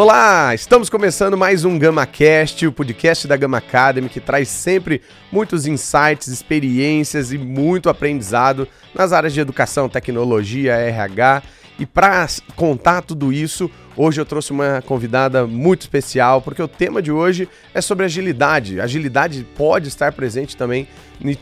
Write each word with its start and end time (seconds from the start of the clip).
Olá, 0.00 0.54
estamos 0.54 0.88
começando 0.88 1.36
mais 1.36 1.62
um 1.62 1.78
GamaCast, 1.78 2.66
o 2.66 2.72
podcast 2.72 3.28
da 3.28 3.36
Gama 3.36 3.58
Academy, 3.58 4.08
que 4.08 4.18
traz 4.18 4.48
sempre 4.48 5.02
muitos 5.30 5.66
insights, 5.66 6.26
experiências 6.28 7.34
e 7.34 7.36
muito 7.36 7.90
aprendizado 7.90 8.66
nas 8.94 9.12
áreas 9.12 9.34
de 9.34 9.40
educação, 9.40 9.90
tecnologia, 9.90 10.72
RH. 10.72 11.42
E 11.80 11.86
para 11.86 12.28
contar 12.54 13.02
tudo 13.02 13.32
isso, 13.32 13.68
Hoje 14.02 14.18
eu 14.18 14.24
trouxe 14.24 14.50
uma 14.50 14.82
convidada 14.86 15.46
muito 15.46 15.82
especial, 15.82 16.40
porque 16.40 16.62
o 16.62 16.66
tema 16.66 17.02
de 17.02 17.12
hoje 17.12 17.46
é 17.74 17.82
sobre 17.82 18.06
agilidade. 18.06 18.80
Agilidade 18.80 19.46
pode 19.56 19.88
estar 19.88 20.10
presente 20.12 20.56
também 20.56 20.88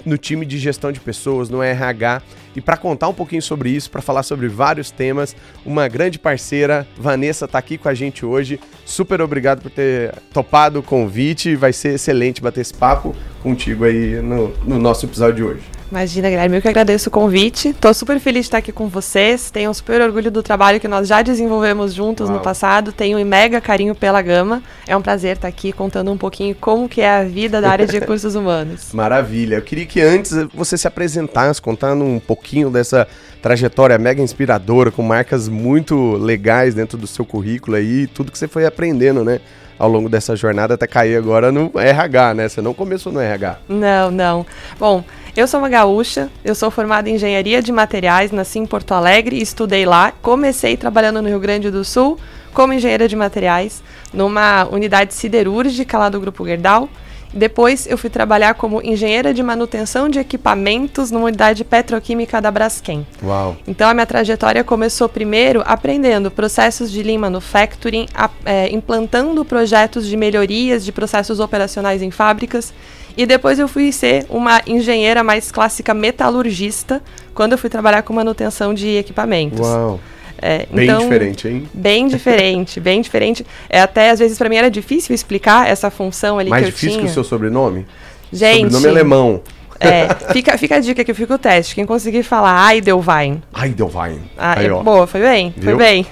no 0.05 0.19
time 0.19 0.45
de 0.45 0.59
gestão 0.59 0.91
de 0.91 0.99
pessoas, 0.99 1.49
no 1.49 1.63
RH. 1.63 2.21
E 2.57 2.61
para 2.61 2.77
contar 2.77 3.07
um 3.07 3.15
pouquinho 3.15 3.43
sobre 3.43 3.71
isso, 3.71 3.89
para 3.89 4.03
falar 4.03 4.25
sobre 4.25 4.49
vários 4.49 4.91
temas, 4.91 5.37
uma 5.65 5.87
grande 5.87 6.19
parceira, 6.19 6.85
Vanessa, 6.97 7.45
está 7.45 7.61
aqui 7.61 7.79
com 7.79 7.89
a 7.89 7.95
gente 7.95 8.27
hoje. 8.27 8.59
Super 8.85 9.23
obrigado 9.23 9.63
por 9.63 9.71
ter 9.71 10.13
topado 10.33 10.81
o 10.81 10.83
convite. 10.83 11.55
Vai 11.55 11.73
ser 11.73 11.95
excelente 11.95 12.43
bater 12.43 12.63
esse 12.63 12.75
papo 12.75 13.15
contigo 13.41 13.85
aí 13.85 14.21
no, 14.21 14.49
no 14.65 14.81
nosso 14.81 15.07
episódio 15.07 15.37
de 15.37 15.43
hoje. 15.45 15.78
Imagina, 15.91 16.29
Guilherme, 16.29 16.57
eu 16.57 16.63
que 16.63 16.69
agradeço 16.69 17.09
o 17.09 17.13
convite. 17.13 17.69
Estou 17.69 17.95
super 17.95 18.21
feliz 18.21 18.43
de 18.43 18.49
estar 18.49 18.59
aqui 18.59 18.71
com 18.71 18.89
vocês. 18.89 19.51
Tenho 19.51 19.71
um 19.71 19.75
super 19.75 20.03
orgulho 20.03 20.31
do 20.31 20.43
trabalho 20.43 20.79
que 20.79 20.87
nós 20.87 21.09
já 21.09 21.23
desenvolvemos 21.23 21.95
juntos 21.95 22.29
Uau. 22.29 22.37
no 22.37 22.45
passado. 22.45 22.93
Tenho 22.93 23.19
um 23.19 23.25
mega 23.25 23.59
carinho 23.59 23.95
pela 23.95 24.21
Gama. 24.21 24.63
É 24.87 24.95
um 24.95 25.01
prazer 25.01 25.37
estar 25.37 25.49
aqui 25.49 25.73
contando 25.73 26.13
um 26.13 26.19
pouquinho 26.19 26.55
como 26.55 26.89
que 26.89 27.01
é 27.01 27.11
a 27.11 27.25
vida 27.25 27.59
da 27.61 27.71
área 27.71 27.87
de 27.87 27.97
recursos 27.99 28.35
humanos. 28.35 28.93
Maravilha. 28.93 29.57
Eu 29.57 29.63
queria 29.63 29.87
que 29.87 30.01
antes 30.03 30.33
você 30.53 30.77
se 30.77 30.87
apresentasse, 30.87 31.61
contando 31.61 32.05
um 32.05 32.21
pouquinho 32.21 32.71
dessa 32.71 33.09
trajetória 33.41 33.97
mega 33.97 34.21
inspiradora, 34.21 34.91
com 34.91 35.03
marcas 35.03 35.49
muito 35.49 36.13
legais 36.17 36.75
dentro 36.75 36.99
do 36.99 37.07
seu 37.07 37.25
currículo 37.25 37.77
aí, 37.79 38.07
tudo 38.07 38.31
que 38.31 38.39
você 38.39 38.47
foi 38.47 38.67
aprendendo, 38.67 39.25
né? 39.25 39.41
Ao 39.79 39.89
longo 39.89 40.09
dessa 40.09 40.35
jornada 40.35 40.75
até 40.75 40.87
cair 40.87 41.17
agora 41.17 41.53
no 41.53 41.71
RH, 41.75 42.35
né? 42.35 42.49
Você 42.49 42.61
não 42.61 42.75
começou 42.75 43.13
no 43.13 43.21
RH. 43.21 43.59
Não, 43.69 44.11
não. 44.11 44.47
Bom, 44.79 45.05
eu 45.37 45.47
sou 45.47 45.61
uma 45.61 45.69
gaúcha, 45.69 46.29
eu 46.45 46.55
sou 46.55 46.71
formada 46.71 47.09
em 47.09 47.15
engenharia 47.15 47.63
de 47.63 47.71
materiais, 47.71 48.33
nasci 48.33 48.59
em 48.59 48.67
Porto 48.67 48.93
Alegre, 48.93 49.41
estudei 49.41 49.87
lá, 49.87 50.13
comecei 50.21 50.77
trabalhando 50.77 51.23
no 51.23 51.29
Rio 51.29 51.39
Grande 51.39 51.71
do 51.71 51.85
Sul 51.85 52.19
como 52.53 52.73
engenheira 52.73 53.07
de 53.07 53.15
materiais 53.15 53.83
numa 54.13 54.65
unidade 54.65 55.15
siderúrgica 55.15 55.97
lá 55.97 56.09
do 56.09 56.21
Grupo 56.21 56.45
Gerdau. 56.45 56.89
Depois 57.33 57.87
eu 57.87 57.99
fui 57.99 58.09
trabalhar 58.11 58.55
como 58.55 58.83
engenheira 58.83 59.35
de 59.35 59.43
manutenção 59.43 60.09
de 60.09 60.19
equipamentos 60.19 61.11
numa 61.11 61.27
unidade 61.27 61.65
petroquímica 61.65 62.41
da 62.41 62.51
Braskem. 62.51 63.07
Uau. 63.23 63.57
Então 63.67 63.89
a 63.89 63.95
minha 63.95 64.07
trajetória 64.07 64.65
começou 64.65 65.09
primeiro 65.09 65.63
aprendendo 65.67 66.31
processos 66.31 66.91
de 66.91 67.03
Lean 67.03 67.19
Manufacturing, 67.19 68.07
a, 68.15 68.31
é, 68.45 68.73
implantando 68.73 69.45
projetos 69.45 70.07
de 70.07 70.17
melhorias 70.17 70.85
de 70.85 70.93
processos 70.93 71.41
operacionais 71.41 72.03
em 72.03 72.11
fábricas. 72.11 72.73
E 73.17 73.27
depois 73.27 73.59
eu 73.59 73.67
fui 73.67 73.91
ser 73.91 74.25
uma 74.29 74.63
engenheira 74.67 75.25
mais 75.25 75.51
clássica 75.51 75.93
metalurgista 75.93 77.03
quando 77.35 77.53
eu 77.53 77.59
fui 77.59 77.69
trabalhar 77.69 78.03
com 78.03 78.13
manutenção 78.13 78.73
de 78.73 78.97
equipamentos. 78.97 79.61
Uau. 79.61 80.01
É, 80.41 80.67
bem 80.71 80.85
então, 80.85 81.01
diferente, 81.01 81.49
hein? 81.49 81.69
Bem 81.75 82.07
diferente, 82.09 82.81
bem 82.81 83.01
diferente. 83.01 83.47
É, 83.69 83.81
até 83.81 84.11
às 84.11 84.19
vezes 84.19 84.39
para 84.39 84.49
mim 84.49 84.57
era 84.57 84.71
difícil 84.71 85.15
explicar 85.15 85.69
essa 85.69 85.91
função 85.91 86.39
ali 86.39 86.51
Mais 86.51 86.65
que 86.65 86.71
eu 86.71 86.75
tinha. 86.75 86.91
Mais 86.91 87.01
difícil 87.01 87.01
que 87.01 87.11
o 87.11 87.15
seu 87.15 87.25
sobrenome? 87.25 87.87
Gente. 88.33 88.73
Sobrenome 88.73 88.87
alemão. 88.87 89.43
É, 89.81 90.09
fica, 90.33 90.59
fica 90.59 90.77
a 90.77 90.81
dica 90.81 91.05
que 91.05 91.15
fica 91.15 91.35
o 91.35 91.39
teste. 91.39 91.75
Quem 91.75 91.87
conseguir 91.87 92.23
falar 92.23 92.75
Eidelwein. 92.75 93.43
Eidelwein. 93.63 94.21
Ah, 94.37 94.59
Aí, 94.59 94.67
é, 94.67 94.71
boa, 94.71 95.07
foi 95.07 95.21
bem, 95.21 95.55
Viu? 95.57 95.77
foi 95.77 95.77
bem. 95.77 96.07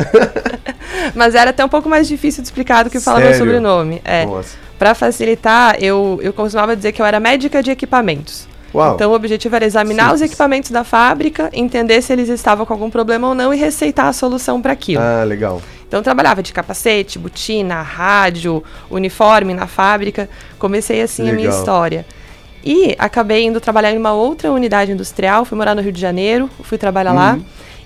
Mas 1.14 1.34
era 1.34 1.50
até 1.50 1.64
um 1.64 1.68
pouco 1.68 1.88
mais 1.88 2.06
difícil 2.06 2.42
de 2.42 2.48
explicar 2.48 2.84
do 2.84 2.90
que 2.90 3.00
falar 3.00 3.20
meu 3.20 3.34
sobrenome. 3.34 4.00
É. 4.04 4.26
Para 4.78 4.94
facilitar, 4.94 5.76
eu, 5.80 6.18
eu 6.22 6.32
costumava 6.32 6.76
dizer 6.76 6.92
que 6.92 7.00
eu 7.00 7.06
era 7.06 7.18
médica 7.18 7.62
de 7.62 7.70
equipamentos. 7.70 8.46
Uau. 8.76 8.94
Então 8.94 9.10
o 9.10 9.14
objetivo 9.14 9.56
era 9.56 9.64
examinar 9.64 10.10
Sim. 10.10 10.14
os 10.16 10.22
equipamentos 10.22 10.70
da 10.70 10.84
fábrica, 10.84 11.48
entender 11.52 12.02
se 12.02 12.12
eles 12.12 12.28
estavam 12.28 12.66
com 12.66 12.72
algum 12.74 12.90
problema 12.90 13.28
ou 13.28 13.34
não 13.34 13.52
e 13.52 13.56
receitar 13.56 14.06
a 14.06 14.12
solução 14.12 14.60
para 14.60 14.72
aquilo. 14.72 15.02
Ah, 15.02 15.24
legal. 15.24 15.62
Então 15.88 16.02
trabalhava 16.02 16.42
de 16.42 16.52
capacete, 16.52 17.18
botina, 17.18 17.80
rádio, 17.80 18.62
uniforme 18.90 19.54
na 19.54 19.66
fábrica. 19.66 20.28
Comecei 20.58 21.00
assim 21.00 21.22
legal. 21.22 21.34
a 21.34 21.40
minha 21.40 21.50
história. 21.50 22.06
E 22.62 22.94
acabei 22.98 23.44
indo 23.44 23.60
trabalhar 23.60 23.92
em 23.92 23.96
uma 23.96 24.12
outra 24.12 24.52
unidade 24.52 24.92
industrial, 24.92 25.44
fui 25.44 25.56
morar 25.56 25.74
no 25.74 25.80
Rio 25.80 25.92
de 25.92 26.00
Janeiro, 26.00 26.50
fui 26.62 26.76
trabalhar 26.76 27.12
uhum. 27.12 27.16
lá. 27.16 27.38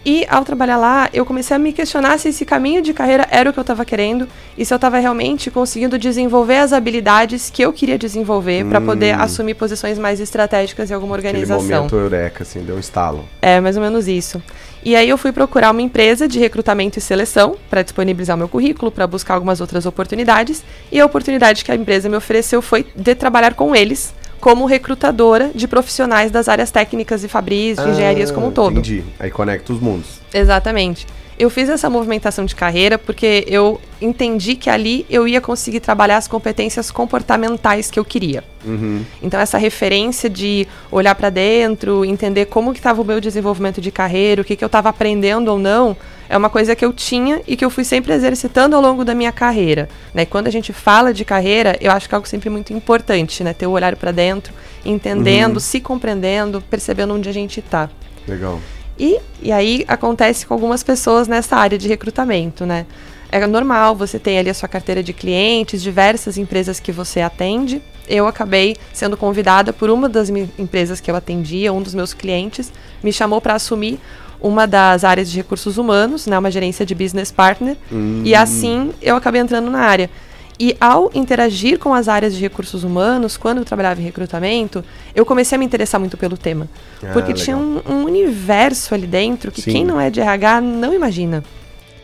E 0.04 0.26
ao 0.30 0.44
trabalhar 0.44 0.78
lá, 0.78 1.10
eu 1.12 1.26
comecei 1.26 1.54
a 1.54 1.58
me 1.58 1.72
questionar 1.72 2.18
se 2.18 2.28
esse 2.30 2.44
caminho 2.44 2.80
de 2.80 2.94
carreira 2.94 3.26
era 3.30 3.50
o 3.50 3.52
que 3.52 3.58
eu 3.58 3.62
estava 3.62 3.84
querendo 3.84 4.26
e 4.56 4.64
se 4.64 4.72
eu 4.72 4.76
estava 4.76 4.98
realmente 4.98 5.50
conseguindo 5.50 5.98
desenvolver 5.98 6.56
as 6.56 6.72
habilidades 6.72 7.50
que 7.50 7.62
eu 7.62 7.72
queria 7.72 7.98
desenvolver 7.98 8.64
hum. 8.64 8.70
para 8.70 8.80
poder 8.80 9.14
assumir 9.20 9.54
posições 9.54 9.98
mais 9.98 10.18
estratégicas 10.18 10.90
em 10.90 10.94
alguma 10.94 11.14
organização. 11.14 11.58
Aquele 11.58 11.74
momento 11.74 11.96
eureka, 11.96 12.42
assim, 12.44 12.60
deu 12.60 12.76
um 12.76 12.80
estalo. 12.80 13.28
É, 13.42 13.60
mais 13.60 13.76
ou 13.76 13.82
menos 13.82 14.08
isso. 14.08 14.42
E 14.82 14.96
aí 14.96 15.08
eu 15.08 15.18
fui 15.18 15.32
procurar 15.32 15.70
uma 15.70 15.82
empresa 15.82 16.26
de 16.26 16.38
recrutamento 16.38 16.98
e 16.98 17.02
seleção 17.02 17.56
para 17.68 17.82
disponibilizar 17.82 18.34
o 18.34 18.38
meu 18.38 18.48
currículo, 18.48 18.90
para 18.90 19.06
buscar 19.06 19.34
algumas 19.34 19.60
outras 19.60 19.84
oportunidades. 19.84 20.64
E 20.90 20.98
a 20.98 21.04
oportunidade 21.04 21.62
que 21.62 21.70
a 21.70 21.74
empresa 21.74 22.08
me 22.08 22.16
ofereceu 22.16 22.62
foi 22.62 22.86
de 22.96 23.14
trabalhar 23.14 23.52
com 23.52 23.76
eles 23.76 24.14
como 24.40 24.64
recrutadora 24.64 25.50
de 25.54 25.68
profissionais 25.68 26.30
das 26.30 26.48
áreas 26.48 26.70
técnicas 26.70 27.22
e 27.22 27.28
fabris, 27.28 27.76
de 27.76 27.84
ah, 27.84 27.88
engenharias 27.88 28.30
como 28.30 28.48
um 28.48 28.50
todo. 28.50 28.72
Entendi. 28.72 29.04
Aí 29.18 29.30
conecta 29.30 29.72
os 29.72 29.80
mundos. 29.80 30.20
Exatamente. 30.32 31.06
Eu 31.38 31.48
fiz 31.48 31.70
essa 31.70 31.88
movimentação 31.88 32.44
de 32.44 32.54
carreira 32.54 32.98
porque 32.98 33.46
eu 33.48 33.80
entendi 33.98 34.54
que 34.56 34.68
ali 34.68 35.06
eu 35.08 35.26
ia 35.26 35.40
conseguir 35.40 35.80
trabalhar 35.80 36.18
as 36.18 36.28
competências 36.28 36.90
comportamentais 36.90 37.90
que 37.90 37.98
eu 37.98 38.04
queria. 38.04 38.44
Uhum. 38.62 39.02
Então 39.22 39.40
essa 39.40 39.56
referência 39.56 40.28
de 40.28 40.68
olhar 40.92 41.14
para 41.14 41.30
dentro, 41.30 42.04
entender 42.04 42.44
como 42.44 42.72
que 42.74 42.78
estava 42.78 43.00
o 43.00 43.04
meu 43.06 43.22
desenvolvimento 43.22 43.80
de 43.80 43.90
carreira, 43.90 44.42
o 44.42 44.44
que, 44.44 44.54
que 44.54 44.62
eu 44.62 44.66
estava 44.66 44.90
aprendendo 44.90 45.50
ou 45.50 45.58
não, 45.58 45.96
é 46.30 46.36
uma 46.36 46.48
coisa 46.48 46.76
que 46.76 46.84
eu 46.84 46.92
tinha 46.92 47.42
e 47.44 47.56
que 47.56 47.64
eu 47.64 47.68
fui 47.68 47.82
sempre 47.82 48.12
exercitando 48.12 48.76
ao 48.76 48.80
longo 48.80 49.04
da 49.04 49.16
minha 49.16 49.32
carreira. 49.32 49.88
Né? 50.14 50.24
Quando 50.24 50.46
a 50.46 50.50
gente 50.50 50.72
fala 50.72 51.12
de 51.12 51.24
carreira, 51.24 51.76
eu 51.80 51.90
acho 51.90 52.08
que 52.08 52.14
é 52.14 52.16
algo 52.16 52.28
sempre 52.28 52.48
muito 52.48 52.72
importante, 52.72 53.42
né? 53.42 53.52
Ter 53.52 53.66
o 53.66 53.72
olhar 53.72 53.96
para 53.96 54.12
dentro, 54.12 54.54
entendendo, 54.84 55.54
uhum. 55.54 55.60
se 55.60 55.80
compreendendo, 55.80 56.62
percebendo 56.70 57.14
onde 57.14 57.28
a 57.28 57.32
gente 57.32 57.58
está. 57.58 57.90
Legal. 58.28 58.60
E, 58.96 59.18
e 59.42 59.50
aí 59.50 59.84
acontece 59.88 60.46
com 60.46 60.54
algumas 60.54 60.84
pessoas 60.84 61.26
nessa 61.26 61.56
área 61.56 61.76
de 61.76 61.88
recrutamento, 61.88 62.64
né? 62.64 62.86
É 63.32 63.44
normal, 63.44 63.96
você 63.96 64.16
tem 64.16 64.38
ali 64.38 64.50
a 64.50 64.54
sua 64.54 64.68
carteira 64.68 65.02
de 65.02 65.12
clientes, 65.12 65.82
diversas 65.82 66.38
empresas 66.38 66.78
que 66.78 66.92
você 66.92 67.20
atende. 67.20 67.82
Eu 68.08 68.28
acabei 68.28 68.76
sendo 68.92 69.16
convidada 69.16 69.72
por 69.72 69.90
uma 69.90 70.08
das 70.08 70.28
empresas 70.28 71.00
que 71.00 71.10
eu 71.10 71.16
atendia, 71.16 71.72
um 71.72 71.82
dos 71.82 71.94
meus 71.94 72.14
clientes, 72.14 72.72
me 73.02 73.12
chamou 73.12 73.40
para 73.40 73.54
assumir 73.54 73.98
uma 74.40 74.66
das 74.66 75.04
áreas 75.04 75.30
de 75.30 75.36
recursos 75.36 75.78
humanos, 75.78 76.26
né, 76.26 76.38
uma 76.38 76.50
gerência 76.50 76.84
de 76.86 76.94
business 76.94 77.30
partner, 77.30 77.76
hum. 77.92 78.22
e 78.24 78.34
assim 78.34 78.92
eu 79.00 79.16
acabei 79.16 79.40
entrando 79.40 79.70
na 79.70 79.80
área. 79.80 80.10
E 80.58 80.76
ao 80.78 81.10
interagir 81.14 81.78
com 81.78 81.94
as 81.94 82.06
áreas 82.06 82.34
de 82.34 82.42
recursos 82.42 82.84
humanos, 82.84 83.38
quando 83.38 83.58
eu 83.58 83.64
trabalhava 83.64 83.98
em 83.98 84.04
recrutamento, 84.04 84.84
eu 85.14 85.24
comecei 85.24 85.56
a 85.56 85.58
me 85.58 85.64
interessar 85.64 85.98
muito 85.98 86.18
pelo 86.18 86.36
tema. 86.36 86.68
Ah, 87.02 87.12
porque 87.14 87.32
legal. 87.32 87.44
tinha 87.44 87.56
um, 87.56 87.80
um, 87.88 88.04
universo 88.04 88.94
ali 88.94 89.06
dentro 89.06 89.50
que 89.50 89.62
Sim. 89.62 89.70
quem 89.70 89.84
não 89.86 89.98
é 89.98 90.10
de 90.10 90.20
RH 90.20 90.60
não 90.60 90.92
imagina. 90.92 91.42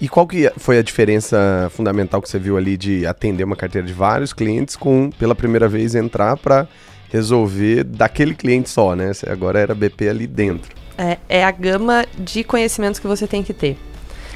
E 0.00 0.08
qual 0.08 0.26
que 0.26 0.50
foi 0.56 0.78
a 0.78 0.82
diferença 0.82 1.70
fundamental 1.74 2.22
que 2.22 2.30
você 2.30 2.38
viu 2.38 2.56
ali 2.56 2.78
de 2.78 3.06
atender 3.06 3.44
uma 3.44 3.56
carteira 3.56 3.86
de 3.86 3.92
vários 3.92 4.32
clientes 4.32 4.74
com, 4.74 5.10
pela 5.18 5.34
primeira 5.34 5.68
vez, 5.68 5.94
entrar 5.94 6.38
para 6.38 6.66
resolver 7.11 7.85
daquele 7.85 8.35
cliente 8.35 8.69
só, 8.69 8.94
né? 8.94 9.12
Agora 9.29 9.58
era 9.58 9.75
BP 9.75 10.08
ali 10.08 10.26
dentro. 10.26 10.75
É, 10.99 11.19
é 11.29 11.44
a 11.44 11.50
gama 11.50 12.05
de 12.19 12.43
conhecimentos 12.43 12.99
que 12.99 13.06
você 13.06 13.26
tem 13.26 13.43
que 13.43 13.53
ter. 13.53 13.76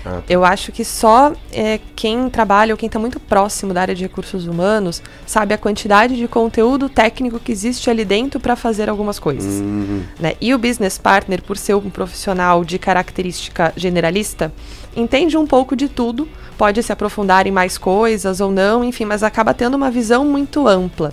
Ah, 0.04 0.16
tá. 0.16 0.22
Eu 0.28 0.44
acho 0.44 0.72
que 0.72 0.84
só 0.84 1.32
é, 1.52 1.78
quem 1.94 2.28
trabalha 2.30 2.72
ou 2.72 2.78
quem 2.78 2.86
está 2.86 2.98
muito 2.98 3.20
próximo 3.20 3.74
da 3.74 3.82
área 3.82 3.94
de 3.94 4.02
recursos 4.02 4.46
humanos 4.46 5.02
sabe 5.26 5.54
a 5.54 5.58
quantidade 5.58 6.16
de 6.16 6.26
conteúdo 6.26 6.88
técnico 6.88 7.38
que 7.38 7.52
existe 7.52 7.90
ali 7.90 8.04
dentro 8.04 8.40
para 8.40 8.56
fazer 8.56 8.88
algumas 8.88 9.18
coisas. 9.18 9.60
Uhum. 9.60 10.02
Né? 10.18 10.34
E 10.40 10.54
o 10.54 10.58
business 10.58 10.96
partner, 10.98 11.42
por 11.42 11.56
ser 11.56 11.74
um 11.74 11.90
profissional 11.90 12.64
de 12.64 12.78
característica 12.78 13.72
generalista, 13.76 14.52
entende 14.96 15.36
um 15.36 15.46
pouco 15.46 15.76
de 15.76 15.88
tudo, 15.88 16.28
pode 16.56 16.82
se 16.82 16.92
aprofundar 16.92 17.46
em 17.46 17.50
mais 17.50 17.76
coisas 17.76 18.40
ou 18.40 18.50
não, 18.50 18.82
enfim, 18.84 19.04
mas 19.04 19.22
acaba 19.22 19.52
tendo 19.52 19.74
uma 19.74 19.90
visão 19.90 20.24
muito 20.24 20.66
ampla. 20.66 21.12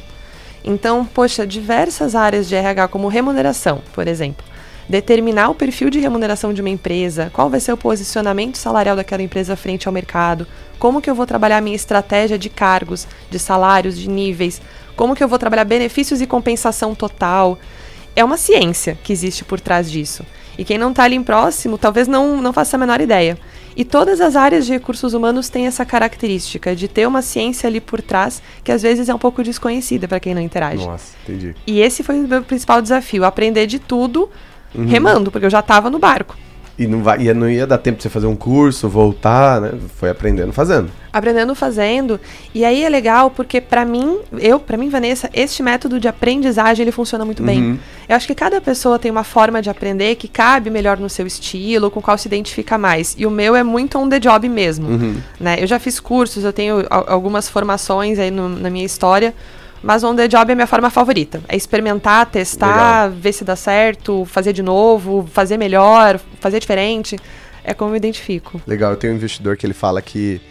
Então, 0.68 1.06
poxa, 1.06 1.48
diversas 1.48 2.14
áreas 2.14 2.48
de 2.48 2.54
RH, 2.54 2.90
como 2.90 3.08
remuneração, 3.08 3.82
por 3.94 4.08
exemplo 4.08 4.46
determinar 4.90 5.50
o 5.50 5.56
perfil 5.56 5.90
de 5.90 6.00
remuneração 6.00 6.54
de 6.54 6.62
uma 6.62 6.70
empresa, 6.70 7.30
qual 7.34 7.50
vai 7.50 7.60
ser 7.60 7.74
o 7.74 7.78
posicionamento 7.78 8.58
salarial 8.58 8.96
daquela 8.96 9.22
empresa 9.22 9.56
frente 9.56 9.88
ao 9.88 9.94
mercado, 9.94 10.48
como 10.80 11.02
que 11.02 11.10
eu 11.10 11.16
vou 11.16 11.26
trabalhar 11.26 11.58
a 11.58 11.62
minha 11.62 11.76
estratégia 11.76 12.38
de 12.38 12.50
cargos, 12.50 13.06
de 13.30 13.38
salários, 13.38 13.98
de 13.98 14.08
níveis, 14.08 14.62
como 14.96 15.14
que 15.14 15.24
eu 15.24 15.28
vou 15.28 15.38
trabalhar 15.38 15.66
benefícios 15.66 16.22
e 16.22 16.26
compensação 16.26 16.96
total. 16.96 17.60
É 18.16 18.24
uma 18.24 18.38
ciência 18.38 18.98
que 19.04 19.12
existe 19.12 19.44
por 19.44 19.60
trás 19.60 19.92
disso. 19.92 20.26
E 20.58 20.66
quem 20.66 20.78
não 20.78 20.92
está 20.92 21.04
ali 21.04 21.20
próximo 21.20 21.78
talvez 21.78 22.08
não, 22.08 22.42
não 22.42 22.52
faça 22.52 22.76
a 22.76 22.80
menor 22.80 23.00
ideia. 23.00 23.38
E 23.76 23.86
todas 23.86 24.20
as 24.20 24.36
áreas 24.36 24.66
de 24.66 24.72
recursos 24.72 25.14
humanos 25.14 25.50
têm 25.50 25.68
essa 25.68 25.86
característica 25.86 26.76
de 26.76 26.88
ter 26.88 27.08
uma 27.08 27.22
ciência 27.22 27.68
ali 27.68 27.80
por 27.80 28.02
trás 28.02 28.42
que 28.64 28.72
às 28.72 28.82
vezes 28.82 29.08
é 29.08 29.14
um 29.14 29.20
pouco 29.20 29.44
desconhecida 29.44 30.08
para 30.08 30.20
quem 30.20 30.34
não 30.34 30.42
interage. 30.42 30.84
Nossa, 30.84 31.16
entendi. 31.24 31.56
E 31.68 31.80
esse 31.80 32.02
foi 32.02 32.20
o 32.20 32.28
meu 32.28 32.42
principal 32.42 32.82
desafio, 32.82 33.24
aprender 33.24 33.68
de 33.68 33.78
tudo 33.78 34.30
uhum. 34.74 34.88
remando, 34.88 35.32
porque 35.32 35.46
eu 35.46 35.50
já 35.50 35.60
estava 35.60 35.92
no 35.92 36.00
barco. 36.00 36.36
E 36.80 36.86
não, 36.86 37.02
vai, 37.02 37.20
e 37.22 37.34
não 37.34 37.50
ia 37.50 37.66
dar 37.66 37.80
tempo 37.80 37.98
de 37.98 38.04
você 38.04 38.10
fazer 38.10 38.28
um 38.28 38.36
curso, 38.36 38.88
voltar, 38.88 39.60
né? 39.60 39.72
Foi 39.96 40.12
aprendendo 40.12 40.54
fazendo. 40.54 40.92
Aprendendo 41.12 41.56
fazendo. 41.56 42.20
E 42.54 42.64
aí 42.64 42.84
é 42.84 42.90
legal 42.90 43.32
porque 43.32 43.60
para 43.60 43.84
mim, 43.84 44.20
eu, 44.38 44.60
para 44.60 44.78
mim, 44.78 44.88
Vanessa, 44.88 45.28
este 45.34 45.64
método 45.64 46.00
de 46.00 46.08
aprendizagem 46.08 46.84
ele 46.84 46.92
funciona 46.92 47.26
muito 47.26 47.40
uhum. 47.40 47.46
bem. 47.48 47.80
Eu 48.08 48.16
acho 48.16 48.28
que 48.28 48.36
cada 48.36 48.62
pessoa 48.62 49.00
tem 49.00 49.10
uma 49.10 49.24
forma 49.24 49.60
de 49.60 49.72
aprender 49.72 50.16
que 50.16 50.28
cabe 50.28 50.70
melhor 50.70 51.00
no 51.00 51.10
seu 51.10 51.26
estilo, 51.26 51.90
com 51.90 52.00
qual 52.00 52.16
se 52.16 52.28
identifica 52.28 52.78
mais. 52.78 53.16
E 53.18 53.26
o 53.26 53.32
meu 53.32 53.56
é 53.56 53.64
muito 53.64 53.98
on 53.98 54.08
the 54.08 54.20
job 54.20 54.48
mesmo, 54.48 54.88
uhum. 54.88 55.18
né? 55.40 55.58
Eu 55.60 55.66
já 55.66 55.80
fiz 55.80 56.00
cursos, 56.00 56.44
eu 56.44 56.54
tenho 56.54 56.86
algumas 56.90 57.50
formações 57.50 58.20
aí 58.20 58.30
no, 58.30 58.48
na 58.48 58.70
minha 58.70 58.86
história 58.86 59.34
mas 59.82 60.04
on 60.04 60.16
the 60.16 60.28
job 60.28 60.50
é 60.50 60.54
a 60.54 60.56
minha 60.56 60.68
forma 60.68 60.90
favorita. 60.90 61.42
É 61.48 61.56
experimentar, 61.56 62.26
testar, 62.26 63.06
Legal. 63.06 63.20
ver 63.20 63.32
se 63.34 63.44
dá 63.44 63.56
certo, 63.56 64.26
fazer 64.26 64.54
de 64.54 64.64
novo, 64.64 65.28
fazer 65.32 65.58
melhor, 65.58 66.20
fazer 66.40 66.60
diferente. 66.60 67.18
É 67.64 67.74
como 67.74 67.92
eu 67.92 67.96
identifico. 67.96 68.62
Legal, 68.66 68.92
eu 68.92 68.98
tenho 68.98 69.14
um 69.14 69.16
investidor 69.18 69.58
que 69.58 69.66
ele 69.66 69.74
fala 69.74 70.02
que 70.02 70.42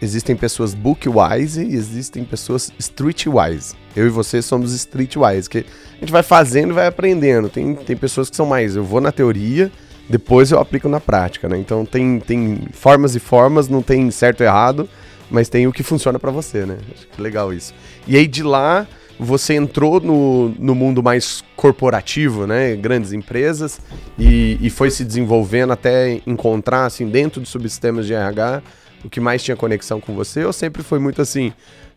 existem 0.00 0.36
pessoas 0.36 0.74
book-wise 0.74 1.62
e 1.62 1.74
existem 1.74 2.24
pessoas 2.24 2.72
street-wise. 2.78 3.74
Eu 3.94 4.06
e 4.06 4.10
você 4.10 4.42
somos 4.42 4.72
street-wise, 4.72 5.48
que 5.48 5.58
a 5.58 6.00
gente 6.00 6.12
vai 6.12 6.22
fazendo 6.22 6.70
e 6.70 6.74
vai 6.74 6.86
aprendendo. 6.86 7.48
Tem, 7.48 7.74
tem 7.74 7.96
pessoas 7.96 8.28
que 8.28 8.36
são 8.36 8.46
mais, 8.46 8.76
eu 8.76 8.84
vou 8.84 9.00
na 9.00 9.12
teoria, 9.12 9.70
depois 10.08 10.50
eu 10.50 10.58
aplico 10.58 10.88
na 10.88 11.00
prática, 11.00 11.48
né? 11.48 11.56
Então 11.56 11.84
tem, 11.84 12.18
tem 12.20 12.60
formas 12.72 13.14
e 13.14 13.20
formas, 13.20 13.68
não 13.68 13.82
tem 13.82 14.10
certo 14.10 14.42
e 14.42 14.46
errado 14.46 14.88
mas 15.30 15.48
tem 15.48 15.66
o 15.66 15.72
que 15.72 15.82
funciona 15.82 16.18
para 16.18 16.30
você, 16.30 16.64
né? 16.66 16.78
Acho 16.92 17.06
que 17.06 17.20
legal 17.20 17.52
isso. 17.52 17.74
E 18.06 18.16
aí 18.16 18.26
de 18.26 18.42
lá 18.42 18.86
você 19.18 19.54
entrou 19.54 20.00
no, 20.00 20.48
no 20.58 20.74
mundo 20.74 21.02
mais 21.02 21.42
corporativo, 21.56 22.46
né? 22.46 22.74
Grandes 22.76 23.12
empresas 23.12 23.80
e, 24.18 24.58
e 24.60 24.70
foi 24.70 24.90
se 24.90 25.04
desenvolvendo 25.04 25.72
até 25.72 26.20
encontrar 26.26 26.86
assim 26.86 27.08
dentro 27.08 27.40
de 27.40 27.48
subsistemas 27.48 28.06
de 28.06 28.14
RH 28.14 28.62
o 29.04 29.10
que 29.10 29.20
mais 29.20 29.42
tinha 29.42 29.56
conexão 29.56 30.00
com 30.00 30.14
você 30.14 30.44
ou 30.44 30.52
sempre 30.52 30.82
foi 30.82 30.98
muito 30.98 31.20
assim, 31.20 31.52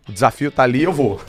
o 0.07 0.12
desafio 0.12 0.51
tá 0.51 0.63
ali, 0.63 0.83
eu 0.83 0.91
vou. 0.91 1.19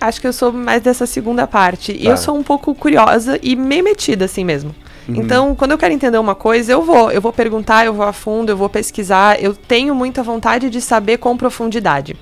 Acho 0.00 0.20
que 0.20 0.26
eu 0.26 0.32
sou 0.32 0.52
mais 0.52 0.82
dessa 0.82 1.06
segunda 1.06 1.46
parte. 1.46 1.92
Tá. 1.92 1.98
E 1.98 2.06
eu 2.06 2.16
sou 2.16 2.36
um 2.36 2.42
pouco 2.42 2.74
curiosa 2.74 3.38
e 3.42 3.54
meio 3.54 3.84
metida 3.84 4.24
assim 4.24 4.44
mesmo. 4.44 4.74
Uhum. 5.08 5.16
Então, 5.16 5.54
quando 5.54 5.72
eu 5.72 5.78
quero 5.78 5.92
entender 5.92 6.18
uma 6.18 6.34
coisa, 6.34 6.72
eu 6.72 6.82
vou. 6.82 7.10
Eu 7.10 7.20
vou 7.20 7.32
perguntar, 7.32 7.84
eu 7.84 7.92
vou 7.92 8.06
a 8.06 8.12
fundo, 8.12 8.50
eu 8.50 8.56
vou 8.56 8.68
pesquisar. 8.68 9.42
Eu 9.42 9.54
tenho 9.54 9.94
muita 9.94 10.22
vontade 10.22 10.70
de 10.70 10.80
saber 10.80 11.18
com 11.18 11.36
profundidade. 11.36 12.16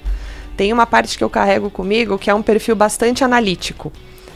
Tem 0.56 0.72
uma 0.72 0.86
parte 0.86 1.16
que 1.16 1.24
eu 1.24 1.30
carrego 1.30 1.70
comigo 1.70 2.18
que 2.18 2.30
é 2.30 2.34
um 2.34 2.42
perfil 2.42 2.74
bastante 2.74 3.24
analítico. 3.24 3.92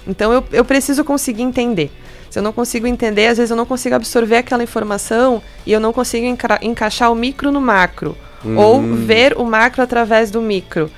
Então, 0.07 0.33
eu, 0.33 0.45
eu 0.53 0.65
preciso 0.65 1.05
conseguir 1.05 1.43
entender. 1.43 1.91
Se 2.31 2.39
eu 2.39 2.43
não 2.43 2.53
consigo 2.53 2.87
entender, 2.87 3.29
às 3.29 3.39
vezes 3.39 3.51
eu 3.51 3.57
não 3.57 3.65
consigo 3.65 3.95
absorver 3.95 4.39
aquela 4.39 4.63
informação 4.63 5.41
e 5.65 5.73
eu 5.73 5.79
não 5.79 5.93
consigo 5.93 6.27
enca 6.27 6.59
encaixar 6.63 7.13
o 7.13 7.15
micro 7.15 7.51
no 7.51 7.61
macro. 7.61 8.17
Uhum. 8.45 8.59
Ou 8.59 8.83
ver 8.83 9.35
o 9.39 9.45
macro 9.45 9.83
através 9.83 10.31
do 10.31 10.43
micro. 10.43 10.91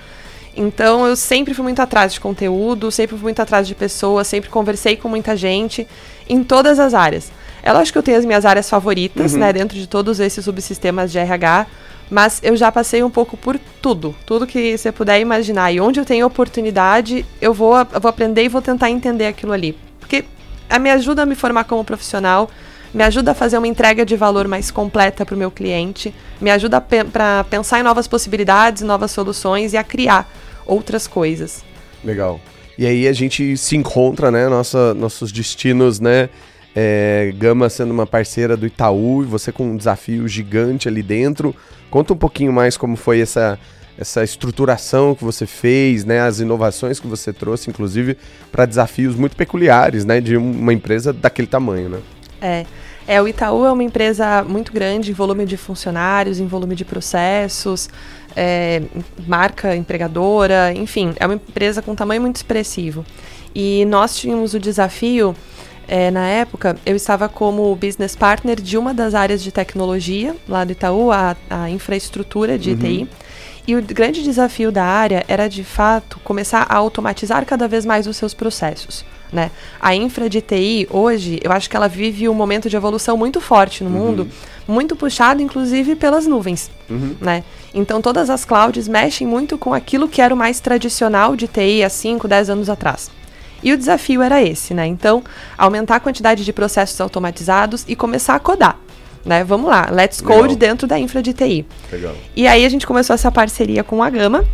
Então 0.56 1.06
eu 1.06 1.14
sempre 1.14 1.52
fui 1.52 1.62
muito 1.62 1.80
atrás 1.82 2.14
de 2.14 2.20
conteúdo, 2.20 2.90
sempre 2.90 3.14
fui 3.14 3.24
muito 3.24 3.42
atrás 3.42 3.68
de 3.68 3.74
pessoas, 3.74 4.26
sempre 4.26 4.48
conversei 4.48 4.96
com 4.96 5.08
muita 5.08 5.36
gente 5.36 5.86
em 6.28 6.42
todas 6.42 6.78
as 6.78 6.94
áreas. 6.94 7.30
É 7.62 7.72
lógico 7.72 7.94
que 7.94 7.98
eu 7.98 8.02
tenho 8.02 8.18
as 8.18 8.24
minhas 8.24 8.44
áreas 8.44 8.70
favoritas, 8.70 9.32
uhum. 9.32 9.40
né, 9.40 9.52
dentro 9.52 9.76
de 9.76 9.86
todos 9.86 10.20
esses 10.20 10.44
subsistemas 10.44 11.10
de 11.10 11.18
RH, 11.18 11.66
mas 12.08 12.40
eu 12.42 12.56
já 12.56 12.70
passei 12.70 13.02
um 13.02 13.10
pouco 13.10 13.36
por 13.36 13.58
tudo, 13.82 14.14
tudo 14.24 14.46
que 14.46 14.78
você 14.78 14.92
puder 14.92 15.20
imaginar. 15.20 15.72
E 15.72 15.80
onde 15.80 15.98
eu 15.98 16.04
tenho 16.04 16.26
oportunidade, 16.26 17.26
eu 17.40 17.52
vou, 17.52 17.76
eu 17.76 18.00
vou 18.00 18.08
aprender 18.08 18.44
e 18.44 18.48
vou 18.48 18.62
tentar 18.62 18.90
entender 18.90 19.26
aquilo 19.26 19.52
ali. 19.52 19.76
Porque 19.98 20.24
a 20.70 20.78
me 20.78 20.90
ajuda 20.90 21.22
a 21.22 21.26
me 21.26 21.34
formar 21.34 21.64
como 21.64 21.84
profissional, 21.84 22.48
me 22.94 23.02
ajuda 23.02 23.32
a 23.32 23.34
fazer 23.34 23.58
uma 23.58 23.66
entrega 23.66 24.06
de 24.06 24.16
valor 24.16 24.46
mais 24.46 24.70
completa 24.70 25.26
para 25.26 25.34
o 25.34 25.38
meu 25.38 25.50
cliente, 25.50 26.14
me 26.40 26.50
ajuda 26.50 26.80
para 26.80 27.44
pensar 27.44 27.80
em 27.80 27.82
novas 27.82 28.06
possibilidades, 28.06 28.82
novas 28.82 29.10
soluções 29.10 29.72
e 29.72 29.76
a 29.76 29.82
criar 29.82 30.30
outras 30.64 31.06
coisas. 31.06 31.64
Legal. 32.04 32.40
E 32.78 32.86
aí 32.86 33.08
a 33.08 33.12
gente 33.12 33.56
se 33.56 33.76
encontra, 33.76 34.30
né? 34.30 34.48
Nossa, 34.48 34.92
nossos 34.94 35.32
destinos, 35.32 35.98
né? 35.98 36.28
É, 36.74 37.32
Gama 37.38 37.70
sendo 37.70 37.90
uma 37.90 38.06
parceira 38.06 38.54
do 38.56 38.66
Itaú 38.66 39.22
e 39.22 39.26
você 39.26 39.50
com 39.50 39.64
um 39.64 39.76
desafio 39.76 40.28
gigante 40.28 40.88
ali 40.88 41.02
dentro. 41.02 41.54
Conta 41.90 42.12
um 42.12 42.16
pouquinho 42.16 42.52
mais 42.52 42.76
como 42.76 42.96
foi 42.96 43.20
essa, 43.20 43.58
essa 43.98 44.22
estruturação 44.22 45.14
que 45.14 45.24
você 45.24 45.46
fez, 45.46 46.04
né? 46.04 46.20
As 46.20 46.38
inovações 46.38 47.00
que 47.00 47.06
você 47.06 47.32
trouxe, 47.32 47.70
inclusive, 47.70 48.18
para 48.52 48.66
desafios 48.66 49.14
muito 49.14 49.36
peculiares, 49.36 50.04
né? 50.04 50.20
De 50.20 50.36
uma 50.36 50.72
empresa 50.72 51.14
daquele 51.14 51.48
tamanho, 51.48 51.88
né? 51.88 51.98
É. 52.42 52.66
É, 53.06 53.22
o 53.22 53.28
Itaú 53.28 53.64
é 53.64 53.72
uma 53.72 53.84
empresa 53.84 54.42
muito 54.42 54.72
grande 54.72 55.10
em 55.10 55.14
volume 55.14 55.46
de 55.46 55.56
funcionários, 55.56 56.40
em 56.40 56.46
volume 56.46 56.74
de 56.74 56.84
processos 56.84 57.88
é, 58.36 58.82
marca 59.26 59.74
empregadora, 59.74 60.72
enfim, 60.74 61.14
é 61.18 61.26
uma 61.26 61.34
empresa 61.34 61.80
com 61.80 61.92
um 61.92 61.94
tamanho 61.94 62.20
muito 62.20 62.36
expressivo. 62.36 63.04
E 63.54 63.86
nós 63.86 64.14
tínhamos 64.16 64.52
o 64.52 64.60
desafio, 64.60 65.34
é, 65.88 66.10
na 66.10 66.26
época, 66.28 66.76
eu 66.84 66.94
estava 66.94 67.28
como 67.28 67.74
business 67.74 68.14
partner 68.14 68.60
de 68.60 68.76
uma 68.76 68.92
das 68.92 69.14
áreas 69.14 69.42
de 69.42 69.50
tecnologia 69.50 70.36
lá 70.46 70.64
do 70.64 70.72
Itaú, 70.72 71.10
a, 71.10 71.34
a 71.48 71.70
infraestrutura 71.70 72.58
de 72.58 72.72
uhum. 72.72 72.76
TI. 72.76 73.08
E 73.66 73.74
o 73.74 73.82
grande 73.82 74.22
desafio 74.22 74.70
da 74.70 74.84
área 74.84 75.24
era, 75.26 75.48
de 75.48 75.64
fato, 75.64 76.20
começar 76.22 76.66
a 76.68 76.76
automatizar 76.76 77.44
cada 77.46 77.66
vez 77.66 77.84
mais 77.86 78.06
os 78.06 78.16
seus 78.16 78.34
processos. 78.34 79.04
Né? 79.32 79.50
A 79.80 79.94
infra 79.94 80.28
de 80.28 80.40
TI, 80.40 80.86
hoje, 80.90 81.40
eu 81.42 81.50
acho 81.50 81.68
que 81.68 81.76
ela 81.76 81.88
vive 81.88 82.28
um 82.28 82.34
momento 82.34 82.70
de 82.70 82.76
evolução 82.76 83.16
muito 83.16 83.40
forte 83.40 83.82
no 83.82 83.90
uhum. 83.90 84.06
mundo, 84.06 84.28
muito 84.66 84.94
puxado, 84.94 85.42
inclusive, 85.42 85.96
pelas 85.96 86.26
nuvens. 86.26 86.70
Uhum. 86.88 87.16
Né? 87.20 87.42
Então, 87.74 88.00
todas 88.00 88.30
as 88.30 88.44
clouds 88.44 88.88
mexem 88.88 89.26
muito 89.26 89.58
com 89.58 89.74
aquilo 89.74 90.08
que 90.08 90.22
era 90.22 90.32
o 90.32 90.36
mais 90.36 90.60
tradicional 90.60 91.34
de 91.36 91.48
TI 91.48 91.82
há 91.82 91.88
5, 91.88 92.26
10 92.28 92.50
anos 92.50 92.70
atrás. 92.70 93.10
E 93.62 93.72
o 93.72 93.76
desafio 93.76 94.22
era 94.22 94.42
esse, 94.42 94.74
né? 94.74 94.86
Então, 94.86 95.24
aumentar 95.56 95.96
a 95.96 96.00
quantidade 96.00 96.44
de 96.44 96.52
processos 96.52 97.00
automatizados 97.00 97.84
e 97.88 97.96
começar 97.96 98.34
a 98.34 98.38
codar. 98.38 98.78
Né? 99.24 99.42
Vamos 99.42 99.68
lá, 99.68 99.88
let's 99.90 100.20
code 100.20 100.42
Legal. 100.42 100.56
dentro 100.56 100.86
da 100.86 100.98
infra 100.98 101.20
de 101.20 101.32
TI. 101.32 101.66
Legal. 101.90 102.14
E 102.36 102.46
aí 102.46 102.64
a 102.64 102.68
gente 102.68 102.86
começou 102.86 103.12
essa 103.12 103.32
parceria 103.32 103.82
com 103.82 104.02
a 104.02 104.08
Gama 104.08 104.44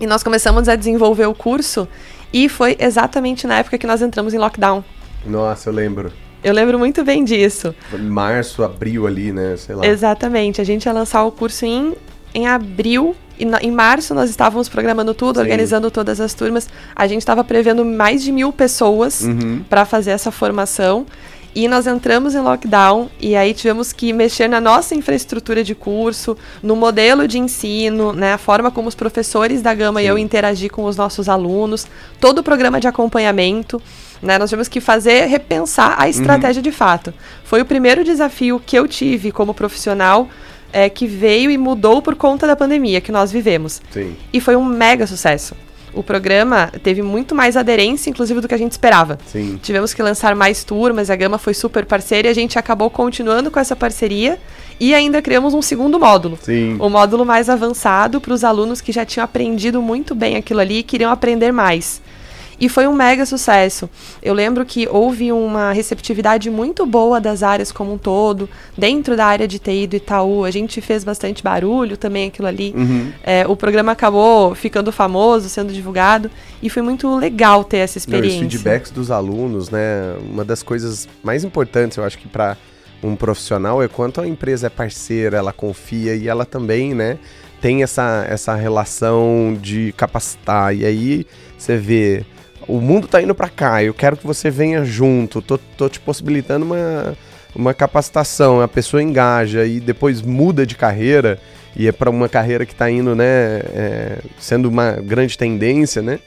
e 0.00 0.06
nós 0.06 0.22
começamos 0.22 0.68
a 0.68 0.76
desenvolver 0.76 1.26
o 1.26 1.34
curso 1.34 1.88
e 2.36 2.50
foi 2.50 2.76
exatamente 2.78 3.46
na 3.46 3.60
época 3.60 3.78
que 3.78 3.86
nós 3.86 4.02
entramos 4.02 4.34
em 4.34 4.36
lockdown. 4.36 4.84
Nossa, 5.24 5.70
eu 5.70 5.72
lembro. 5.72 6.12
Eu 6.44 6.52
lembro 6.52 6.78
muito 6.78 7.02
bem 7.02 7.24
disso. 7.24 7.74
Março, 7.98 8.62
abril 8.62 9.06
ali, 9.06 9.32
né? 9.32 9.56
Sei 9.56 9.74
lá. 9.74 9.86
Exatamente. 9.86 10.60
A 10.60 10.64
gente 10.64 10.84
ia 10.84 10.92
lançar 10.92 11.24
o 11.24 11.32
curso 11.32 11.64
em, 11.64 11.94
em 12.34 12.46
abril. 12.46 13.16
E 13.38 13.44
em 13.44 13.70
março 13.70 14.14
nós 14.14 14.28
estávamos 14.28 14.68
programando 14.68 15.14
tudo, 15.14 15.36
Sim. 15.36 15.42
organizando 15.44 15.90
todas 15.90 16.20
as 16.20 16.34
turmas. 16.34 16.68
A 16.94 17.06
gente 17.06 17.20
estava 17.20 17.42
prevendo 17.42 17.86
mais 17.86 18.22
de 18.22 18.30
mil 18.30 18.52
pessoas 18.52 19.22
uhum. 19.22 19.62
para 19.66 19.86
fazer 19.86 20.10
essa 20.10 20.30
formação. 20.30 21.06
E 21.56 21.66
nós 21.68 21.86
entramos 21.86 22.34
em 22.34 22.38
lockdown 22.38 23.08
e 23.18 23.34
aí 23.34 23.54
tivemos 23.54 23.90
que 23.90 24.12
mexer 24.12 24.46
na 24.46 24.60
nossa 24.60 24.94
infraestrutura 24.94 25.64
de 25.64 25.74
curso, 25.74 26.36
no 26.62 26.76
modelo 26.76 27.26
de 27.26 27.38
ensino, 27.38 28.12
né, 28.12 28.34
a 28.34 28.38
forma 28.38 28.70
como 28.70 28.88
os 28.88 28.94
professores 28.94 29.62
da 29.62 29.72
Gama 29.72 30.00
Sim. 30.00 30.04
e 30.04 30.08
eu 30.08 30.18
interagir 30.18 30.70
com 30.70 30.84
os 30.84 30.98
nossos 30.98 31.30
alunos, 31.30 31.86
todo 32.20 32.40
o 32.40 32.42
programa 32.42 32.78
de 32.78 32.86
acompanhamento. 32.86 33.80
Né, 34.20 34.36
nós 34.36 34.50
tivemos 34.50 34.68
que 34.68 34.82
fazer, 34.82 35.24
repensar 35.28 35.94
a 35.98 36.10
estratégia 36.10 36.60
uhum. 36.60 36.64
de 36.64 36.72
fato. 36.72 37.14
Foi 37.42 37.62
o 37.62 37.64
primeiro 37.64 38.04
desafio 38.04 38.60
que 38.64 38.78
eu 38.78 38.86
tive 38.86 39.32
como 39.32 39.54
profissional 39.54 40.28
é, 40.70 40.90
que 40.90 41.06
veio 41.06 41.50
e 41.50 41.56
mudou 41.56 42.02
por 42.02 42.16
conta 42.16 42.46
da 42.46 42.54
pandemia 42.54 43.00
que 43.00 43.10
nós 43.10 43.32
vivemos. 43.32 43.80
Sim. 43.90 44.14
E 44.30 44.42
foi 44.42 44.56
um 44.56 44.64
mega 44.64 45.06
sucesso. 45.06 45.54
O 45.96 46.02
programa 46.02 46.70
teve 46.82 47.00
muito 47.00 47.34
mais 47.34 47.56
aderência, 47.56 48.10
inclusive, 48.10 48.40
do 48.42 48.46
que 48.46 48.54
a 48.54 48.58
gente 48.58 48.72
esperava. 48.72 49.18
Sim. 49.26 49.58
Tivemos 49.62 49.94
que 49.94 50.02
lançar 50.02 50.34
mais 50.34 50.62
turmas, 50.62 51.08
a 51.08 51.16
Gama 51.16 51.38
foi 51.38 51.54
super 51.54 51.86
parceira 51.86 52.28
e 52.28 52.30
a 52.30 52.34
gente 52.34 52.58
acabou 52.58 52.90
continuando 52.90 53.50
com 53.50 53.58
essa 53.58 53.74
parceria 53.74 54.38
e 54.78 54.94
ainda 54.94 55.22
criamos 55.22 55.54
um 55.54 55.62
segundo 55.62 55.98
módulo. 55.98 56.38
Sim. 56.42 56.76
O 56.78 56.90
módulo 56.90 57.24
mais 57.24 57.48
avançado 57.48 58.20
para 58.20 58.34
os 58.34 58.44
alunos 58.44 58.82
que 58.82 58.92
já 58.92 59.06
tinham 59.06 59.24
aprendido 59.24 59.80
muito 59.80 60.14
bem 60.14 60.36
aquilo 60.36 60.60
ali 60.60 60.80
e 60.80 60.82
queriam 60.82 61.10
aprender 61.10 61.50
mais. 61.50 62.02
E 62.58 62.68
foi 62.68 62.86
um 62.86 62.92
mega 62.94 63.26
sucesso. 63.26 63.88
Eu 64.22 64.32
lembro 64.32 64.64
que 64.64 64.88
houve 64.88 65.30
uma 65.30 65.72
receptividade 65.72 66.48
muito 66.50 66.86
boa 66.86 67.20
das 67.20 67.42
áreas 67.42 67.70
como 67.70 67.92
um 67.92 67.98
todo. 67.98 68.48
Dentro 68.76 69.16
da 69.16 69.26
área 69.26 69.46
de 69.46 69.58
TI 69.58 69.86
do 69.86 69.96
Itaú, 69.96 70.44
a 70.44 70.50
gente 70.50 70.80
fez 70.80 71.04
bastante 71.04 71.42
barulho 71.42 71.96
também 71.96 72.28
aquilo 72.28 72.48
ali. 72.48 72.72
Uhum. 72.76 73.12
É, 73.22 73.46
o 73.46 73.54
programa 73.54 73.92
acabou 73.92 74.54
ficando 74.54 74.90
famoso, 74.90 75.48
sendo 75.48 75.72
divulgado. 75.72 76.30
E 76.62 76.70
foi 76.70 76.82
muito 76.82 77.14
legal 77.16 77.62
ter 77.62 77.78
essa 77.78 77.98
Não, 77.98 78.00
experiência. 78.00 78.46
os 78.46 78.52
feedbacks 78.52 78.90
dos 78.90 79.10
alunos, 79.10 79.68
né? 79.68 80.16
Uma 80.30 80.44
das 80.44 80.62
coisas 80.62 81.06
mais 81.22 81.44
importantes, 81.44 81.98
eu 81.98 82.04
acho 82.04 82.18
que 82.18 82.28
para 82.28 82.56
um 83.02 83.14
profissional 83.14 83.82
é 83.82 83.88
quanto 83.88 84.20
a 84.20 84.26
empresa 84.26 84.68
é 84.68 84.70
parceira, 84.70 85.36
ela 85.36 85.52
confia 85.52 86.14
e 86.14 86.26
ela 86.26 86.46
também, 86.46 86.94
né? 86.94 87.18
Tem 87.60 87.82
essa, 87.82 88.26
essa 88.28 88.54
relação 88.54 89.56
de 89.60 89.92
capacitar. 89.96 90.74
E 90.74 90.84
aí 90.84 91.26
você 91.58 91.76
vê 91.76 92.24
o 92.66 92.80
mundo 92.80 93.06
tá 93.06 93.22
indo 93.22 93.34
para 93.34 93.48
cá, 93.48 93.82
eu 93.82 93.94
quero 93.94 94.16
que 94.16 94.26
você 94.26 94.50
venha 94.50 94.84
junto, 94.84 95.40
tô, 95.40 95.58
tô 95.58 95.88
te 95.88 96.00
possibilitando 96.00 96.64
uma, 96.64 97.16
uma 97.54 97.74
capacitação, 97.74 98.60
a 98.60 98.68
pessoa 98.68 99.02
engaja 99.02 99.64
e 99.64 99.80
depois 99.80 100.22
muda 100.22 100.66
de 100.66 100.74
carreira, 100.74 101.38
e 101.76 101.86
é 101.86 101.92
para 101.92 102.10
uma 102.10 102.28
carreira 102.28 102.64
que 102.66 102.72
está 102.72 102.90
indo, 102.90 103.14
né, 103.14 103.24
é, 103.24 104.18
sendo 104.38 104.68
uma 104.68 104.92
grande 104.92 105.36
tendência, 105.36 106.02
né? 106.02 106.18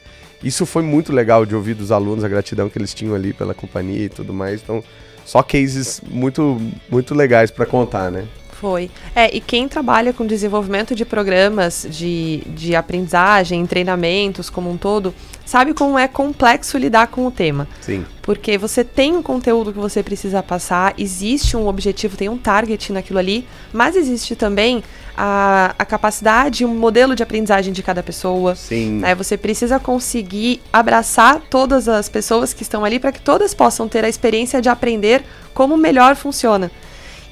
Isso 0.42 0.64
foi 0.64 0.82
muito 0.82 1.12
legal 1.12 1.44
de 1.44 1.54
ouvir 1.54 1.74
dos 1.74 1.92
alunos, 1.92 2.24
a 2.24 2.28
gratidão 2.28 2.68
que 2.70 2.78
eles 2.78 2.94
tinham 2.94 3.14
ali 3.14 3.32
pela 3.32 3.52
companhia 3.52 4.06
e 4.06 4.08
tudo 4.08 4.32
mais. 4.32 4.62
Então, 4.62 4.82
só 5.24 5.42
cases 5.42 6.00
muito, 6.08 6.58
muito 6.88 7.14
legais 7.14 7.50
para 7.50 7.66
contar, 7.66 8.10
né? 8.10 8.24
Foi. 8.60 8.90
É, 9.16 9.34
e 9.34 9.40
quem 9.40 9.66
trabalha 9.66 10.12
com 10.12 10.26
desenvolvimento 10.26 10.94
de 10.94 11.06
programas 11.06 11.86
de, 11.88 12.42
de 12.48 12.76
aprendizagem, 12.76 13.64
treinamentos 13.64 14.50
como 14.50 14.70
um 14.70 14.76
todo, 14.76 15.14
sabe 15.46 15.72
como 15.72 15.98
é 15.98 16.06
complexo 16.06 16.76
lidar 16.76 17.06
com 17.06 17.26
o 17.26 17.30
tema. 17.30 17.66
Sim. 17.80 18.04
Porque 18.20 18.58
você 18.58 18.84
tem 18.84 19.16
um 19.16 19.22
conteúdo 19.22 19.72
que 19.72 19.78
você 19.78 20.02
precisa 20.02 20.42
passar, 20.42 20.92
existe 20.98 21.56
um 21.56 21.66
objetivo, 21.66 22.18
tem 22.18 22.28
um 22.28 22.36
target 22.36 22.92
naquilo 22.92 23.18
ali, 23.18 23.46
mas 23.72 23.96
existe 23.96 24.36
também 24.36 24.84
a, 25.16 25.74
a 25.78 25.84
capacidade, 25.86 26.62
um 26.62 26.74
modelo 26.74 27.16
de 27.16 27.22
aprendizagem 27.22 27.72
de 27.72 27.82
cada 27.82 28.02
pessoa. 28.02 28.54
Sim. 28.54 29.00
Né? 29.00 29.14
Você 29.14 29.38
precisa 29.38 29.80
conseguir 29.80 30.60
abraçar 30.70 31.40
todas 31.48 31.88
as 31.88 32.10
pessoas 32.10 32.52
que 32.52 32.62
estão 32.62 32.84
ali 32.84 33.00
para 33.00 33.10
que 33.10 33.22
todas 33.22 33.54
possam 33.54 33.88
ter 33.88 34.04
a 34.04 34.08
experiência 34.08 34.60
de 34.60 34.68
aprender 34.68 35.24
como 35.54 35.78
melhor 35.78 36.14
funciona. 36.14 36.70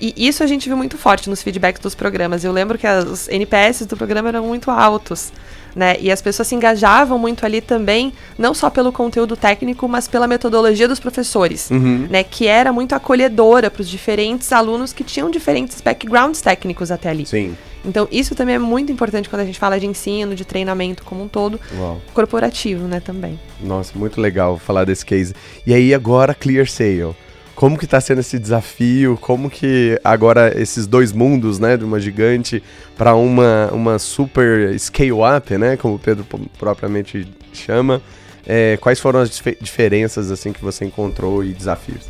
E 0.00 0.14
isso 0.17 0.45
a 0.45 0.47
gente 0.47 0.69
viu 0.69 0.76
muito 0.76 0.97
forte 0.97 1.28
nos 1.28 1.43
feedbacks 1.43 1.83
dos 1.83 1.95
programas. 1.95 2.45
Eu 2.45 2.52
lembro 2.52 2.78
que 2.78 2.87
os 2.87 3.28
NPS 3.28 3.85
do 3.87 3.97
programa 3.97 4.28
eram 4.28 4.45
muito 4.47 4.71
altos, 4.71 5.33
né? 5.75 5.97
E 6.00 6.11
as 6.11 6.23
pessoas 6.23 6.47
se 6.47 6.55
engajavam 6.55 7.19
muito 7.19 7.45
ali 7.45 7.61
também, 7.61 8.12
não 8.38 8.55
só 8.55 8.71
pelo 8.71 8.93
conteúdo 8.93 9.37
técnico, 9.37 9.88
mas 9.88 10.07
pela 10.07 10.28
metodologia 10.28 10.87
dos 10.87 11.00
professores, 11.00 11.69
Uhum. 11.71 12.07
né? 12.09 12.23
Que 12.23 12.47
era 12.47 12.73
muito 12.73 12.95
acolhedora 12.95 13.71
para 13.71 13.83
os 13.83 13.88
diferentes 13.88 14.52
alunos 14.52 14.93
que 14.93 15.02
tinham 15.02 15.28
diferentes 15.31 15.81
backgrounds 15.81 16.40
técnicos 16.40 16.90
até 16.93 17.11
ali. 17.11 17.26
Sim. 17.26 17.57
Então, 17.85 18.07
isso 18.11 18.35
também 18.35 18.57
é 18.57 18.59
muito 18.59 18.93
importante 18.93 19.28
quando 19.28 19.43
a 19.43 19.45
gente 19.45 19.59
fala 19.59 19.78
de 19.81 19.87
ensino, 19.87 20.35
de 20.35 20.45
treinamento 20.45 21.05
como 21.05 21.23
um 21.25 21.28
todo, 21.28 21.61
Uau. 21.76 22.00
corporativo, 22.12 22.87
né, 22.87 23.00
também. 23.00 23.38
Nossa, 23.61 23.93
muito 23.97 24.21
legal 24.21 24.59
falar 24.59 24.85
desse 24.85 25.05
case. 25.07 25.35
E 25.67 25.73
aí 25.73 25.95
agora 25.95 26.35
Clear 26.35 26.69
Sale. 26.69 27.14
Como 27.59 27.77
que 27.77 27.88
tá 27.88 28.00
sendo 28.00 28.21
esse 28.21 28.38
desafio? 28.38 29.19
Como 29.21 29.50
que 29.50 30.00
agora 30.05 30.53
esses 30.57 30.87
dois 30.87 31.11
mundos, 31.12 31.59
né, 31.59 31.77
de 31.77 31.85
uma 31.85 31.99
gigante 31.99 32.62
para 32.97 33.17
uma, 33.17 33.69
uma 33.73 33.99
super 33.99 34.79
scale 34.79 35.11
up, 35.37 35.59
né, 35.59 35.77
como 35.77 35.97
o 35.97 35.99
Pedro 35.99 36.25
propriamente 36.57 37.27
chama, 37.53 38.00
é, 38.47 38.77
quais 38.81 39.00
foram 39.00 39.19
as 39.19 39.31
dife- 39.31 39.59
diferenças 39.61 40.31
assim 40.31 40.53
que 40.53 40.62
você 40.62 40.85
encontrou 40.85 41.43
e 41.43 41.53
desafios? 41.53 42.03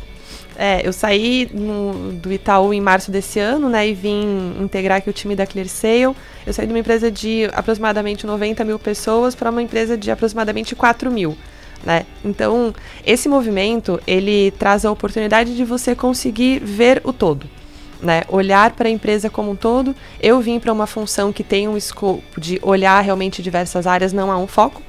É, 0.55 0.87
eu 0.87 0.93
saí 0.93 1.49
no- 1.51 2.11
do 2.13 2.31
Itaú 2.31 2.71
em 2.71 2.79
março 2.79 3.09
desse 3.09 3.39
ano, 3.39 3.69
né, 3.69 3.87
e 3.89 3.93
vim 3.95 4.55
integrar 4.61 4.99
aqui 4.99 5.09
o 5.09 5.13
time 5.13 5.35
da 5.35 5.47
Clear 5.47 5.67
Sale. 5.67 6.15
Eu 6.45 6.53
saí 6.53 6.67
de 6.67 6.73
uma 6.73 6.79
empresa 6.79 7.09
de 7.09 7.49
aproximadamente 7.53 8.23
90 8.23 8.63
mil 8.63 8.77
pessoas 8.77 9.33
para 9.33 9.49
uma 9.49 9.63
empresa 9.63 9.97
de 9.97 10.11
aproximadamente 10.11 10.75
4 10.75 11.09
mil. 11.09 11.35
Né? 11.83 12.05
Então, 12.23 12.73
esse 13.05 13.29
movimento, 13.29 13.99
ele 14.05 14.51
traz 14.51 14.85
a 14.85 14.91
oportunidade 14.91 15.55
de 15.55 15.63
você 15.63 15.95
conseguir 15.95 16.59
ver 16.59 17.01
o 17.03 17.13
todo. 17.13 17.47
Né? 18.01 18.23
Olhar 18.29 18.71
para 18.71 18.87
a 18.87 18.91
empresa 18.91 19.29
como 19.29 19.51
um 19.51 19.55
todo. 19.55 19.95
Eu 20.21 20.39
vim 20.39 20.59
para 20.59 20.71
uma 20.71 20.87
função 20.87 21.33
que 21.33 21.43
tem 21.43 21.67
um 21.67 21.77
escopo 21.77 22.39
de 22.39 22.59
olhar 22.61 23.01
realmente 23.01 23.41
diversas 23.41 23.87
áreas, 23.87 24.13
não 24.13 24.31
há 24.31 24.37
um 24.37 24.47
foco. 24.47 24.81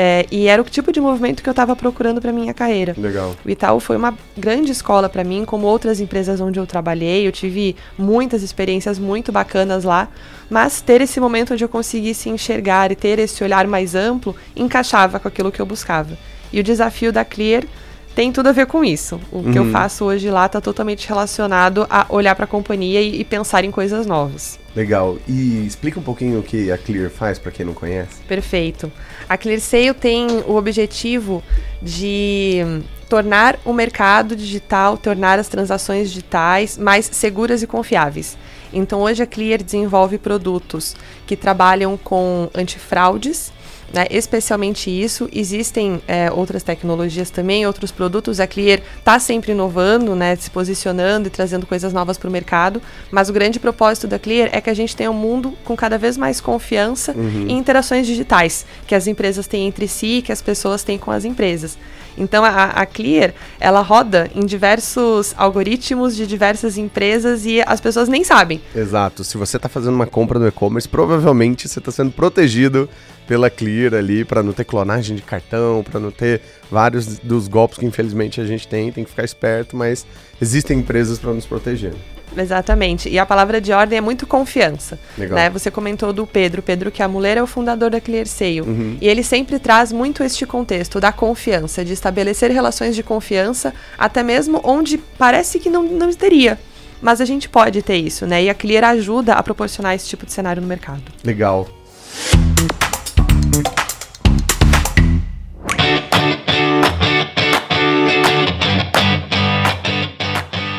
É, 0.00 0.26
e 0.30 0.46
era 0.46 0.62
o 0.62 0.64
tipo 0.64 0.92
de 0.92 1.00
movimento 1.00 1.42
que 1.42 1.48
eu 1.48 1.50
estava 1.50 1.74
procurando 1.74 2.20
para 2.20 2.30
minha 2.30 2.54
carreira. 2.54 2.94
Legal. 2.96 3.34
O 3.44 3.50
Itaú 3.50 3.80
foi 3.80 3.96
uma 3.96 4.16
grande 4.36 4.70
escola 4.70 5.08
para 5.08 5.24
mim, 5.24 5.44
como 5.44 5.66
outras 5.66 5.98
empresas 5.98 6.40
onde 6.40 6.56
eu 6.60 6.64
trabalhei. 6.64 7.26
Eu 7.26 7.32
tive 7.32 7.74
muitas 7.98 8.44
experiências 8.44 8.96
muito 8.96 9.32
bacanas 9.32 9.82
lá, 9.82 10.06
mas 10.48 10.80
ter 10.80 11.00
esse 11.00 11.18
momento 11.18 11.52
onde 11.52 11.64
eu 11.64 11.68
conseguisse 11.68 12.28
enxergar 12.28 12.92
e 12.92 12.94
ter 12.94 13.18
esse 13.18 13.42
olhar 13.42 13.66
mais 13.66 13.96
amplo 13.96 14.36
encaixava 14.54 15.18
com 15.18 15.26
aquilo 15.26 15.50
que 15.50 15.60
eu 15.60 15.66
buscava. 15.66 16.16
E 16.52 16.60
o 16.60 16.62
desafio 16.62 17.12
da 17.12 17.24
Clear 17.24 17.64
tem 18.18 18.32
tudo 18.32 18.48
a 18.48 18.52
ver 18.52 18.66
com 18.66 18.84
isso. 18.84 19.20
O 19.30 19.44
que 19.44 19.56
eu 19.56 19.62
Uhum. 19.62 19.70
faço 19.70 20.04
hoje 20.04 20.28
lá 20.28 20.46
está 20.46 20.60
totalmente 20.60 21.06
relacionado 21.06 21.86
a 21.88 22.04
olhar 22.08 22.34
para 22.34 22.46
a 22.46 22.48
companhia 22.48 23.00
e, 23.00 23.20
e 23.20 23.24
pensar 23.24 23.62
em 23.64 23.70
coisas 23.70 24.06
novas. 24.08 24.58
Legal. 24.74 25.18
E 25.28 25.64
explica 25.64 26.00
um 26.00 26.02
pouquinho 26.02 26.40
o 26.40 26.42
que 26.42 26.72
a 26.72 26.76
Clear 26.76 27.10
faz 27.10 27.38
para 27.38 27.52
quem 27.52 27.64
não 27.64 27.74
conhece. 27.74 28.20
Perfeito. 28.26 28.90
A 29.28 29.36
ClearSale 29.38 29.94
tem 29.94 30.26
o 30.48 30.56
objetivo 30.56 31.44
de 31.80 32.82
tornar 33.08 33.56
o 33.64 33.72
mercado 33.72 34.34
digital, 34.34 34.98
tornar 34.98 35.38
as 35.38 35.46
transações 35.46 36.08
digitais 36.08 36.76
mais 36.76 37.08
seguras 37.12 37.62
e 37.62 37.68
confiáveis. 37.68 38.36
Então, 38.72 39.00
hoje 39.02 39.22
a 39.22 39.26
Clear 39.26 39.62
desenvolve 39.62 40.18
produtos 40.18 40.96
que 41.24 41.36
trabalham 41.36 41.96
com 41.96 42.50
antifraudes, 42.52 43.52
né, 43.92 44.06
especialmente 44.10 44.90
isso. 44.90 45.28
Existem 45.32 46.00
é, 46.06 46.30
outras 46.30 46.62
tecnologias 46.62 47.30
também, 47.30 47.66
outros 47.66 47.90
produtos. 47.90 48.40
A 48.40 48.46
Clear 48.46 48.80
está 48.98 49.18
sempre 49.18 49.52
inovando, 49.52 50.14
né, 50.14 50.36
se 50.36 50.50
posicionando 50.50 51.28
e 51.28 51.30
trazendo 51.30 51.66
coisas 51.66 51.92
novas 51.92 52.18
para 52.18 52.28
o 52.28 52.32
mercado. 52.32 52.82
Mas 53.10 53.28
o 53.28 53.32
grande 53.32 53.58
propósito 53.58 54.06
da 54.06 54.18
Clear 54.18 54.50
é 54.52 54.60
que 54.60 54.70
a 54.70 54.74
gente 54.74 54.94
tenha 54.94 55.10
um 55.10 55.14
mundo 55.14 55.54
com 55.64 55.76
cada 55.76 55.98
vez 55.98 56.16
mais 56.16 56.40
confiança 56.40 57.14
em 57.48 57.58
interações 57.58 58.06
digitais 58.06 58.66
que 58.86 58.94
as 58.94 59.06
empresas 59.06 59.46
têm 59.46 59.66
entre 59.66 59.88
si, 59.88 60.22
que 60.24 60.32
as 60.32 60.42
pessoas 60.42 60.82
têm 60.82 60.98
com 60.98 61.10
as 61.10 61.24
empresas. 61.24 61.78
Então 62.18 62.44
a, 62.44 62.64
a 62.64 62.84
Clear 62.84 63.32
ela 63.60 63.80
roda 63.80 64.28
em 64.34 64.44
diversos 64.44 65.34
algoritmos 65.36 66.16
de 66.16 66.26
diversas 66.26 66.76
empresas 66.76 67.46
e 67.46 67.62
as 67.64 67.80
pessoas 67.80 68.08
nem 68.08 68.24
sabem. 68.24 68.60
Exato. 68.74 69.22
Se 69.22 69.38
você 69.38 69.56
está 69.56 69.68
fazendo 69.68 69.94
uma 69.94 70.06
compra 70.06 70.38
no 70.38 70.48
e-commerce, 70.48 70.88
provavelmente 70.88 71.68
você 71.68 71.78
está 71.78 71.92
sendo 71.92 72.10
protegido 72.10 72.88
pela 73.28 73.50
Clear 73.50 73.92
ali 73.92 74.24
para 74.24 74.42
não 74.42 74.54
ter 74.54 74.64
clonagem 74.64 75.14
de 75.14 75.22
cartão, 75.22 75.84
para 75.84 76.00
não 76.00 76.10
ter 76.10 76.40
vários 76.70 77.18
dos 77.18 77.46
golpes 77.46 77.78
que 77.78 77.84
infelizmente 77.84 78.40
a 78.40 78.46
gente 78.46 78.66
tem, 78.66 78.90
tem 78.90 79.04
que 79.04 79.10
ficar 79.10 79.22
esperto, 79.22 79.76
mas 79.76 80.06
existem 80.40 80.78
empresas 80.78 81.18
para 81.18 81.34
nos 81.34 81.44
proteger. 81.44 81.92
Exatamente. 82.36 83.08
E 83.08 83.18
a 83.18 83.26
palavra 83.26 83.60
de 83.60 83.72
ordem 83.72 83.98
é 83.98 84.00
muito 84.00 84.26
confiança. 84.26 84.98
Legal. 85.16 85.36
Né? 85.36 85.50
Você 85.50 85.70
comentou 85.70 86.12
do 86.12 86.26
Pedro. 86.26 86.62
Pedro 86.62 86.90
que 86.90 87.02
a 87.02 87.08
mulher 87.08 87.36
é 87.36 87.42
o 87.42 87.46
fundador 87.46 87.90
da 87.90 88.00
ClearSale. 88.00 88.60
Uhum. 88.62 88.96
E 89.00 89.08
ele 89.08 89.22
sempre 89.22 89.58
traz 89.58 89.92
muito 89.92 90.22
este 90.22 90.46
contexto 90.46 91.00
da 91.00 91.10
confiança, 91.10 91.84
de 91.84 91.92
estabelecer 91.92 92.50
relações 92.50 92.94
de 92.94 93.02
confiança, 93.02 93.74
até 93.96 94.22
mesmo 94.22 94.60
onde 94.62 94.98
parece 94.98 95.58
que 95.58 95.70
não, 95.70 95.82
não 95.82 96.12
teria. 96.12 96.58
Mas 97.00 97.20
a 97.20 97.24
gente 97.24 97.48
pode 97.48 97.82
ter 97.82 97.96
isso, 97.96 98.26
né? 98.26 98.42
E 98.42 98.50
a 98.50 98.54
Clear 98.54 98.84
ajuda 98.84 99.34
a 99.34 99.42
proporcionar 99.42 99.94
esse 99.94 100.06
tipo 100.08 100.26
de 100.26 100.32
cenário 100.32 100.60
no 100.60 100.68
mercado. 100.68 101.02
Legal. 101.24 101.68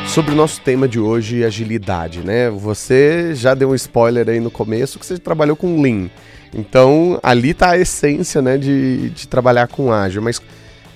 Sobre 0.06 0.32
o 0.32 0.36
nosso 0.36 0.60
tema 0.60 0.88
de 0.88 0.98
hoje, 0.98 1.44
agilidade, 1.44 2.20
né? 2.20 2.50
Você 2.50 3.32
já 3.34 3.54
deu 3.54 3.70
um 3.70 3.74
spoiler 3.76 4.28
aí 4.28 4.40
no 4.40 4.50
começo 4.50 4.98
que 4.98 5.06
você 5.06 5.16
trabalhou 5.16 5.54
com 5.54 5.80
Lean. 5.80 6.10
Então, 6.52 7.20
ali 7.22 7.54
tá 7.54 7.70
a 7.70 7.78
essência, 7.78 8.42
né, 8.42 8.58
de, 8.58 9.10
de 9.10 9.28
trabalhar 9.28 9.68
com 9.68 9.92
ágil. 9.92 10.20
Mas 10.20 10.42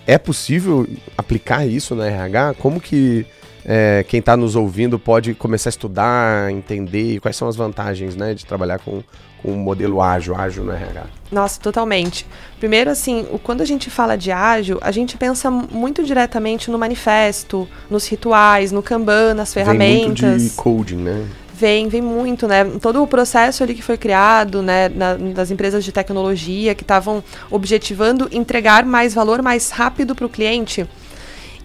é 0.07 0.19
possível 0.19 0.87
aplicar 1.17 1.65
isso 1.65 1.95
na 1.95 2.07
RH? 2.07 2.55
Como 2.55 2.81
que 2.81 3.25
é, 3.65 4.05
quem 4.07 4.21
está 4.21 4.37
nos 4.37 4.55
ouvindo 4.55 4.99
pode 4.99 5.35
começar 5.35 5.69
a 5.69 5.71
estudar, 5.71 6.53
entender 6.53 7.19
quais 7.21 7.37
são 7.37 7.49
as 7.49 7.57
vantagens 7.57 8.15
né, 8.15 8.35
de 8.35 8.45
trabalhar 8.45 8.79
com, 8.79 9.03
com 9.43 9.53
um 9.53 9.57
modelo 9.57 10.03
ágil, 10.03 10.35
ágil 10.37 10.65
no 10.65 10.73
RH? 10.73 11.07
Nossa, 11.33 11.59
totalmente. 11.61 12.27
Primeiro, 12.59 12.91
assim, 12.91 13.27
quando 13.43 13.63
a 13.63 13.65
gente 13.65 13.89
fala 13.89 14.17
de 14.17 14.31
ágil, 14.31 14.79
a 14.83 14.91
gente 14.91 15.17
pensa 15.17 15.51
muito 15.51 16.05
diretamente 16.05 16.71
no 16.71 16.79
manifesto, 16.79 17.67
nos 17.91 18.07
rituais, 18.07 18.71
no 18.71 18.83
Kanban, 18.83 19.33
nas 19.35 19.55
ferramentas. 19.55 20.21
Vem 20.21 20.31
muito 20.31 20.43
de 20.43 20.51
coding, 20.51 20.97
né? 20.97 21.27
Vem, 21.57 21.89
vem 21.89 22.03
muito, 22.03 22.49
né? 22.49 22.65
Todo 22.83 23.03
o 23.03 23.07
processo 23.07 23.63
ali 23.63 23.75
que 23.75 23.83
foi 23.83 23.97
criado, 23.97 24.61
né, 24.61 24.89
na, 24.89 25.15
das 25.15 25.53
empresas 25.53 25.85
de 25.85 25.93
tecnologia 25.93 26.75
que 26.75 26.83
estavam 26.83 27.23
objetivando 27.49 28.29
entregar 28.33 28.85
mais 28.85 29.15
valor 29.15 29.41
mais 29.41 29.71
rápido 29.71 30.17
para 30.17 30.27
o 30.27 30.29
cliente. 30.29 30.87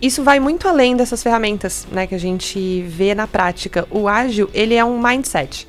Isso 0.02 0.24
vai 0.24 0.40
muito 0.40 0.66
além 0.66 0.96
dessas 0.96 1.22
ferramentas, 1.22 1.86
né, 1.92 2.08
que 2.08 2.16
a 2.16 2.20
gente 2.20 2.82
vê 2.84 3.14
na 3.14 3.28
prática. 3.28 3.86
O 3.92 4.08
ágil, 4.08 4.50
ele 4.54 4.74
é 4.74 4.86
um 4.86 5.02
mindset. 5.02 5.68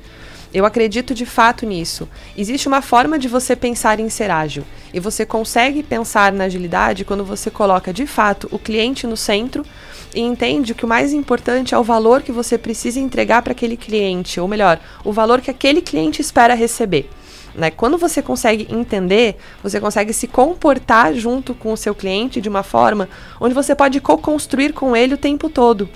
Eu 0.53 0.65
acredito 0.65 1.13
de 1.13 1.25
fato 1.25 1.65
nisso. 1.65 2.07
Existe 2.37 2.67
uma 2.67 2.81
forma 2.81 3.19
de 3.19 3.27
você 3.27 3.55
pensar 3.55 3.99
em 3.99 4.09
ser 4.09 4.31
ágil. 4.31 4.63
E 4.93 4.99
você 4.99 5.25
consegue 5.25 5.83
pensar 5.83 6.31
na 6.31 6.45
agilidade 6.45 7.03
quando 7.03 7.25
você 7.25 7.49
coloca 7.49 7.93
de 7.93 8.05
fato 8.05 8.47
o 8.51 8.59
cliente 8.59 9.05
no 9.05 9.17
centro 9.17 9.65
e 10.13 10.21
entende 10.21 10.73
que 10.73 10.85
o 10.85 10.87
mais 10.87 11.13
importante 11.13 11.73
é 11.73 11.77
o 11.77 11.83
valor 11.83 12.21
que 12.21 12.31
você 12.31 12.57
precisa 12.57 12.99
entregar 12.99 13.41
para 13.41 13.51
aquele 13.51 13.77
cliente, 13.77 14.39
ou 14.39 14.47
melhor, 14.47 14.79
o 15.03 15.13
valor 15.13 15.39
que 15.39 15.51
aquele 15.51 15.81
cliente 15.81 16.21
espera 16.21 16.53
receber. 16.53 17.09
Né? 17.53 17.71
Quando 17.71 17.97
você 17.97 18.21
consegue 18.21 18.67
entender, 18.69 19.37
você 19.61 19.79
consegue 19.79 20.13
se 20.13 20.27
comportar 20.27 21.13
junto 21.13 21.53
com 21.53 21.73
o 21.73 21.77
seu 21.77 21.93
cliente 21.93 22.39
de 22.39 22.49
uma 22.49 22.63
forma 22.63 23.09
onde 23.39 23.53
você 23.53 23.75
pode 23.75 23.99
co-construir 23.99 24.73
com 24.73 24.95
ele 24.95 25.13
o 25.13 25.17
tempo 25.17 25.49
todo. 25.49 25.89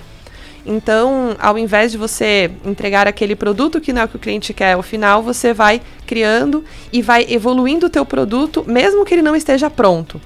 Então, 0.66 1.36
ao 1.38 1.56
invés 1.56 1.92
de 1.92 1.98
você 1.98 2.50
entregar 2.64 3.06
aquele 3.06 3.36
produto 3.36 3.80
que 3.80 3.92
não 3.92 4.02
é 4.02 4.04
o 4.04 4.08
que 4.08 4.16
o 4.16 4.18
cliente 4.18 4.52
quer 4.52 4.72
ao 4.72 4.82
final, 4.82 5.22
você 5.22 5.54
vai 5.54 5.80
criando 6.04 6.64
e 6.92 7.00
vai 7.00 7.24
evoluindo 7.28 7.86
o 7.86 7.90
teu 7.90 8.04
produto, 8.04 8.64
mesmo 8.66 9.04
que 9.04 9.14
ele 9.14 9.22
não 9.22 9.36
esteja 9.36 9.70
pronto. 9.70 10.20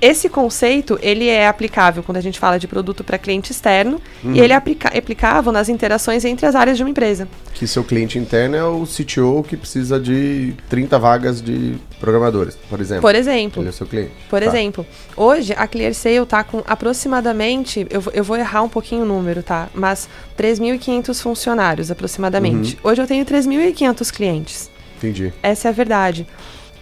Esse 0.00 0.28
conceito, 0.28 0.98
ele 1.00 1.28
é 1.28 1.48
aplicável 1.48 2.02
quando 2.02 2.18
a 2.18 2.20
gente 2.20 2.38
fala 2.38 2.58
de 2.58 2.68
produto 2.68 3.02
para 3.02 3.16
cliente 3.18 3.52
externo 3.52 4.00
uhum. 4.22 4.34
e 4.34 4.40
ele 4.40 4.52
é 4.52 4.56
aplica 4.56 4.88
aplicável 4.88 5.52
nas 5.52 5.68
interações 5.68 6.24
entre 6.24 6.46
as 6.46 6.54
áreas 6.54 6.76
de 6.76 6.82
uma 6.82 6.90
empresa. 6.90 7.28
Que 7.54 7.66
seu 7.66 7.82
cliente 7.82 8.18
interno 8.18 8.56
é 8.56 8.64
o 8.64 8.84
CTO 8.84 9.42
que 9.42 9.56
precisa 9.56 9.98
de 9.98 10.54
30 10.68 10.98
vagas 10.98 11.40
de 11.40 11.76
programadores, 12.00 12.56
por 12.68 12.80
exemplo. 12.80 13.02
Por 13.02 13.14
exemplo. 13.14 13.62
Ele 13.62 13.68
é 13.68 13.72
seu 13.72 13.86
cliente. 13.86 14.12
Por 14.28 14.40
tá. 14.40 14.46
exemplo. 14.46 14.86
Hoje, 15.16 15.54
a 15.56 15.66
ClearSale 15.66 16.18
está 16.18 16.44
com 16.44 16.62
aproximadamente, 16.66 17.86
eu, 17.90 18.02
eu 18.12 18.24
vou 18.24 18.36
errar 18.36 18.62
um 18.62 18.68
pouquinho 18.68 19.02
o 19.02 19.06
número, 19.06 19.42
tá? 19.42 19.68
Mas 19.74 20.08
3.500 20.38 21.22
funcionários, 21.22 21.90
aproximadamente. 21.90 22.74
Uhum. 22.74 22.90
Hoje 22.90 23.02
eu 23.02 23.06
tenho 23.06 23.24
3.500 23.24 24.12
clientes. 24.12 24.70
Entendi. 24.98 25.32
Essa 25.42 25.68
é 25.68 25.70
a 25.70 25.72
verdade. 25.72 26.26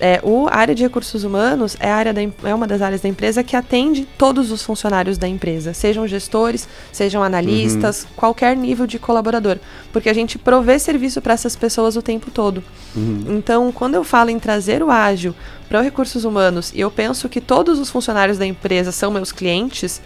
É, 0.04 0.18
o 0.24 0.48
a 0.48 0.56
área 0.56 0.74
de 0.74 0.82
recursos 0.82 1.22
humanos 1.22 1.76
é, 1.78 1.88
área 1.88 2.12
da, 2.12 2.20
é 2.20 2.52
uma 2.52 2.66
das 2.66 2.82
áreas 2.82 3.00
da 3.00 3.08
empresa 3.08 3.44
que 3.44 3.54
atende 3.54 4.04
todos 4.18 4.50
os 4.50 4.60
funcionários 4.60 5.16
da 5.16 5.28
empresa, 5.28 5.72
sejam 5.72 6.08
gestores, 6.08 6.68
sejam 6.90 7.22
analistas, 7.22 8.02
uhum. 8.02 8.08
qualquer 8.16 8.56
nível 8.56 8.84
de 8.84 8.98
colaborador, 8.98 9.58
porque 9.92 10.08
a 10.10 10.12
gente 10.12 10.38
provê 10.38 10.76
serviço 10.80 11.22
para 11.22 11.34
essas 11.34 11.54
pessoas 11.54 11.94
o 11.94 12.02
tempo 12.02 12.32
todo. 12.32 12.64
Uhum. 12.96 13.26
Então, 13.28 13.70
quando 13.70 13.94
eu 13.94 14.02
falo 14.02 14.30
em 14.30 14.40
trazer 14.40 14.82
o 14.82 14.90
ágil 14.90 15.36
para 15.68 15.78
os 15.78 15.84
recursos 15.84 16.24
humanos 16.24 16.72
e 16.74 16.80
eu 16.80 16.90
penso 16.90 17.28
que 17.28 17.40
todos 17.40 17.78
os 17.78 17.88
funcionários 17.88 18.38
da 18.38 18.44
empresa 18.44 18.90
são 18.90 19.08
meus 19.12 19.30
clientes, 19.30 20.02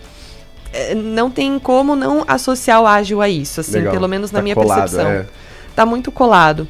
é, 0.74 0.94
não 0.94 1.30
tem 1.30 1.58
como 1.58 1.96
não 1.96 2.22
associar 2.28 2.82
o 2.82 2.86
ágil 2.86 3.22
a 3.22 3.30
isso, 3.30 3.62
assim, 3.62 3.78
Legal. 3.78 3.94
pelo 3.94 4.08
menos 4.08 4.30
na 4.30 4.40
tá 4.40 4.42
minha 4.42 4.54
colado, 4.54 4.78
percepção. 4.78 5.08
É. 5.10 5.26
Tá 5.74 5.86
muito 5.86 6.12
colado. 6.12 6.68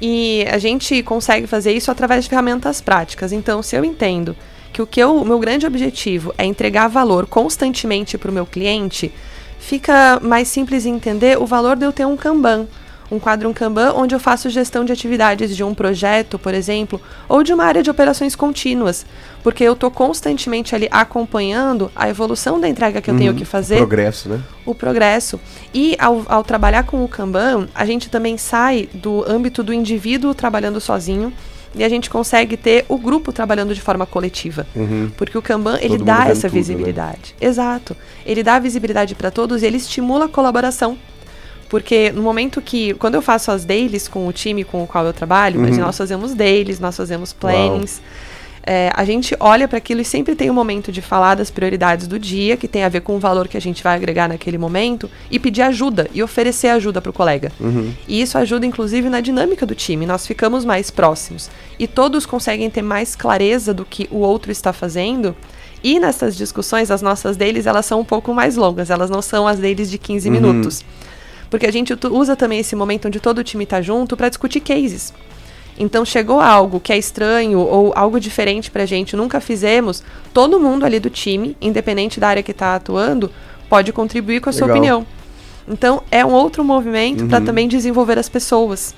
E 0.00 0.44
a 0.50 0.58
gente 0.58 1.02
consegue 1.02 1.46
fazer 1.46 1.72
isso 1.72 1.90
através 1.90 2.24
de 2.24 2.30
ferramentas 2.30 2.80
práticas. 2.80 3.32
Então, 3.32 3.62
se 3.62 3.76
eu 3.76 3.84
entendo 3.84 4.36
que 4.72 4.82
o 4.82 4.86
que 4.86 5.00
eu, 5.00 5.24
meu 5.24 5.38
grande 5.38 5.66
objetivo 5.66 6.32
é 6.38 6.44
entregar 6.44 6.88
valor 6.88 7.26
constantemente 7.26 8.16
para 8.16 8.30
o 8.30 8.34
meu 8.34 8.46
cliente, 8.46 9.12
fica 9.58 10.20
mais 10.22 10.48
simples 10.48 10.86
entender 10.86 11.38
o 11.38 11.46
valor 11.46 11.76
de 11.76 11.84
eu 11.84 11.92
ter 11.92 12.06
um 12.06 12.16
Kanban 12.16 12.66
um 13.10 13.18
quadro 13.18 13.48
um 13.48 13.52
Kanban 13.52 13.92
onde 13.94 14.14
eu 14.14 14.20
faço 14.20 14.50
gestão 14.50 14.84
de 14.84 14.92
atividades 14.92 15.56
de 15.56 15.64
um 15.64 15.74
projeto, 15.74 16.38
por 16.38 16.54
exemplo, 16.54 17.00
ou 17.28 17.42
de 17.42 17.52
uma 17.52 17.64
área 17.64 17.82
de 17.82 17.90
operações 17.90 18.36
contínuas, 18.36 19.06
porque 19.42 19.64
eu 19.64 19.72
estou 19.72 19.90
constantemente 19.90 20.74
ali 20.74 20.88
acompanhando 20.90 21.90
a 21.94 22.08
evolução 22.08 22.60
da 22.60 22.68
entrega 22.68 23.00
que 23.00 23.10
eu 23.10 23.14
uhum, 23.14 23.20
tenho 23.20 23.34
que 23.34 23.44
fazer. 23.44 23.76
O 23.76 23.78
progresso, 23.78 24.28
né? 24.28 24.40
O 24.66 24.74
progresso. 24.74 25.40
E 25.72 25.96
ao, 25.98 26.24
ao 26.28 26.44
trabalhar 26.44 26.84
com 26.84 27.04
o 27.04 27.08
Kanban, 27.08 27.68
a 27.74 27.84
gente 27.86 28.10
também 28.10 28.36
sai 28.36 28.88
do 28.92 29.24
âmbito 29.30 29.62
do 29.62 29.72
indivíduo 29.72 30.34
trabalhando 30.34 30.80
sozinho 30.80 31.32
e 31.74 31.84
a 31.84 31.88
gente 31.88 32.08
consegue 32.08 32.56
ter 32.56 32.84
o 32.88 32.98
grupo 32.98 33.32
trabalhando 33.32 33.74
de 33.74 33.80
forma 33.80 34.06
coletiva. 34.06 34.66
Uhum. 34.74 35.10
Porque 35.16 35.36
o 35.36 35.42
Kanban, 35.42 35.78
ele 35.80 35.98
dá 35.98 36.26
essa 36.28 36.48
tudo, 36.48 36.54
né? 36.54 36.60
visibilidade. 36.60 37.34
Né? 37.40 37.46
Exato. 37.48 37.96
Ele 38.24 38.42
dá 38.42 38.58
visibilidade 38.58 39.14
para 39.14 39.30
todos 39.30 39.62
e 39.62 39.66
ele 39.66 39.76
estimula 39.76 40.26
a 40.26 40.28
colaboração. 40.28 40.96
Porque 41.68 42.10
no 42.12 42.22
momento 42.22 42.60
que. 42.62 42.94
Quando 42.94 43.14
eu 43.14 43.22
faço 43.22 43.50
as 43.50 43.64
dailies 43.64 44.08
com 44.08 44.26
o 44.26 44.32
time 44.32 44.64
com 44.64 44.82
o 44.82 44.86
qual 44.86 45.04
eu 45.04 45.12
trabalho, 45.12 45.60
uhum. 45.60 45.76
nós 45.76 45.96
fazemos 45.96 46.34
dailies, 46.34 46.80
nós 46.80 46.96
fazemos 46.96 47.32
plannings. 47.32 48.00
É, 48.70 48.90
a 48.94 49.02
gente 49.02 49.34
olha 49.40 49.66
para 49.66 49.78
aquilo 49.78 50.02
e 50.02 50.04
sempre 50.04 50.34
tem 50.34 50.50
um 50.50 50.52
momento 50.52 50.92
de 50.92 51.00
falar 51.00 51.36
das 51.36 51.50
prioridades 51.50 52.06
do 52.06 52.18
dia, 52.18 52.54
que 52.54 52.68
tem 52.68 52.84
a 52.84 52.88
ver 52.90 53.00
com 53.00 53.16
o 53.16 53.18
valor 53.18 53.48
que 53.48 53.56
a 53.56 53.60
gente 53.60 53.82
vai 53.82 53.96
agregar 53.96 54.28
naquele 54.28 54.58
momento, 54.58 55.10
e 55.30 55.38
pedir 55.38 55.62
ajuda 55.62 56.06
e 56.12 56.22
oferecer 56.22 56.68
ajuda 56.68 57.00
para 57.00 57.08
o 57.08 57.12
colega. 57.12 57.50
Uhum. 57.58 57.94
E 58.06 58.20
isso 58.20 58.36
ajuda, 58.36 58.66
inclusive, 58.66 59.08
na 59.08 59.22
dinâmica 59.22 59.64
do 59.64 59.74
time. 59.74 60.04
Nós 60.04 60.26
ficamos 60.26 60.66
mais 60.66 60.90
próximos. 60.90 61.50
E 61.78 61.86
todos 61.86 62.26
conseguem 62.26 62.68
ter 62.68 62.82
mais 62.82 63.16
clareza 63.16 63.72
do 63.72 63.86
que 63.86 64.06
o 64.10 64.18
outro 64.18 64.52
está 64.52 64.70
fazendo. 64.70 65.34
E 65.82 65.98
nessas 65.98 66.36
discussões, 66.36 66.90
as 66.90 67.00
nossas 67.00 67.38
deles, 67.38 67.64
elas 67.64 67.86
são 67.86 68.00
um 68.00 68.04
pouco 68.04 68.34
mais 68.34 68.54
longas, 68.54 68.90
elas 68.90 69.08
não 69.08 69.22
são 69.22 69.48
as 69.48 69.58
deles 69.58 69.90
de 69.90 69.96
15 69.96 70.28
uhum. 70.28 70.34
minutos. 70.34 70.84
Porque 71.50 71.66
a 71.66 71.72
gente 71.72 71.94
usa 72.10 72.36
também 72.36 72.60
esse 72.60 72.76
momento 72.76 73.08
onde 73.08 73.20
todo 73.20 73.38
o 73.38 73.44
time 73.44 73.64
está 73.64 73.80
junto 73.80 74.16
para 74.16 74.28
discutir 74.28 74.60
cases. 74.60 75.12
Então 75.78 76.04
chegou 76.04 76.40
algo 76.40 76.80
que 76.80 76.92
é 76.92 76.98
estranho 76.98 77.60
ou 77.60 77.92
algo 77.94 78.18
diferente 78.18 78.70
para 78.70 78.82
a 78.82 78.86
gente, 78.86 79.14
nunca 79.14 79.40
fizemos, 79.40 80.02
todo 80.34 80.58
mundo 80.58 80.84
ali 80.84 80.98
do 80.98 81.08
time, 81.08 81.56
independente 81.60 82.18
da 82.18 82.28
área 82.28 82.42
que 82.42 82.50
está 82.50 82.74
atuando, 82.74 83.30
pode 83.68 83.92
contribuir 83.92 84.40
com 84.40 84.50
a 84.50 84.52
Legal. 84.52 84.66
sua 84.66 84.76
opinião. 84.76 85.06
Então 85.68 86.02
é 86.10 86.24
um 86.24 86.32
outro 86.32 86.64
movimento 86.64 87.22
uhum. 87.22 87.28
para 87.28 87.40
também 87.40 87.68
desenvolver 87.68 88.18
as 88.18 88.28
pessoas. 88.28 88.94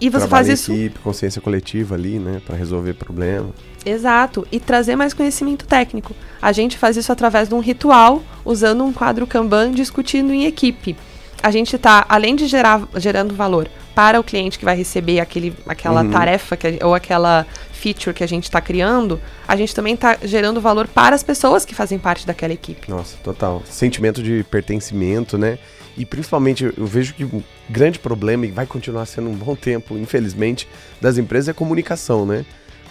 E 0.00 0.10
você 0.10 0.26
Trabalho 0.26 0.46
faz 0.46 0.48
isso. 0.48 0.72
Equipe, 0.72 0.98
consciência 0.98 1.40
coletiva 1.40 1.94
ali, 1.94 2.18
né, 2.18 2.42
para 2.44 2.56
resolver 2.56 2.94
problema. 2.94 3.50
Exato, 3.86 4.46
e 4.50 4.58
trazer 4.60 4.96
mais 4.96 5.14
conhecimento 5.14 5.66
técnico. 5.66 6.14
A 6.42 6.52
gente 6.52 6.76
faz 6.76 6.96
isso 6.96 7.12
através 7.12 7.48
de 7.48 7.54
um 7.54 7.60
ritual, 7.60 8.22
usando 8.44 8.84
um 8.84 8.92
quadro 8.92 9.26
Kanban, 9.26 9.72
discutindo 9.72 10.32
em 10.32 10.44
equipe 10.44 10.96
a 11.42 11.50
gente 11.50 11.76
está, 11.76 12.04
além 12.08 12.34
de 12.34 12.46
gerar 12.46 12.86
gerando 12.96 13.34
valor 13.34 13.68
para 13.94 14.18
o 14.18 14.24
cliente 14.24 14.58
que 14.58 14.64
vai 14.64 14.76
receber 14.76 15.20
aquele, 15.20 15.54
aquela 15.66 16.02
uhum. 16.02 16.10
tarefa 16.10 16.56
que, 16.56 16.78
ou 16.82 16.94
aquela 16.94 17.46
feature 17.72 18.14
que 18.14 18.24
a 18.24 18.26
gente 18.26 18.44
está 18.44 18.60
criando, 18.60 19.20
a 19.46 19.54
gente 19.54 19.74
também 19.74 19.94
está 19.94 20.18
gerando 20.22 20.60
valor 20.60 20.88
para 20.88 21.14
as 21.14 21.22
pessoas 21.22 21.64
que 21.64 21.74
fazem 21.74 21.98
parte 21.98 22.26
daquela 22.26 22.52
equipe. 22.52 22.90
Nossa, 22.90 23.16
total. 23.22 23.62
Sentimento 23.66 24.22
de 24.22 24.44
pertencimento, 24.50 25.36
né? 25.36 25.58
E 25.96 26.04
principalmente 26.04 26.64
eu 26.64 26.86
vejo 26.86 27.14
que 27.14 27.24
um 27.24 27.42
grande 27.68 27.98
problema, 27.98 28.46
e 28.46 28.50
vai 28.50 28.66
continuar 28.66 29.06
sendo 29.06 29.30
um 29.30 29.34
bom 29.34 29.54
tempo, 29.54 29.96
infelizmente, 29.96 30.66
das 31.00 31.18
empresas 31.18 31.48
é 31.48 31.50
a 31.52 31.54
comunicação, 31.54 32.26
né? 32.26 32.44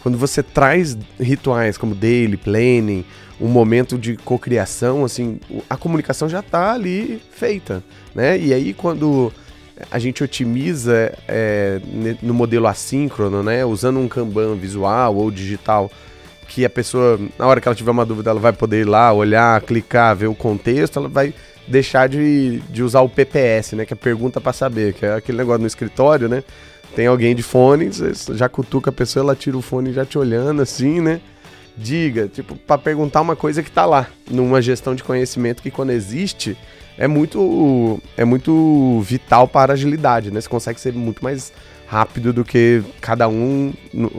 Quando 0.03 0.17
você 0.17 0.43
traz 0.43 0.97
rituais 1.17 1.77
como 1.77 1.95
daily, 1.95 2.35
planning, 2.35 3.05
um 3.39 3.47
momento 3.47 3.97
de 3.97 4.17
cocriação, 4.17 5.05
assim, 5.05 5.39
a 5.69 5.77
comunicação 5.77 6.27
já 6.27 6.41
está 6.41 6.73
ali 6.73 7.21
feita, 7.31 7.81
né? 8.13 8.37
E 8.37 8.53
aí 8.53 8.73
quando 8.73 9.31
a 9.89 9.97
gente 9.97 10.21
otimiza 10.21 11.13
é, 11.25 11.79
no 12.21 12.33
modelo 12.33 12.67
assíncrono, 12.67 13.41
né? 13.41 13.63
Usando 13.63 13.97
um 13.97 14.09
Kanban 14.09 14.55
visual 14.55 15.15
ou 15.15 15.31
digital, 15.31 15.89
que 16.49 16.65
a 16.65 16.69
pessoa, 16.69 17.17
na 17.39 17.47
hora 17.47 17.61
que 17.61 17.67
ela 17.67 17.75
tiver 17.75 17.91
uma 17.91 18.05
dúvida, 18.05 18.29
ela 18.29 18.41
vai 18.41 18.51
poder 18.51 18.81
ir 18.81 18.87
lá, 18.87 19.11
olhar, 19.13 19.61
clicar, 19.61 20.15
ver 20.17 20.27
o 20.27 20.35
contexto, 20.35 20.99
ela 20.99 21.07
vai 21.07 21.33
deixar 21.65 22.09
de, 22.09 22.59
de 22.69 22.83
usar 22.83 22.99
o 22.99 23.09
PPS, 23.09 23.73
né? 23.73 23.85
Que 23.85 23.93
é 23.93 23.95
pergunta 23.95 24.41
para 24.41 24.51
saber, 24.51 24.93
que 24.93 25.05
é 25.05 25.13
aquele 25.13 25.37
negócio 25.37 25.61
no 25.61 25.67
escritório, 25.67 26.27
né? 26.27 26.43
Tem 26.95 27.07
alguém 27.07 27.35
de 27.35 27.41
fone, 27.41 27.89
já 28.33 28.47
cutuca 28.47 28.89
a 28.89 28.93
pessoa, 28.93 29.23
ela 29.23 29.35
tira 29.35 29.57
o 29.57 29.61
fone 29.61 29.91
já 29.91 30.05
te 30.05 30.17
olhando 30.17 30.61
assim, 30.61 31.01
né? 31.01 31.19
Diga, 31.75 32.27
tipo, 32.27 32.55
para 32.55 32.77
perguntar 32.77 33.21
uma 33.21 33.35
coisa 33.35 33.63
que 33.63 33.71
tá 33.71 33.85
lá, 33.85 34.07
numa 34.29 34.61
gestão 34.61 34.93
de 34.93 35.03
conhecimento 35.03 35.63
que 35.63 35.71
quando 35.71 35.89
existe 35.89 36.55
é 36.97 37.07
muito 37.07 37.99
é 38.15 38.23
muito 38.23 39.01
vital 39.01 39.47
para 39.47 39.73
a 39.73 39.75
agilidade, 39.75 40.29
né? 40.29 40.39
Você 40.39 40.47
consegue 40.47 40.79
ser 40.79 40.93
muito 40.93 41.23
mais 41.23 41.51
rápido 41.87 42.31
do 42.31 42.45
que 42.45 42.83
cada 43.01 43.27
um, 43.27 43.73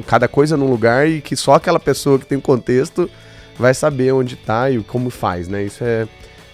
cada 0.07 0.27
coisa 0.27 0.57
num 0.57 0.69
lugar 0.69 1.09
e 1.09 1.21
que 1.21 1.37
só 1.37 1.55
aquela 1.55 1.79
pessoa 1.79 2.19
que 2.19 2.27
tem 2.27 2.41
contexto 2.41 3.09
vai 3.59 3.73
saber 3.73 4.13
onde 4.13 4.37
tá 4.37 4.71
e 4.71 4.83
como 4.83 5.11
faz, 5.11 5.47
né? 5.47 5.63
Isso 5.63 5.85
é 5.85 6.09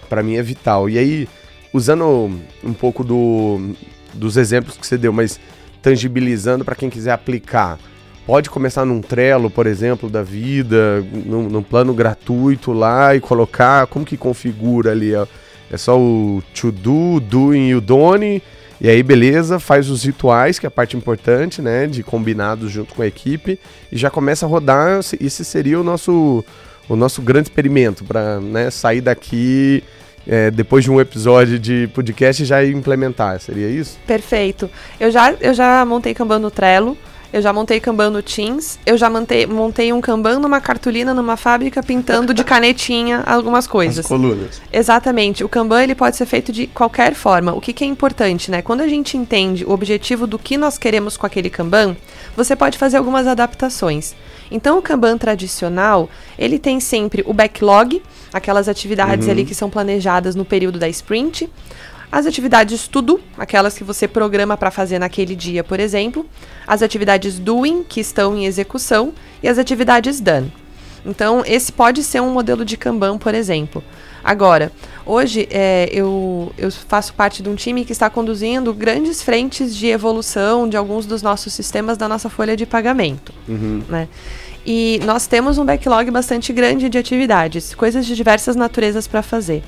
para 0.07 0.21
mim 0.21 0.35
é 0.35 0.43
vital. 0.43 0.87
E 0.89 0.97
aí 0.97 1.27
usando 1.73 2.31
um 2.63 2.73
pouco 2.73 3.03
do, 3.03 3.73
dos 4.13 4.37
exemplos 4.37 4.77
que 4.77 4.85
você 4.85 4.97
deu, 4.97 5.11
mas 5.11 5.39
tangibilizando 5.81 6.63
para 6.63 6.75
quem 6.75 6.89
quiser 6.89 7.11
aplicar. 7.11 7.77
Pode 8.25 8.49
começar 8.49 8.85
num 8.85 9.01
Trello, 9.01 9.49
por 9.49 9.65
exemplo, 9.65 10.09
da 10.09 10.21
vida, 10.21 11.03
num, 11.25 11.49
num 11.49 11.63
plano 11.63 11.93
gratuito 11.93 12.71
lá 12.71 13.15
e 13.15 13.19
colocar 13.19 13.87
como 13.87 14.05
que 14.05 14.15
configura 14.15 14.91
ali. 14.91 15.15
Ó. 15.15 15.25
É 15.71 15.77
só 15.77 15.99
o 15.99 16.43
to 16.53 16.71
do, 16.71 17.19
doing 17.19 17.69
e 17.69 17.75
o 17.75 17.81
done. 17.81 18.41
E 18.79 18.89
aí, 18.89 19.01
beleza, 19.03 19.59
faz 19.59 19.89
os 19.89 20.03
rituais, 20.03 20.59
que 20.59 20.65
é 20.65 20.69
a 20.69 20.71
parte 20.71 20.95
importante, 20.95 21.61
né? 21.61 21.87
De 21.87 22.03
combinados 22.03 22.71
junto 22.71 22.93
com 22.93 23.01
a 23.01 23.07
equipe. 23.07 23.59
E 23.91 23.97
já 23.97 24.09
começa 24.09 24.45
a 24.45 24.49
rodar. 24.49 24.99
Esse 25.19 25.43
seria 25.43 25.79
o 25.79 25.83
nosso, 25.83 26.43
o 26.87 26.95
nosso 26.95 27.21
grande 27.21 27.49
experimento 27.49 28.03
para 28.03 28.39
né, 28.39 28.69
sair 28.69 29.01
daqui 29.01 29.83
é, 30.27 30.51
depois 30.51 30.83
de 30.83 30.91
um 30.91 30.99
episódio 30.99 31.57
de 31.57 31.89
podcast 31.93 32.45
já 32.45 32.63
implementar, 32.65 33.39
seria 33.39 33.67
isso? 33.67 33.97
Perfeito. 34.05 34.69
Eu 34.99 35.11
já, 35.11 35.33
eu 35.33 35.53
já 35.53 35.85
montei 35.85 36.13
Kanban 36.13 36.39
no 36.39 36.51
Trello, 36.51 36.97
eu 37.33 37.41
já 37.41 37.53
montei 37.53 37.79
Kanban 37.79 38.09
no 38.09 38.21
Teams, 38.21 38.77
eu 38.85 38.97
já 38.97 39.09
montei, 39.09 39.47
montei 39.47 39.93
um 39.93 40.01
Kanban 40.01 40.39
numa 40.39 40.59
cartolina 40.59 41.13
numa 41.13 41.37
fábrica 41.37 41.81
pintando 41.81 42.33
de 42.33 42.43
canetinha 42.43 43.23
algumas 43.25 43.65
coisas. 43.65 43.99
As 43.99 44.05
colunas. 44.05 44.61
Exatamente. 44.71 45.41
O 45.41 45.47
Kanban 45.47 45.83
ele 45.83 45.95
pode 45.95 46.17
ser 46.17 46.25
feito 46.25 46.51
de 46.51 46.67
qualquer 46.67 47.13
forma. 47.13 47.53
O 47.53 47.61
que, 47.61 47.71
que 47.71 47.85
é 47.85 47.87
importante, 47.87 48.51
né? 48.51 48.61
Quando 48.61 48.81
a 48.81 48.87
gente 48.87 49.15
entende 49.15 49.63
o 49.63 49.71
objetivo 49.71 50.27
do 50.27 50.37
que 50.37 50.57
nós 50.57 50.77
queremos 50.77 51.15
com 51.15 51.25
aquele 51.25 51.49
Kanban, 51.49 51.95
você 52.35 52.53
pode 52.53 52.77
fazer 52.77 52.97
algumas 52.97 53.25
adaptações. 53.25 54.13
Então, 54.51 54.77
o 54.77 54.81
Kanban 54.81 55.17
tradicional, 55.17 56.09
ele 56.37 56.59
tem 56.59 56.79
sempre 56.79 57.23
o 57.25 57.33
backlog, 57.33 58.01
aquelas 58.33 58.67
atividades 58.67 59.25
uhum. 59.25 59.31
ali 59.31 59.45
que 59.45 59.55
são 59.55 59.69
planejadas 59.69 60.35
no 60.35 60.43
período 60.43 60.77
da 60.77 60.89
sprint, 60.89 61.49
as 62.11 62.25
atividades 62.25 62.89
tudo, 62.89 63.21
aquelas 63.37 63.77
que 63.77 63.85
você 63.85 64.05
programa 64.07 64.57
para 64.57 64.69
fazer 64.69 64.99
naquele 64.99 65.33
dia, 65.33 65.63
por 65.63 65.79
exemplo, 65.79 66.25
as 66.67 66.81
atividades 66.81 67.39
doing, 67.39 67.83
que 67.83 68.01
estão 68.01 68.35
em 68.35 68.45
execução, 68.45 69.13
e 69.41 69.47
as 69.47 69.57
atividades 69.57 70.19
done. 70.19 70.51
Então, 71.05 71.41
esse 71.45 71.71
pode 71.71 72.03
ser 72.03 72.21
um 72.21 72.31
modelo 72.31 72.65
de 72.65 72.77
Kanban, 72.77 73.17
por 73.17 73.33
exemplo. 73.33 73.83
Agora, 74.23 74.71
hoje 75.03 75.47
é, 75.49 75.89
eu, 75.91 76.51
eu 76.57 76.71
faço 76.71 77.13
parte 77.13 77.41
de 77.41 77.49
um 77.49 77.55
time 77.55 77.83
que 77.83 77.91
está 77.91 78.09
conduzindo 78.09 78.71
grandes 78.73 79.23
frentes 79.23 79.75
de 79.75 79.87
evolução 79.87 80.69
de 80.69 80.77
alguns 80.77 81.07
dos 81.07 81.23
nossos 81.23 81.53
sistemas 81.53 81.97
da 81.97 82.07
nossa 82.07 82.29
folha 82.29 82.55
de 82.55 82.65
pagamento. 82.65 83.33
Uhum. 83.47 83.81
Né? 83.89 84.07
E 84.65 84.99
nós 85.05 85.27
temos 85.27 85.57
um 85.57 85.65
backlog 85.65 86.09
bastante 86.11 86.53
grande 86.53 86.89
de 86.89 86.97
atividades, 86.97 87.73
coisas 87.73 88.05
de 88.05 88.15
diversas 88.15 88.55
naturezas 88.55 89.07
para 89.07 89.21
fazer. 89.21 89.63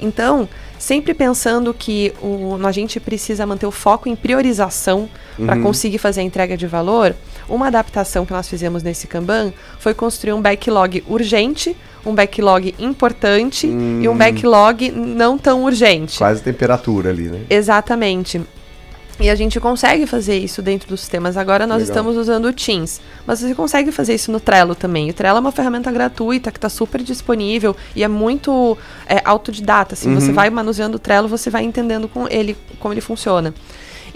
Então, 0.00 0.48
sempre 0.78 1.12
pensando 1.12 1.74
que 1.74 2.12
o, 2.22 2.58
a 2.64 2.72
gente 2.72 3.00
precisa 3.00 3.44
manter 3.44 3.66
o 3.66 3.70
foco 3.70 4.08
em 4.08 4.14
priorização 4.14 5.08
uhum. 5.38 5.46
para 5.46 5.60
conseguir 5.60 5.98
fazer 5.98 6.20
a 6.20 6.24
entrega 6.24 6.56
de 6.56 6.66
valor, 6.66 7.14
uma 7.48 7.66
adaptação 7.66 8.24
que 8.24 8.32
nós 8.32 8.48
fizemos 8.48 8.82
nesse 8.82 9.06
Kanban 9.06 9.52
foi 9.78 9.94
construir 9.94 10.32
um 10.32 10.40
backlog 10.40 11.02
urgente, 11.08 11.76
um 12.06 12.14
backlog 12.14 12.74
importante 12.78 13.66
hum. 13.66 14.00
e 14.02 14.08
um 14.08 14.12
hum. 14.12 14.16
backlog 14.16 14.90
não 14.90 15.36
tão 15.36 15.64
urgente. 15.64 16.16
Quase 16.18 16.42
temperatura 16.42 17.10
ali, 17.10 17.24
né? 17.24 17.40
Exatamente. 17.50 18.40
E 19.20 19.28
a 19.28 19.34
gente 19.34 19.58
consegue 19.58 20.06
fazer 20.06 20.36
isso 20.38 20.62
dentro 20.62 20.88
dos 20.88 21.00
sistemas. 21.00 21.36
Agora 21.36 21.66
nós 21.66 21.78
Legal. 21.78 21.88
estamos 21.88 22.16
usando 22.16 22.46
o 22.46 22.52
Teams. 22.52 23.00
Mas 23.26 23.40
você 23.40 23.54
consegue 23.54 23.90
fazer 23.90 24.14
isso 24.14 24.30
no 24.30 24.38
Trello 24.38 24.74
também. 24.74 25.10
O 25.10 25.12
Trello 25.12 25.38
é 25.38 25.40
uma 25.40 25.52
ferramenta 25.52 25.90
gratuita 25.90 26.52
que 26.52 26.58
está 26.58 26.68
super 26.68 27.02
disponível 27.02 27.74
e 27.96 28.04
é 28.04 28.08
muito 28.08 28.78
é, 29.08 29.20
autodidata. 29.24 29.94
Assim, 29.94 30.10
uhum. 30.10 30.20
Você 30.20 30.32
vai 30.32 30.50
manuseando 30.50 30.96
o 30.96 30.98
Trello, 31.00 31.26
você 31.26 31.50
vai 31.50 31.64
entendendo 31.64 32.08
com 32.08 32.28
ele 32.28 32.56
como 32.78 32.94
ele 32.94 33.00
funciona. 33.00 33.52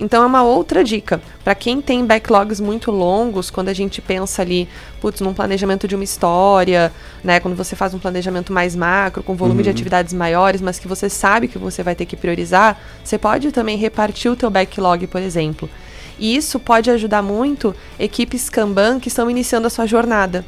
Então 0.02 0.24
é 0.24 0.26
uma 0.26 0.42
outra 0.42 0.82
dica. 0.82 1.22
Para 1.44 1.54
quem 1.54 1.80
tem 1.80 2.04
backlogs 2.04 2.58
muito 2.58 2.90
longos, 2.90 3.50
quando 3.50 3.68
a 3.68 3.72
gente 3.72 4.02
pensa 4.02 4.42
ali, 4.42 4.68
putz, 5.00 5.20
num 5.20 5.32
planejamento 5.32 5.86
de 5.86 5.94
uma 5.94 6.02
história, 6.02 6.92
né? 7.22 7.38
Quando 7.38 7.56
você 7.56 7.76
faz 7.76 7.94
um 7.94 8.00
planejamento 8.00 8.52
mais 8.52 8.74
macro, 8.74 9.22
com 9.22 9.36
volume 9.36 9.58
uhum. 9.58 9.62
de 9.62 9.70
atividades 9.70 10.12
maiores, 10.12 10.60
mas 10.60 10.80
que 10.80 10.88
você 10.88 11.08
sabe 11.08 11.46
que 11.46 11.56
você 11.56 11.84
vai 11.84 11.94
ter 11.94 12.04
que 12.04 12.16
priorizar, 12.16 12.80
você 13.04 13.16
pode 13.16 13.52
também 13.52 13.78
repartir 13.78 14.28
o 14.28 14.34
teu 14.34 14.50
backlog, 14.50 15.06
por 15.06 15.22
exemplo. 15.22 15.70
E 16.18 16.34
isso 16.34 16.58
pode 16.58 16.90
ajudar 16.90 17.22
muito 17.22 17.72
equipes 17.96 18.50
Kanban 18.50 18.98
que 18.98 19.06
estão 19.06 19.30
iniciando 19.30 19.68
a 19.68 19.70
sua 19.70 19.86
jornada. 19.86 20.44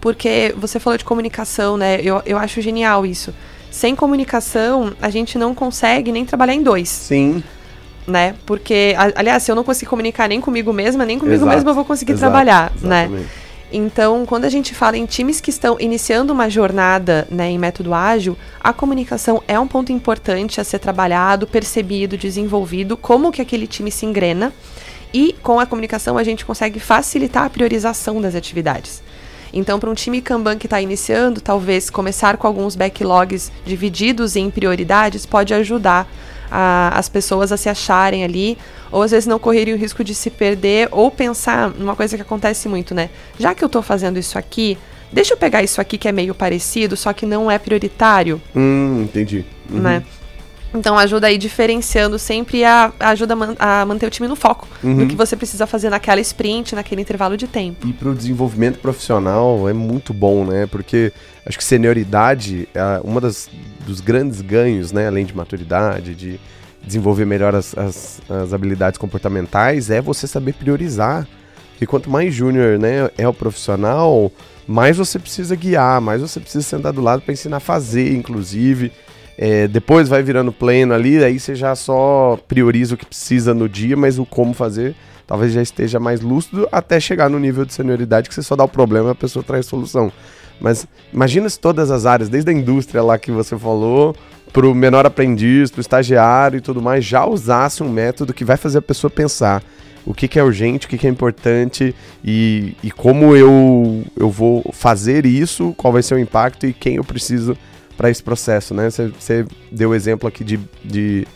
Porque 0.00 0.52
você 0.58 0.80
falou 0.80 0.98
de 0.98 1.04
comunicação, 1.04 1.76
né? 1.76 2.00
Eu, 2.02 2.20
eu 2.26 2.36
acho 2.36 2.60
genial 2.60 3.06
isso. 3.06 3.32
Sem 3.70 3.94
comunicação, 3.94 4.92
a 5.00 5.08
gente 5.08 5.38
não 5.38 5.54
consegue 5.54 6.10
nem 6.10 6.24
trabalhar 6.24 6.54
em 6.54 6.64
dois. 6.64 6.88
Sim 6.88 7.44
né? 8.08 8.34
Porque, 8.46 8.94
aliás, 9.14 9.42
se 9.42 9.50
eu 9.50 9.54
não 9.54 9.62
conseguir 9.62 9.88
comunicar 9.88 10.28
nem 10.28 10.40
comigo 10.40 10.72
mesma, 10.72 11.04
nem 11.04 11.18
comigo 11.18 11.36
Exato. 11.36 11.54
mesma 11.54 11.70
eu 11.70 11.74
vou 11.74 11.84
conseguir 11.84 12.12
Exato. 12.12 12.30
trabalhar, 12.30 12.72
né? 12.80 13.04
Exatamente. 13.04 13.22
né? 13.22 13.28
Então, 13.70 14.24
quando 14.24 14.46
a 14.46 14.48
gente 14.48 14.74
fala 14.74 14.96
em 14.96 15.04
times 15.04 15.40
que 15.42 15.50
estão 15.50 15.76
iniciando 15.78 16.32
uma 16.32 16.48
jornada 16.48 17.28
né, 17.30 17.50
em 17.50 17.58
método 17.58 17.92
ágil, 17.92 18.36
a 18.60 18.72
comunicação 18.72 19.42
é 19.46 19.60
um 19.60 19.68
ponto 19.68 19.92
importante 19.92 20.58
a 20.58 20.64
ser 20.64 20.78
trabalhado, 20.78 21.46
percebido, 21.46 22.16
desenvolvido, 22.16 22.96
como 22.96 23.30
que 23.30 23.42
aquele 23.42 23.66
time 23.66 23.90
se 23.90 24.06
engrena. 24.06 24.54
E 25.12 25.34
com 25.42 25.60
a 25.60 25.66
comunicação 25.66 26.16
a 26.16 26.24
gente 26.24 26.46
consegue 26.46 26.80
facilitar 26.80 27.44
a 27.44 27.50
priorização 27.50 28.20
das 28.20 28.34
atividades. 28.34 29.02
Então, 29.52 29.78
para 29.78 29.90
um 29.90 29.94
time 29.94 30.20
Kanban 30.20 30.56
que 30.56 30.66
está 30.66 30.80
iniciando, 30.80 31.40
talvez 31.40 31.88
começar 31.90 32.36
com 32.36 32.46
alguns 32.46 32.76
backlogs 32.76 33.50
divididos 33.64 34.36
em 34.36 34.50
prioridades 34.50 35.24
pode 35.24 35.52
ajudar 35.54 36.06
a, 36.50 36.92
as 36.98 37.08
pessoas 37.08 37.52
a 37.52 37.56
se 37.56 37.68
acharem 37.68 38.24
ali, 38.24 38.58
ou 38.90 39.02
às 39.02 39.10
vezes 39.10 39.26
não 39.26 39.38
correrem 39.38 39.74
o 39.74 39.76
risco 39.76 40.02
de 40.02 40.14
se 40.14 40.30
perder, 40.30 40.88
ou 40.90 41.10
pensar 41.10 41.70
numa 41.70 41.94
coisa 41.94 42.16
que 42.16 42.22
acontece 42.22 42.68
muito, 42.68 42.94
né? 42.94 43.10
Já 43.38 43.54
que 43.54 43.62
eu 43.62 43.66
estou 43.66 43.82
fazendo 43.82 44.18
isso 44.18 44.38
aqui, 44.38 44.78
deixa 45.12 45.34
eu 45.34 45.36
pegar 45.36 45.62
isso 45.62 45.80
aqui 45.80 45.98
que 45.98 46.08
é 46.08 46.12
meio 46.12 46.34
parecido, 46.34 46.96
só 46.96 47.12
que 47.12 47.26
não 47.26 47.50
é 47.50 47.58
prioritário. 47.58 48.40
Hum, 48.54 49.02
entendi. 49.02 49.44
Uhum. 49.70 49.80
Né? 49.80 50.02
Então 50.74 50.98
ajuda 50.98 51.28
aí 51.28 51.38
diferenciando 51.38 52.18
sempre 52.18 52.64
a 52.64 52.92
ajuda 53.00 53.32
a, 53.32 53.36
man 53.36 53.56
a 53.58 53.84
manter 53.86 54.06
o 54.06 54.10
time 54.10 54.28
no 54.28 54.36
foco 54.36 54.68
uhum. 54.82 54.98
do 54.98 55.06
que 55.06 55.16
você 55.16 55.34
precisa 55.36 55.66
fazer 55.66 55.88
naquela 55.88 56.20
sprint, 56.20 56.74
naquele 56.74 57.00
intervalo 57.00 57.36
de 57.36 57.46
tempo. 57.46 57.86
E 57.86 57.92
para 57.92 58.10
o 58.10 58.14
desenvolvimento 58.14 58.78
profissional 58.78 59.68
é 59.68 59.72
muito 59.72 60.12
bom, 60.12 60.44
né? 60.44 60.66
Porque 60.66 61.12
acho 61.46 61.56
que 61.56 61.64
senioridade 61.64 62.68
é 62.74 63.00
uma 63.02 63.20
das 63.20 63.48
dos 63.86 64.00
grandes 64.00 64.42
ganhos, 64.42 64.92
né? 64.92 65.08
Além 65.08 65.24
de 65.24 65.34
maturidade, 65.34 66.14
de 66.14 66.38
desenvolver 66.82 67.24
melhor 67.24 67.54
as, 67.54 67.76
as, 67.76 68.20
as 68.28 68.52
habilidades 68.52 68.98
comportamentais, 68.98 69.90
é 69.90 70.00
você 70.00 70.26
saber 70.26 70.54
priorizar. 70.54 71.26
Porque 71.70 71.86
quanto 71.86 72.10
mais 72.10 72.34
júnior 72.34 72.78
né, 72.78 73.08
é 73.16 73.26
o 73.28 73.32
profissional, 73.32 74.32
mais 74.66 74.96
você 74.96 75.18
precisa 75.18 75.54
guiar, 75.54 76.00
mais 76.00 76.20
você 76.20 76.40
precisa 76.40 76.64
sentar 76.64 76.92
do 76.92 77.00
lado 77.00 77.22
para 77.22 77.32
ensinar 77.32 77.58
a 77.58 77.60
fazer, 77.60 78.12
inclusive. 78.14 78.92
É, 79.40 79.68
depois 79.68 80.08
vai 80.08 80.20
virando 80.20 80.52
pleno 80.52 80.92
ali, 80.92 81.22
aí 81.22 81.38
você 81.38 81.54
já 81.54 81.76
só 81.76 82.36
prioriza 82.48 82.96
o 82.96 82.98
que 82.98 83.06
precisa 83.06 83.54
no 83.54 83.68
dia, 83.68 83.96
mas 83.96 84.18
o 84.18 84.26
como 84.26 84.52
fazer 84.52 84.96
talvez 85.28 85.52
já 85.52 85.60
esteja 85.60 86.00
mais 86.00 86.22
lúcido 86.22 86.66
até 86.72 86.98
chegar 86.98 87.28
no 87.28 87.38
nível 87.38 87.66
de 87.66 87.74
senioridade 87.74 88.30
que 88.30 88.34
você 88.34 88.42
só 88.42 88.56
dá 88.56 88.64
o 88.64 88.68
problema 88.68 89.10
e 89.10 89.12
a 89.12 89.14
pessoa 89.14 89.44
traz 89.44 89.66
solução. 89.66 90.10
Mas 90.58 90.88
imagina 91.12 91.48
se 91.48 91.60
todas 91.60 91.90
as 91.90 92.06
áreas, 92.06 92.30
desde 92.30 92.50
a 92.50 92.52
indústria 92.52 93.02
lá 93.02 93.18
que 93.18 93.30
você 93.30 93.56
falou, 93.56 94.16
para 94.52 94.66
o 94.66 94.74
menor 94.74 95.04
aprendiz, 95.04 95.70
para 95.70 95.80
o 95.80 95.82
estagiário 95.82 96.56
e 96.56 96.60
tudo 96.62 96.80
mais, 96.80 97.04
já 97.04 97.26
usasse 97.26 97.82
um 97.82 97.90
método 97.90 98.32
que 98.32 98.44
vai 98.44 98.56
fazer 98.56 98.78
a 98.78 98.82
pessoa 98.82 99.10
pensar 99.10 99.62
o 100.06 100.14
que, 100.14 100.26
que 100.26 100.38
é 100.38 100.42
urgente, 100.42 100.86
o 100.86 100.88
que, 100.88 100.96
que 100.96 101.06
é 101.06 101.10
importante 101.10 101.94
e, 102.24 102.74
e 102.82 102.90
como 102.90 103.36
eu, 103.36 104.02
eu 104.16 104.30
vou 104.30 104.64
fazer 104.72 105.26
isso, 105.26 105.74
qual 105.76 105.92
vai 105.92 106.02
ser 106.02 106.14
o 106.14 106.18
impacto 106.18 106.66
e 106.66 106.72
quem 106.72 106.96
eu 106.96 107.04
preciso 107.04 107.54
para 107.98 108.08
esse 108.08 108.22
processo, 108.22 108.72
né? 108.72 108.88
Você 108.88 109.44
deu 109.72 109.90
o 109.90 109.94
exemplo 109.94 110.28
aqui 110.28 110.44
de, 110.44 110.58
de, 110.84 111.26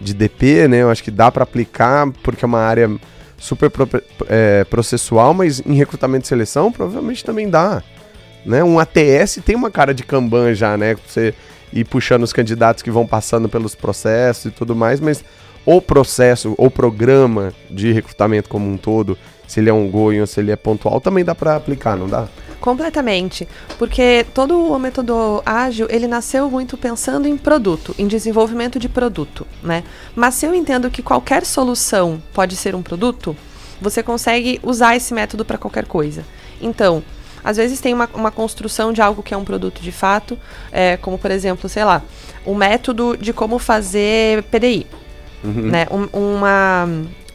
de, 0.00 0.14
DP, 0.14 0.68
né? 0.68 0.82
Eu 0.82 0.90
acho 0.90 1.02
que 1.02 1.10
dá 1.10 1.32
para 1.32 1.42
aplicar 1.42 2.08
porque 2.22 2.44
é 2.44 2.46
uma 2.46 2.60
área 2.60 2.88
super 3.36 3.68
pro, 3.68 3.88
é, 4.28 4.62
processual, 4.64 5.34
mas 5.34 5.60
em 5.66 5.74
recrutamento 5.74 6.24
e 6.24 6.28
seleção 6.28 6.70
provavelmente 6.70 7.24
também 7.24 7.50
dá. 7.50 7.82
Né? 8.46 8.62
Um 8.62 8.78
ATS 8.78 9.40
tem 9.44 9.56
uma 9.56 9.70
cara 9.70 9.92
de 9.92 10.04
Kanban 10.04 10.54
já, 10.54 10.76
né? 10.76 10.94
Você 11.06 11.34
ir 11.72 11.84
puxando 11.84 12.22
os 12.22 12.32
candidatos 12.32 12.84
que 12.84 12.90
vão 12.90 13.04
passando 13.04 13.48
pelos 13.48 13.74
processos 13.74 14.44
e 14.44 14.50
tudo 14.50 14.76
mais, 14.76 15.00
mas 15.00 15.24
o 15.66 15.80
processo, 15.80 16.54
o 16.56 16.70
programa 16.70 17.52
de 17.68 17.90
recrutamento 17.90 18.48
como 18.48 18.70
um 18.70 18.76
todo, 18.76 19.18
se 19.48 19.58
ele 19.58 19.70
é 19.70 19.72
um 19.72 19.90
going 19.90 20.20
ou 20.20 20.26
se 20.26 20.38
ele 20.38 20.52
é 20.52 20.56
pontual, 20.56 21.00
também 21.00 21.24
dá 21.24 21.34
para 21.34 21.56
aplicar, 21.56 21.96
não 21.96 22.08
dá? 22.08 22.28
Completamente, 22.62 23.48
porque 23.76 24.24
todo 24.32 24.72
o 24.72 24.78
método 24.78 25.42
ágil, 25.44 25.88
ele 25.90 26.06
nasceu 26.06 26.48
muito 26.48 26.76
pensando 26.76 27.26
em 27.26 27.36
produto, 27.36 27.92
em 27.98 28.06
desenvolvimento 28.06 28.78
de 28.78 28.88
produto, 28.88 29.44
né? 29.60 29.82
Mas 30.14 30.36
se 30.36 30.46
eu 30.46 30.54
entendo 30.54 30.88
que 30.88 31.02
qualquer 31.02 31.44
solução 31.44 32.22
pode 32.32 32.54
ser 32.54 32.76
um 32.76 32.80
produto, 32.80 33.36
você 33.80 34.00
consegue 34.00 34.60
usar 34.62 34.94
esse 34.94 35.12
método 35.12 35.44
para 35.44 35.58
qualquer 35.58 35.86
coisa. 35.86 36.24
Então, 36.60 37.02
Às 37.44 37.56
vezes 37.56 37.80
tem 37.80 37.92
uma, 37.92 38.08
uma 38.14 38.30
construção 38.30 38.92
de 38.92 39.02
algo 39.02 39.22
que 39.22 39.34
é 39.34 39.36
um 39.36 39.44
produto 39.44 39.82
de 39.82 39.90
fato, 39.90 40.38
é, 40.70 40.96
como 40.96 41.18
por 41.18 41.30
exemplo, 41.30 41.68
sei 41.68 41.84
lá, 41.84 42.00
o 42.44 42.52
um 42.52 42.54
método 42.54 43.16
de 43.16 43.32
como 43.32 43.58
fazer 43.58 44.44
PDI. 44.44 44.86
Uhum. 45.42 45.70
Né? 45.70 45.86
Um, 45.90 46.36
uma, 46.36 46.88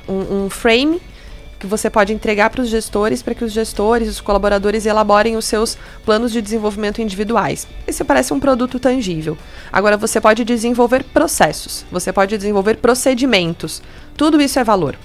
um, 0.07 0.45
um 0.45 0.49
frame 0.49 1.01
que 1.59 1.67
você 1.67 1.89
pode 1.89 2.13
entregar 2.13 2.49
para 2.49 2.61
os 2.61 2.69
gestores 2.69 3.21
para 3.21 3.33
que 3.33 3.43
os 3.43 3.51
gestores, 3.51 4.09
os 4.09 4.21
colaboradores 4.21 4.85
elaborem 4.85 5.35
os 5.35 5.45
seus 5.45 5.77
planos 6.05 6.31
de 6.31 6.41
desenvolvimento 6.41 7.01
individuais. 7.01 7.67
Isso 7.87 8.05
parece 8.05 8.33
um 8.33 8.39
produto 8.39 8.79
tangível. 8.79 9.37
Agora 9.71 9.97
você 9.97 10.21
pode 10.21 10.43
desenvolver 10.43 11.03
processos, 11.03 11.85
você 11.91 12.13
pode 12.13 12.37
desenvolver 12.37 12.77
procedimentos. 12.77 13.81
Tudo 14.15 14.41
isso 14.41 14.59
é 14.59 14.63
valor. 14.63 14.95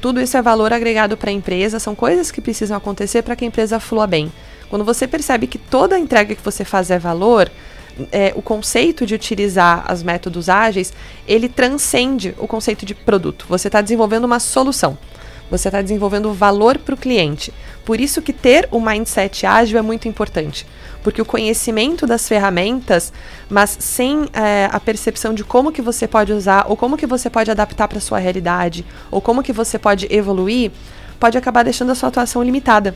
Tudo 0.00 0.20
isso 0.20 0.36
é 0.36 0.42
valor 0.42 0.72
agregado 0.72 1.16
para 1.16 1.30
a 1.30 1.32
empresa, 1.32 1.78
são 1.78 1.94
coisas 1.94 2.30
que 2.30 2.40
precisam 2.40 2.76
acontecer 2.76 3.22
para 3.22 3.36
que 3.36 3.44
a 3.44 3.48
empresa 3.48 3.78
flua 3.78 4.06
bem. 4.06 4.32
Quando 4.68 4.84
você 4.84 5.06
percebe 5.06 5.46
que 5.46 5.58
toda 5.58 5.94
a 5.94 5.98
entrega 5.98 6.34
que 6.34 6.42
você 6.42 6.64
faz 6.64 6.90
é 6.90 6.98
valor, 6.98 7.50
é, 8.10 8.32
o 8.34 8.42
conceito 8.42 9.06
de 9.06 9.14
utilizar 9.14 9.92
os 9.92 10.02
métodos 10.02 10.48
ágeis, 10.48 10.92
ele 11.28 11.48
transcende 11.48 12.34
o 12.38 12.48
conceito 12.48 12.84
de 12.86 12.94
produto. 12.94 13.46
Você 13.48 13.68
está 13.68 13.80
desenvolvendo 13.80 14.24
uma 14.24 14.40
solução. 14.40 14.96
Você 15.52 15.68
está 15.68 15.82
desenvolvendo 15.82 16.32
valor 16.32 16.78
para 16.78 16.94
o 16.94 16.96
cliente. 16.96 17.52
Por 17.84 18.00
isso 18.00 18.22
que 18.22 18.32
ter 18.32 18.66
o 18.70 18.80
mindset 18.80 19.44
ágil 19.44 19.78
é 19.78 19.82
muito 19.82 20.08
importante. 20.08 20.66
Porque 21.02 21.20
o 21.20 21.26
conhecimento 21.26 22.06
das 22.06 22.26
ferramentas, 22.26 23.12
mas 23.50 23.76
sem 23.78 24.30
é, 24.32 24.70
a 24.72 24.80
percepção 24.80 25.34
de 25.34 25.44
como 25.44 25.70
que 25.70 25.82
você 25.82 26.08
pode 26.08 26.32
usar, 26.32 26.64
ou 26.70 26.74
como 26.74 26.96
que 26.96 27.06
você 27.06 27.28
pode 27.28 27.50
adaptar 27.50 27.86
para 27.86 28.00
sua 28.00 28.18
realidade, 28.18 28.82
ou 29.10 29.20
como 29.20 29.42
que 29.42 29.52
você 29.52 29.78
pode 29.78 30.06
evoluir, 30.08 30.70
pode 31.20 31.36
acabar 31.36 31.62
deixando 31.62 31.92
a 31.92 31.94
sua 31.94 32.08
atuação 32.08 32.42
limitada. 32.42 32.94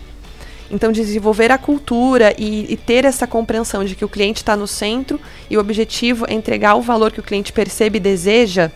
Então, 0.71 0.91
desenvolver 0.91 1.53
a 1.53 1.59
cultura 1.59 2.35
e, 2.39 2.73
e 2.73 2.77
ter 2.79 3.05
essa 3.05 3.27
compreensão 3.27 3.85
de 3.85 3.95
que 3.95 4.05
o 4.05 4.09
cliente 4.09 4.39
está 4.39 4.57
no 4.57 4.67
centro 4.67 5.21
e 5.51 5.59
o 5.59 5.61
objetivo 5.61 6.25
é 6.27 6.33
entregar 6.33 6.75
o 6.75 6.81
valor 6.81 7.13
que 7.13 7.21
o 7.21 7.23
cliente 7.23 7.53
percebe 7.53 7.99
e 7.99 8.01
deseja, 8.01 8.73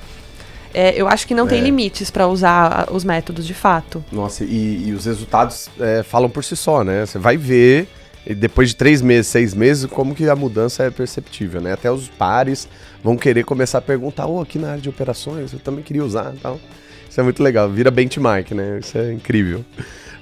é, 0.72 1.00
eu 1.00 1.09
acho 1.09 1.26
que 1.26 1.35
não 1.35 1.46
é. 1.46 1.48
tem 1.48 1.61
limites 1.61 2.11
para 2.11 2.26
usar 2.26 2.88
os 2.90 3.04
métodos 3.04 3.46
de 3.46 3.54
fato. 3.54 4.04
Nossa, 4.12 4.44
e, 4.44 4.88
e 4.88 4.92
os 4.92 5.04
resultados 5.04 5.68
é, 5.78 6.02
falam 6.02 6.30
por 6.30 6.44
si 6.44 6.56
só, 6.56 6.85
né? 6.85 7.04
Você 7.04 7.18
vai 7.18 7.37
ver, 7.37 7.88
depois 8.37 8.70
de 8.70 8.76
três 8.76 9.02
meses, 9.02 9.26
seis 9.26 9.54
meses, 9.54 9.87
como 9.87 10.14
que 10.14 10.28
a 10.28 10.37
mudança 10.37 10.85
é 10.85 10.90
perceptível, 10.90 11.61
né? 11.61 11.72
Até 11.72 11.90
os 11.90 12.09
pares 12.09 12.68
vão 13.02 13.16
querer 13.16 13.44
começar 13.44 13.78
a 13.78 13.83
perguntar, 13.83 14.26
oh, 14.26 14.40
aqui 14.40 14.59
na 14.59 14.70
área 14.70 14.80
de 14.80 14.88
operações, 14.88 15.52
eu 15.52 15.59
também 15.59 15.83
queria 15.83 16.04
usar 16.04 16.35
e 16.35 16.38
tal. 16.38 16.61
Isso 17.09 17.20
é 17.20 17.22
muito 17.24 17.42
legal, 17.42 17.68
vira 17.68 17.90
benchmark, 17.90 18.52
né? 18.52 18.78
Isso 18.80 18.96
é 18.96 19.12
incrível. 19.12 19.64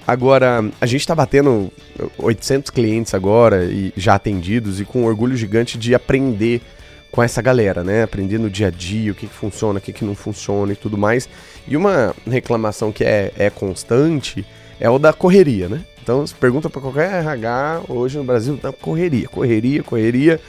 Agora, 0.07 0.65
a 0.81 0.87
gente 0.87 1.03
está 1.03 1.15
batendo 1.15 1.71
800 2.17 2.71
clientes 2.71 3.13
agora 3.13 3.67
e 3.67 3.93
já 3.95 4.15
atendidos 4.15 4.81
e 4.81 4.85
com 4.87 5.03
um 5.03 5.05
orgulho 5.05 5.37
gigante 5.37 5.77
de 5.77 5.95
aprender 5.95 6.63
com 7.11 7.23
essa 7.23 7.41
galera, 7.41 7.83
né? 7.83 8.03
Aprender 8.03 8.39
no 8.39 8.51
dia 8.51 8.69
a 8.69 8.71
dia 8.71 9.13
o 9.13 9.15
que, 9.15 9.27
que 9.27 9.35
funciona, 9.35 9.79
o 9.79 9.83
que, 9.83 9.93
que 9.93 10.05
não 10.05 10.15
funciona 10.15 10.73
e 10.73 10.77
tudo 10.77 10.99
mais. 10.99 11.29
E 11.67 11.77
uma 11.77 12.15
reclamação 12.27 12.93
que 12.93 13.05
é, 13.05 13.33
é 13.37 13.51
constante 13.51 14.47
é 14.81 14.89
o 14.89 14.99
da 14.99 15.13
correria, 15.13 15.69
né? 15.69 15.81
Então, 16.03 16.27
se 16.27 16.35
pergunta 16.35 16.71
para 16.71 16.81
qualquer 16.81 17.21
RH 17.21 17.83
hoje 17.89 18.17
no 18.17 18.25
Brasil, 18.25 18.57
tá 18.57 18.73
correria, 18.73 19.29
correria, 19.29 19.83
correria. 19.83 20.41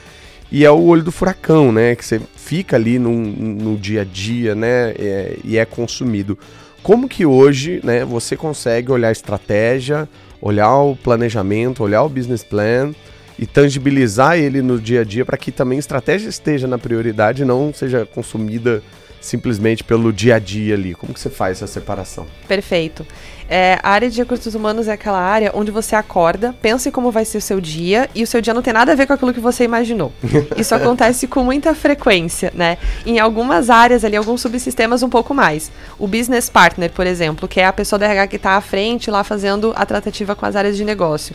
E 0.52 0.66
é 0.66 0.72
o 0.72 0.82
olho 0.82 1.04
do 1.04 1.12
furacão, 1.12 1.72
né? 1.72 1.96
Que 1.96 2.06
você 2.06 2.22
fica 2.36 2.76
ali 2.76 2.98
no, 2.98 3.12
no 3.12 3.78
dia 3.78 4.02
a 4.02 4.06
dia, 4.06 4.56
né? 4.56 4.92
É, 4.98 5.38
e 5.44 5.58
é 5.58 5.66
consumido. 5.66 6.38
Como 6.82 7.10
que 7.10 7.26
hoje 7.26 7.82
né, 7.84 8.06
você 8.06 8.38
consegue 8.38 8.92
olhar 8.92 9.10
a 9.10 9.12
estratégia, 9.12 10.08
olhar 10.42 10.76
o 10.78 10.96
planejamento, 10.96 11.84
olhar 11.84 12.04
o 12.04 12.10
business 12.10 12.44
plan 12.44 12.94
e 13.40 13.48
tangibilizar 13.48 14.38
ele 14.38 14.62
no 14.62 14.78
dia 14.78 15.00
a 15.00 15.04
dia 15.06 15.24
para 15.24 15.38
que 15.38 15.50
também 15.50 15.78
a 15.78 15.80
estratégia 15.80 16.28
esteja 16.28 16.68
na 16.68 16.78
prioridade 16.78 17.44
e 17.44 17.46
não 17.46 17.74
seja 17.74 18.06
consumida 18.06 18.84
simplesmente 19.22 19.82
pelo 19.82 20.12
dia 20.12 20.36
a 20.36 20.40
dia 20.40 20.76
ali? 20.76 20.94
Como 20.94 21.14
que 21.14 21.20
você 21.20 21.30
faz 21.30 21.58
essa 21.58 21.68
separação? 21.68 22.28
Perfeito. 22.50 23.08
É, 23.50 23.80
a 23.82 23.92
área 23.92 24.10
de 24.10 24.18
recursos 24.20 24.54
humanos 24.54 24.90
é 24.90 24.92
aquela 24.92 25.20
área 25.20 25.52
onde 25.56 25.72
você 25.72 25.96
acorda, 25.96 26.54
pensa 26.62 26.90
em 26.90 26.92
como 26.92 27.12
vai 27.12 27.24
ser 27.24 27.38
o 27.38 27.42
seu 27.42 27.62
dia 27.62 28.10
e 28.14 28.24
o 28.24 28.28
seu 28.28 28.42
dia 28.42 28.54
não 28.54 28.62
tem 28.62 28.74
nada 28.74 28.92
a 28.92 28.96
ver 28.96 29.08
com 29.08 29.14
aquilo 29.14 29.34
que 29.34 29.40
você 29.40 29.64
imaginou. 29.64 30.12
Isso 30.58 30.76
acontece 30.76 31.26
com 31.26 31.42
muita 31.42 31.74
frequência, 31.74 32.52
né? 32.54 32.78
Em 33.06 33.20
algumas 33.20 33.70
áreas 33.70 34.04
ali, 34.04 34.18
alguns 34.18 34.42
subsistemas 34.42 35.02
um 35.02 35.10
pouco 35.10 35.34
mais. 35.34 35.72
O 35.98 36.08
business 36.08 36.50
partner, 36.50 36.92
por 36.92 37.08
exemplo, 37.08 37.48
que 37.48 37.62
é 37.62 37.66
a 37.66 37.74
pessoa 37.74 37.98
da 37.98 38.06
RH 38.06 38.28
que 38.28 38.36
está 38.36 38.52
à 38.52 38.62
frente 38.62 39.10
lá 39.10 39.24
fazendo 39.24 39.74
a 39.76 39.86
tratativa 39.86 40.36
com 40.36 40.46
as 40.46 40.58
áreas 40.58 40.76
de 40.76 40.84
negócio 40.84 41.34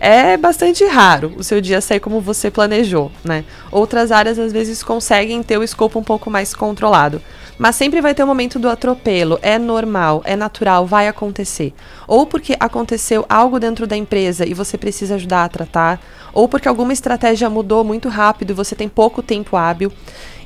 é 0.00 0.34
bastante 0.38 0.82
raro 0.86 1.34
o 1.36 1.44
seu 1.44 1.60
dia 1.60 1.78
sair 1.82 2.00
como 2.00 2.22
você 2.22 2.50
planejou, 2.50 3.12
né? 3.22 3.44
Outras 3.70 4.10
áreas 4.10 4.38
às 4.38 4.50
vezes 4.50 4.82
conseguem 4.82 5.42
ter 5.42 5.58
o 5.58 5.62
escopo 5.62 5.98
um 5.98 6.02
pouco 6.02 6.30
mais 6.30 6.54
controlado. 6.54 7.20
Mas 7.58 7.76
sempre 7.76 8.00
vai 8.00 8.14
ter 8.14 8.22
o 8.22 8.24
um 8.24 8.28
momento 8.28 8.58
do 8.58 8.70
atropelo, 8.70 9.38
é 9.42 9.58
normal, 9.58 10.22
é 10.24 10.34
natural, 10.34 10.86
vai 10.86 11.06
acontecer. 11.06 11.74
Ou 12.08 12.24
porque 12.24 12.56
aconteceu 12.58 13.26
algo 13.28 13.60
dentro 13.60 13.86
da 13.86 13.94
empresa 13.94 14.46
e 14.46 14.54
você 14.54 14.78
precisa 14.78 15.16
ajudar 15.16 15.44
a 15.44 15.48
tratar, 15.50 16.00
ou 16.32 16.48
porque 16.48 16.66
alguma 16.66 16.94
estratégia 16.94 17.50
mudou 17.50 17.84
muito 17.84 18.08
rápido 18.08 18.52
e 18.52 18.54
você 18.54 18.74
tem 18.74 18.88
pouco 18.88 19.22
tempo 19.22 19.58
hábil. 19.58 19.92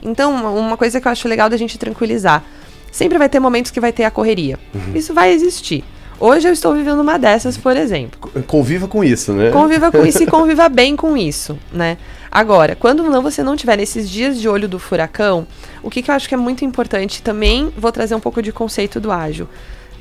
Então, 0.02 0.34
uma 0.58 0.76
coisa 0.76 1.00
que 1.00 1.06
eu 1.06 1.12
acho 1.12 1.28
legal 1.28 1.48
da 1.48 1.56
gente 1.56 1.78
tranquilizar, 1.78 2.42
sempre 2.90 3.16
vai 3.16 3.28
ter 3.28 3.38
momentos 3.38 3.70
que 3.70 3.78
vai 3.78 3.92
ter 3.92 4.02
a 4.02 4.10
correria. 4.10 4.58
Uhum. 4.74 4.96
Isso 4.96 5.14
vai 5.14 5.32
existir. 5.32 5.84
Hoje 6.18 6.48
eu 6.48 6.52
estou 6.52 6.74
vivendo 6.74 7.00
uma 7.00 7.18
dessas, 7.18 7.56
por 7.56 7.76
exemplo. 7.76 8.30
Conviva 8.46 8.86
com 8.86 9.02
isso, 9.02 9.32
né? 9.32 9.50
Conviva 9.50 9.90
com 9.90 10.06
isso 10.06 10.22
e 10.22 10.26
conviva 10.28 10.68
bem 10.68 10.96
com 10.96 11.16
isso, 11.16 11.58
né? 11.72 11.98
Agora, 12.30 12.74
quando 12.74 13.02
não 13.04 13.22
você 13.22 13.42
não 13.42 13.56
tiver 13.56 13.76
nesses 13.76 14.08
dias 14.08 14.40
de 14.40 14.48
olho 14.48 14.68
do 14.68 14.78
furacão, 14.78 15.46
o 15.82 15.90
que, 15.90 16.02
que 16.02 16.10
eu 16.10 16.14
acho 16.14 16.28
que 16.28 16.34
é 16.34 16.38
muito 16.38 16.64
importante 16.64 17.22
também, 17.22 17.72
vou 17.76 17.92
trazer 17.92 18.14
um 18.14 18.20
pouco 18.20 18.42
de 18.42 18.52
conceito 18.52 19.00
do 19.00 19.12
ágil. 19.12 19.48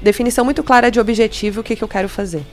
Definição 0.02 0.44
muito 0.44 0.64
clara 0.64 0.90
de 0.90 1.00
objetivo, 1.00 1.62
o 1.62 1.64
que, 1.64 1.76
que 1.76 1.84
eu 1.84 1.88
quero 1.88 2.10
fazer, 2.10 2.44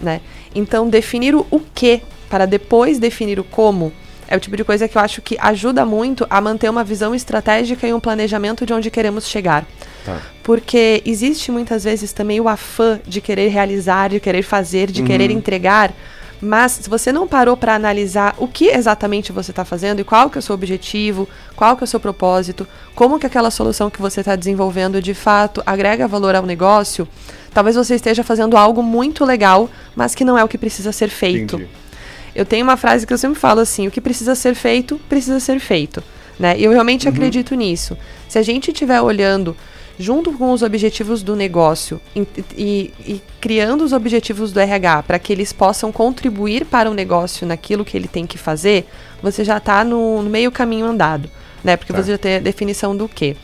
né? 0.00 0.20
Então, 0.54 0.88
definir 0.88 1.34
o, 1.34 1.46
o 1.50 1.60
que 1.60 2.02
para 2.28 2.46
depois 2.46 2.98
definir 2.98 3.38
o 3.38 3.44
como 3.44 3.92
é 4.26 4.36
o 4.36 4.40
tipo 4.40 4.56
de 4.56 4.64
coisa 4.64 4.88
que 4.88 4.96
eu 4.96 5.02
acho 5.02 5.20
que 5.22 5.36
ajuda 5.38 5.84
muito 5.84 6.26
a 6.30 6.40
manter 6.40 6.68
uma 6.68 6.82
visão 6.82 7.14
estratégica 7.14 7.86
e 7.86 7.92
um 7.92 8.00
planejamento 8.00 8.64
de 8.64 8.72
onde 8.72 8.90
queremos 8.90 9.28
chegar. 9.28 9.66
Tá. 10.04 10.20
Porque 10.42 11.02
existe 11.06 11.50
muitas 11.50 11.84
vezes 11.84 12.12
também 12.12 12.40
o 12.40 12.48
afã 12.48 13.00
de 13.06 13.20
querer 13.20 13.48
realizar, 13.48 14.10
de 14.10 14.20
querer 14.20 14.42
fazer, 14.42 14.90
de 14.90 15.00
uhum. 15.00 15.06
querer 15.06 15.30
entregar. 15.30 15.92
Mas 16.40 16.72
se 16.72 16.90
você 16.90 17.10
não 17.10 17.26
parou 17.26 17.56
para 17.56 17.74
analisar 17.74 18.34
o 18.36 18.46
que 18.46 18.66
exatamente 18.66 19.32
você 19.32 19.50
está 19.50 19.64
fazendo 19.64 20.00
e 20.00 20.04
qual 20.04 20.28
que 20.28 20.36
é 20.36 20.40
o 20.40 20.42
seu 20.42 20.54
objetivo, 20.54 21.26
qual 21.56 21.74
que 21.76 21.82
é 21.82 21.86
o 21.86 21.88
seu 21.88 21.98
propósito, 21.98 22.66
como 22.94 23.18
que 23.18 23.26
aquela 23.26 23.50
solução 23.50 23.88
que 23.88 24.00
você 24.00 24.20
está 24.20 24.36
desenvolvendo 24.36 25.00
de 25.00 25.14
fato 25.14 25.62
agrega 25.64 26.06
valor 26.06 26.34
ao 26.34 26.44
negócio, 26.44 27.08
talvez 27.54 27.76
você 27.76 27.94
esteja 27.94 28.22
fazendo 28.22 28.58
algo 28.58 28.82
muito 28.82 29.24
legal, 29.24 29.70
mas 29.96 30.14
que 30.14 30.24
não 30.24 30.36
é 30.36 30.44
o 30.44 30.48
que 30.48 30.58
precisa 30.58 30.92
ser 30.92 31.08
feito. 31.08 31.56
Entendi. 31.56 31.70
Eu 32.34 32.44
tenho 32.44 32.64
uma 32.64 32.76
frase 32.76 33.06
que 33.06 33.12
eu 33.12 33.18
sempre 33.18 33.38
falo 33.38 33.60
assim: 33.60 33.86
o 33.86 33.90
que 33.90 34.00
precisa 34.00 34.34
ser 34.34 34.54
feito, 34.54 35.00
precisa 35.08 35.40
ser 35.40 35.60
feito. 35.60 36.02
Né? 36.38 36.58
E 36.58 36.64
eu 36.64 36.72
realmente 36.72 37.06
uhum. 37.06 37.12
acredito 37.14 37.54
nisso. 37.54 37.96
Se 38.28 38.38
a 38.38 38.42
gente 38.42 38.72
estiver 38.72 39.00
olhando 39.00 39.56
junto 39.98 40.32
com 40.32 40.52
os 40.52 40.62
objetivos 40.62 41.22
do 41.22 41.36
negócio 41.36 42.00
e, 42.14 42.26
e, 42.56 42.92
e 43.06 43.22
criando 43.40 43.84
os 43.84 43.92
objetivos 43.92 44.52
do 44.52 44.60
RH 44.60 45.04
para 45.04 45.18
que 45.18 45.32
eles 45.32 45.52
possam 45.52 45.92
contribuir 45.92 46.64
para 46.64 46.90
o 46.90 46.94
negócio 46.94 47.46
naquilo 47.46 47.84
que 47.84 47.96
ele 47.96 48.08
tem 48.08 48.26
que 48.26 48.36
fazer, 48.36 48.86
você 49.22 49.44
já 49.44 49.58
está 49.58 49.84
no, 49.84 50.22
no, 50.22 50.30
meio 50.30 50.50
caminho 50.50 50.86
andado, 50.86 51.30
né? 51.62 51.76
Porque 51.76 51.92
tá. 51.92 52.02
você 52.02 52.12
já 52.12 52.18
tem 52.18 52.36
a 52.36 52.40
definição 52.40 52.96
do 52.96 53.08
quê. 53.08 53.36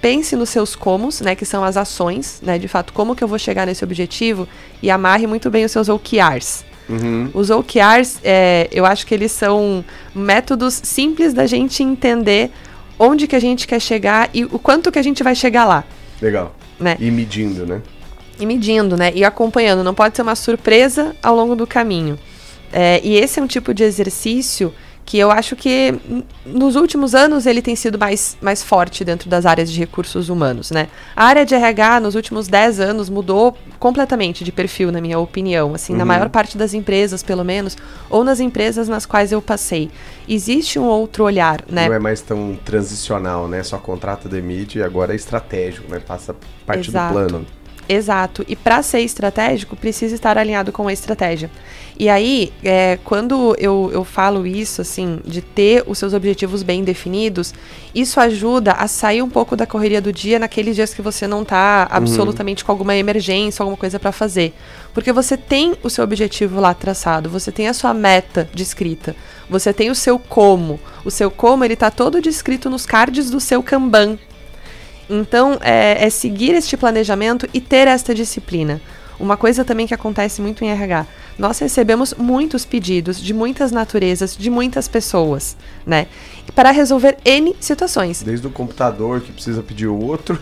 Pense 0.00 0.36
nos 0.36 0.50
seus 0.50 0.76
comos, 0.76 1.20
né? 1.20 1.34
Que 1.34 1.44
são 1.44 1.64
as 1.64 1.76
ações, 1.76 2.40
né? 2.42 2.58
De 2.58 2.68
fato, 2.68 2.92
como 2.92 3.16
que 3.16 3.24
eu 3.24 3.28
vou 3.28 3.38
chegar 3.38 3.66
nesse 3.66 3.82
objetivo 3.82 4.46
e 4.82 4.90
amarre 4.90 5.26
muito 5.26 5.50
bem 5.50 5.64
os 5.64 5.72
seus 5.72 5.88
OKRs. 5.88 6.64
Uhum. 6.88 7.30
Os 7.34 7.50
OKRs, 7.50 8.20
é, 8.22 8.68
eu 8.70 8.86
acho 8.86 9.04
que 9.06 9.12
eles 9.12 9.32
são 9.32 9.84
métodos 10.14 10.80
simples 10.84 11.34
da 11.34 11.46
gente 11.46 11.82
entender 11.82 12.52
onde 12.98 13.26
que 13.26 13.36
a 13.36 13.40
gente 13.40 13.66
quer 13.66 13.80
chegar 13.80 14.30
e 14.32 14.44
o 14.44 14.58
quanto 14.58 14.90
que 14.90 14.98
a 14.98 15.02
gente 15.02 15.22
vai 15.22 15.34
chegar 15.34 15.64
lá. 15.64 15.84
Legal. 16.20 16.54
Né? 16.78 16.96
E 16.98 17.10
medindo, 17.10 17.66
né? 17.66 17.82
E 18.38 18.46
medindo, 18.46 18.96
né? 18.96 19.12
E 19.14 19.24
acompanhando. 19.24 19.82
Não 19.82 19.94
pode 19.94 20.16
ser 20.16 20.22
uma 20.22 20.34
surpresa 20.34 21.14
ao 21.22 21.34
longo 21.34 21.56
do 21.56 21.66
caminho. 21.66 22.18
É, 22.72 23.00
e 23.02 23.16
esse 23.16 23.38
é 23.38 23.42
um 23.42 23.46
tipo 23.46 23.72
de 23.72 23.84
exercício 23.84 24.72
que 25.06 25.16
eu 25.16 25.30
acho 25.30 25.54
que 25.54 25.94
nos 26.44 26.74
últimos 26.74 27.14
anos 27.14 27.46
ele 27.46 27.62
tem 27.62 27.76
sido 27.76 27.96
mais, 27.96 28.36
mais 28.42 28.60
forte 28.60 29.04
dentro 29.04 29.30
das 29.30 29.46
áreas 29.46 29.70
de 29.70 29.78
recursos 29.78 30.28
humanos, 30.28 30.72
né? 30.72 30.88
A 31.14 31.24
área 31.26 31.46
de 31.46 31.54
RH 31.54 32.00
nos 32.00 32.16
últimos 32.16 32.48
10 32.48 32.80
anos 32.80 33.08
mudou 33.08 33.56
completamente 33.78 34.42
de 34.42 34.50
perfil, 34.50 34.90
na 34.90 35.00
minha 35.00 35.16
opinião, 35.20 35.74
assim, 35.74 35.92
uhum. 35.92 36.00
na 36.00 36.04
maior 36.04 36.28
parte 36.28 36.58
das 36.58 36.74
empresas, 36.74 37.22
pelo 37.22 37.44
menos, 37.44 37.76
ou 38.10 38.24
nas 38.24 38.40
empresas 38.40 38.88
nas 38.88 39.06
quais 39.06 39.30
eu 39.30 39.40
passei. 39.40 39.88
Existe 40.28 40.76
um 40.76 40.86
outro 40.86 41.22
olhar, 41.22 41.62
né? 41.68 41.86
Não 41.86 41.94
é 41.94 42.00
mais 42.00 42.20
tão 42.20 42.58
transicional, 42.64 43.46
né? 43.46 43.62
Só 43.62 43.78
contrata, 43.78 44.28
demite 44.28 44.78
e 44.78 44.82
agora 44.82 45.12
é 45.12 45.16
estratégico, 45.16 45.88
né? 45.88 46.00
Passa 46.04 46.34
parte 46.66 46.90
Exato. 46.90 47.14
do 47.14 47.28
plano. 47.28 47.46
Exato. 47.88 48.44
E 48.48 48.56
para 48.56 48.82
ser 48.82 49.00
estratégico, 49.00 49.76
precisa 49.76 50.14
estar 50.14 50.36
alinhado 50.36 50.72
com 50.72 50.88
a 50.88 50.92
estratégia. 50.92 51.50
E 51.98 52.10
aí, 52.10 52.52
é, 52.62 52.98
quando 53.04 53.56
eu, 53.58 53.90
eu 53.92 54.04
falo 54.04 54.46
isso, 54.46 54.82
assim, 54.82 55.18
de 55.24 55.40
ter 55.40 55.82
os 55.86 55.96
seus 55.96 56.12
objetivos 56.12 56.62
bem 56.62 56.84
definidos, 56.84 57.54
isso 57.94 58.20
ajuda 58.20 58.72
a 58.72 58.86
sair 58.86 59.22
um 59.22 59.30
pouco 59.30 59.56
da 59.56 59.66
correria 59.66 60.00
do 60.00 60.12
dia 60.12 60.38
naqueles 60.38 60.76
dias 60.76 60.92
que 60.92 61.00
você 61.00 61.26
não 61.26 61.40
está 61.40 61.88
uhum. 61.90 61.96
absolutamente 61.96 62.62
uhum. 62.62 62.66
com 62.66 62.72
alguma 62.72 62.94
emergência, 62.94 63.62
alguma 63.62 63.78
coisa 63.78 63.98
para 63.98 64.12
fazer. 64.12 64.52
Porque 64.92 65.10
você 65.10 65.38
tem 65.38 65.74
o 65.82 65.88
seu 65.88 66.04
objetivo 66.04 66.60
lá 66.60 66.74
traçado, 66.74 67.30
você 67.30 67.50
tem 67.50 67.66
a 67.68 67.74
sua 67.74 67.94
meta 67.94 68.48
descrita, 68.52 69.16
você 69.48 69.72
tem 69.72 69.90
o 69.90 69.94
seu 69.94 70.18
como. 70.18 70.78
O 71.02 71.10
seu 71.10 71.30
como, 71.30 71.64
ele 71.64 71.76
tá 71.76 71.90
todo 71.90 72.20
descrito 72.20 72.68
nos 72.68 72.84
cards 72.84 73.30
do 73.30 73.40
seu 73.40 73.62
Kanban. 73.62 74.18
Então, 75.08 75.58
é, 75.60 76.04
é 76.04 76.10
seguir 76.10 76.54
este 76.54 76.76
planejamento 76.76 77.48
e 77.54 77.60
ter 77.60 77.86
esta 77.88 78.14
disciplina. 78.14 78.80
Uma 79.18 79.36
coisa 79.36 79.64
também 79.64 79.86
que 79.86 79.94
acontece 79.94 80.42
muito 80.42 80.62
em 80.62 80.68
RH, 80.68 81.06
nós 81.38 81.58
recebemos 81.58 82.14
muitos 82.14 82.64
pedidos 82.64 83.20
de 83.20 83.32
muitas 83.32 83.72
naturezas, 83.72 84.36
de 84.36 84.50
muitas 84.50 84.88
pessoas, 84.88 85.56
né? 85.86 86.06
Para 86.54 86.70
resolver 86.70 87.16
N 87.24 87.56
situações. 87.58 88.22
Desde 88.22 88.46
o 88.46 88.50
computador 88.50 89.20
que 89.20 89.32
precisa 89.32 89.62
pedir 89.62 89.86
o 89.86 89.98
outro, 89.98 90.38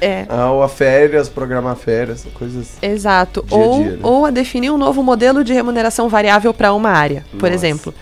é. 0.00 0.24
ao 0.30 0.62
a 0.62 0.68
férias, 0.68 1.28
programar 1.28 1.74
férias, 1.76 2.24
coisas. 2.34 2.76
Exato. 2.80 3.44
Dia 3.46 3.58
ou, 3.58 3.74
a 3.74 3.82
dia, 3.82 3.90
né? 3.92 3.98
ou 4.02 4.26
a 4.26 4.30
definir 4.30 4.70
um 4.70 4.78
novo 4.78 5.02
modelo 5.02 5.42
de 5.42 5.52
remuneração 5.52 6.08
variável 6.08 6.54
para 6.54 6.72
uma 6.72 6.90
área, 6.90 7.24
por 7.32 7.50
Nossa. 7.50 7.54
exemplo. 7.54 7.94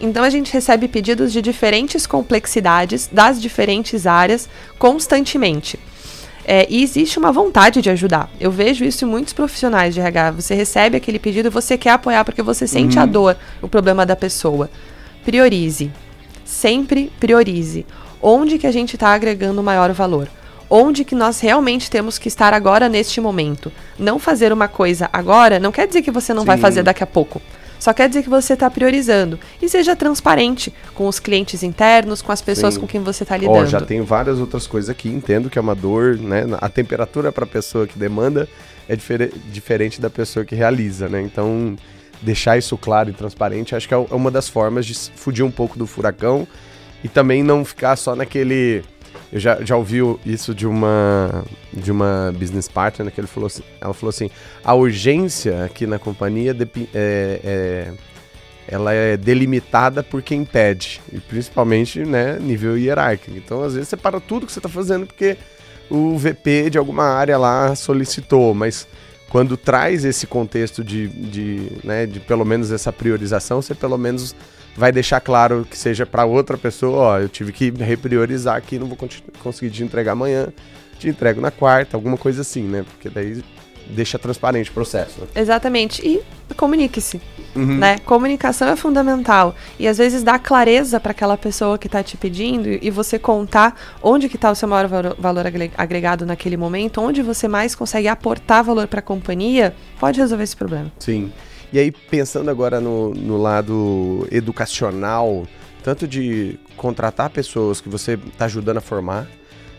Então 0.00 0.22
a 0.22 0.30
gente 0.30 0.52
recebe 0.52 0.86
pedidos 0.86 1.32
de 1.32 1.42
diferentes 1.42 2.06
complexidades 2.06 3.08
das 3.10 3.40
diferentes 3.40 4.06
áreas 4.06 4.48
constantemente. 4.78 5.78
É, 6.50 6.66
e 6.70 6.82
existe 6.82 7.18
uma 7.18 7.30
vontade 7.30 7.82
de 7.82 7.90
ajudar. 7.90 8.30
Eu 8.40 8.50
vejo 8.50 8.82
isso 8.84 9.04
em 9.04 9.08
muitos 9.08 9.34
profissionais 9.34 9.92
de 9.92 10.00
RH. 10.00 10.30
Você 10.30 10.54
recebe 10.54 10.96
aquele 10.96 11.18
pedido 11.18 11.48
e 11.48 11.50
você 11.50 11.76
quer 11.76 11.90
apoiar 11.90 12.24
porque 12.24 12.42
você 12.42 12.66
sente 12.66 12.96
uhum. 12.96 13.02
a 13.02 13.06
dor, 13.06 13.36
o 13.60 13.68
problema 13.68 14.06
da 14.06 14.16
pessoa. 14.16 14.70
Priorize. 15.24 15.90
Sempre 16.46 17.12
priorize. 17.20 17.84
Onde 18.22 18.56
que 18.56 18.66
a 18.66 18.72
gente 18.72 18.94
está 18.94 19.08
agregando 19.08 19.62
maior 19.62 19.92
valor? 19.92 20.26
Onde 20.70 21.04
que 21.04 21.14
nós 21.14 21.40
realmente 21.40 21.90
temos 21.90 22.16
que 22.16 22.28
estar 22.28 22.54
agora 22.54 22.88
neste 22.88 23.20
momento? 23.20 23.70
Não 23.98 24.18
fazer 24.18 24.50
uma 24.50 24.68
coisa 24.68 25.08
agora 25.12 25.58
não 25.58 25.70
quer 25.70 25.86
dizer 25.86 26.00
que 26.00 26.10
você 26.10 26.32
não 26.32 26.42
Sim. 26.42 26.46
vai 26.46 26.56
fazer 26.56 26.82
daqui 26.82 27.02
a 27.02 27.06
pouco. 27.06 27.42
Só 27.78 27.92
quer 27.92 28.08
dizer 28.08 28.22
que 28.22 28.28
você 28.28 28.54
está 28.54 28.70
priorizando. 28.70 29.38
E 29.62 29.68
seja 29.68 29.94
transparente 29.94 30.72
com 30.94 31.06
os 31.06 31.20
clientes 31.20 31.62
internos, 31.62 32.20
com 32.20 32.32
as 32.32 32.42
pessoas 32.42 32.74
Sim. 32.74 32.80
com 32.80 32.86
quem 32.86 33.00
você 33.00 33.22
está 33.22 33.36
lidando. 33.36 33.58
Oh, 33.58 33.66
já 33.66 33.80
tem 33.80 34.00
várias 34.02 34.38
outras 34.38 34.66
coisas 34.66 34.90
aqui. 34.90 35.08
Entendo 35.08 35.48
que 35.48 35.58
é 35.58 35.62
uma 35.62 35.74
dor, 35.74 36.16
né? 36.16 36.44
A 36.60 36.68
temperatura 36.68 37.30
para 37.30 37.44
a 37.44 37.46
pessoa 37.46 37.86
que 37.86 37.98
demanda 37.98 38.48
é 38.88 38.96
difer 38.96 39.30
diferente 39.52 40.00
da 40.00 40.10
pessoa 40.10 40.44
que 40.44 40.54
realiza, 40.54 41.08
né? 41.08 41.20
Então, 41.20 41.76
deixar 42.20 42.58
isso 42.58 42.76
claro 42.76 43.10
e 43.10 43.12
transparente, 43.12 43.74
acho 43.74 43.86
que 43.86 43.94
é, 43.94 43.96
é 43.96 44.14
uma 44.14 44.30
das 44.30 44.48
formas 44.48 44.86
de 44.86 44.94
fugir 44.94 45.42
um 45.42 45.50
pouco 45.50 45.78
do 45.78 45.86
furacão 45.86 46.46
e 47.02 47.08
também 47.08 47.42
não 47.42 47.64
ficar 47.64 47.96
só 47.96 48.16
naquele 48.16 48.82
eu 49.32 49.38
já, 49.38 49.62
já 49.62 49.76
ouvi 49.76 49.98
isso 50.24 50.54
de 50.54 50.66
uma 50.66 51.44
de 51.72 51.92
uma 51.92 52.32
business 52.38 52.68
partner 52.68 53.06
né, 53.06 53.10
que 53.10 53.20
ele 53.20 53.26
falou 53.26 53.46
assim, 53.46 53.62
ela 53.80 53.92
falou 53.92 54.10
assim, 54.10 54.30
a 54.64 54.74
urgência 54.74 55.64
aqui 55.64 55.86
na 55.86 55.98
companhia 55.98 56.56
é, 56.94 57.40
é, 57.44 57.92
ela 58.66 58.92
é 58.92 59.16
delimitada 59.16 60.02
por 60.02 60.22
quem 60.22 60.44
pede, 60.44 61.00
e 61.12 61.20
principalmente, 61.20 62.00
né, 62.00 62.38
nível 62.40 62.76
hierárquico. 62.76 63.36
Então, 63.36 63.62
às 63.62 63.74
vezes 63.74 63.88
você 63.88 63.96
para 63.96 64.18
tudo 64.18 64.46
que 64.46 64.52
você 64.52 64.58
está 64.58 64.68
fazendo 64.68 65.06
porque 65.06 65.36
o 65.90 66.16
VP 66.16 66.70
de 66.70 66.78
alguma 66.78 67.04
área 67.04 67.38
lá 67.38 67.74
solicitou, 67.74 68.54
mas 68.54 68.86
quando 69.28 69.56
traz 69.56 70.04
esse 70.04 70.26
contexto 70.26 70.82
de, 70.82 71.08
de, 71.08 71.72
né, 71.84 72.06
de 72.06 72.18
pelo 72.18 72.44
menos 72.44 72.72
essa 72.72 72.92
priorização, 72.92 73.60
você 73.60 73.74
pelo 73.74 73.98
menos 73.98 74.34
vai 74.78 74.92
deixar 74.92 75.20
claro 75.20 75.66
que 75.68 75.76
seja 75.76 76.06
para 76.06 76.24
outra 76.24 76.56
pessoa, 76.56 76.98
ó, 76.98 77.18
eu 77.18 77.28
tive 77.28 77.52
que 77.52 77.68
repriorizar 77.70 78.56
aqui, 78.56 78.78
não 78.78 78.86
vou 78.86 78.96
conseguir 79.42 79.72
te 79.72 79.82
entregar 79.82 80.12
amanhã, 80.12 80.48
te 81.00 81.08
entrego 81.08 81.40
na 81.40 81.50
quarta, 81.50 81.96
alguma 81.96 82.16
coisa 82.16 82.42
assim, 82.42 82.62
né? 82.62 82.84
Porque 82.88 83.10
daí 83.10 83.42
deixa 83.90 84.18
transparente 84.18 84.70
o 84.70 84.72
processo. 84.72 85.20
Né? 85.20 85.26
Exatamente. 85.34 86.06
E 86.06 86.22
comunique-se. 86.54 87.20
Uhum. 87.56 87.78
Né? 87.78 87.98
Comunicação 87.98 88.68
é 88.68 88.76
fundamental. 88.76 89.56
E 89.80 89.88
às 89.88 89.98
vezes 89.98 90.22
dá 90.22 90.38
clareza 90.38 91.00
para 91.00 91.10
aquela 91.10 91.36
pessoa 91.36 91.76
que 91.76 91.88
está 91.88 92.00
te 92.00 92.16
pedindo 92.16 92.68
e 92.68 92.88
você 92.90 93.18
contar 93.18 93.74
onde 94.00 94.28
que 94.28 94.36
está 94.36 94.48
o 94.48 94.54
seu 94.54 94.68
maior 94.68 94.86
valor 95.18 95.44
agregado 95.76 96.24
naquele 96.24 96.56
momento, 96.56 97.00
onde 97.00 97.20
você 97.20 97.48
mais 97.48 97.74
consegue 97.74 98.06
aportar 98.06 98.62
valor 98.62 98.86
para 98.86 99.00
a 99.00 99.02
companhia, 99.02 99.74
pode 99.98 100.20
resolver 100.20 100.44
esse 100.44 100.56
problema. 100.56 100.92
Sim. 101.00 101.32
E 101.72 101.78
aí, 101.78 101.90
pensando 101.90 102.50
agora 102.50 102.80
no, 102.80 103.10
no 103.14 103.36
lado 103.36 104.26
educacional, 104.30 105.46
tanto 105.82 106.08
de 106.08 106.58
contratar 106.76 107.30
pessoas 107.30 107.80
que 107.80 107.88
você 107.88 108.14
está 108.14 108.46
ajudando 108.46 108.78
a 108.78 108.80
formar, 108.80 109.26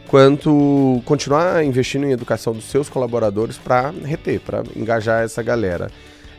quanto 0.07 1.01
continuar 1.05 1.63
investindo 1.63 2.05
em 2.05 2.11
educação 2.11 2.53
dos 2.53 2.65
seus 2.65 2.89
colaboradores 2.89 3.57
para 3.57 3.91
reter, 4.03 4.39
para 4.39 4.63
engajar 4.75 5.23
essa 5.23 5.41
galera. 5.41 5.89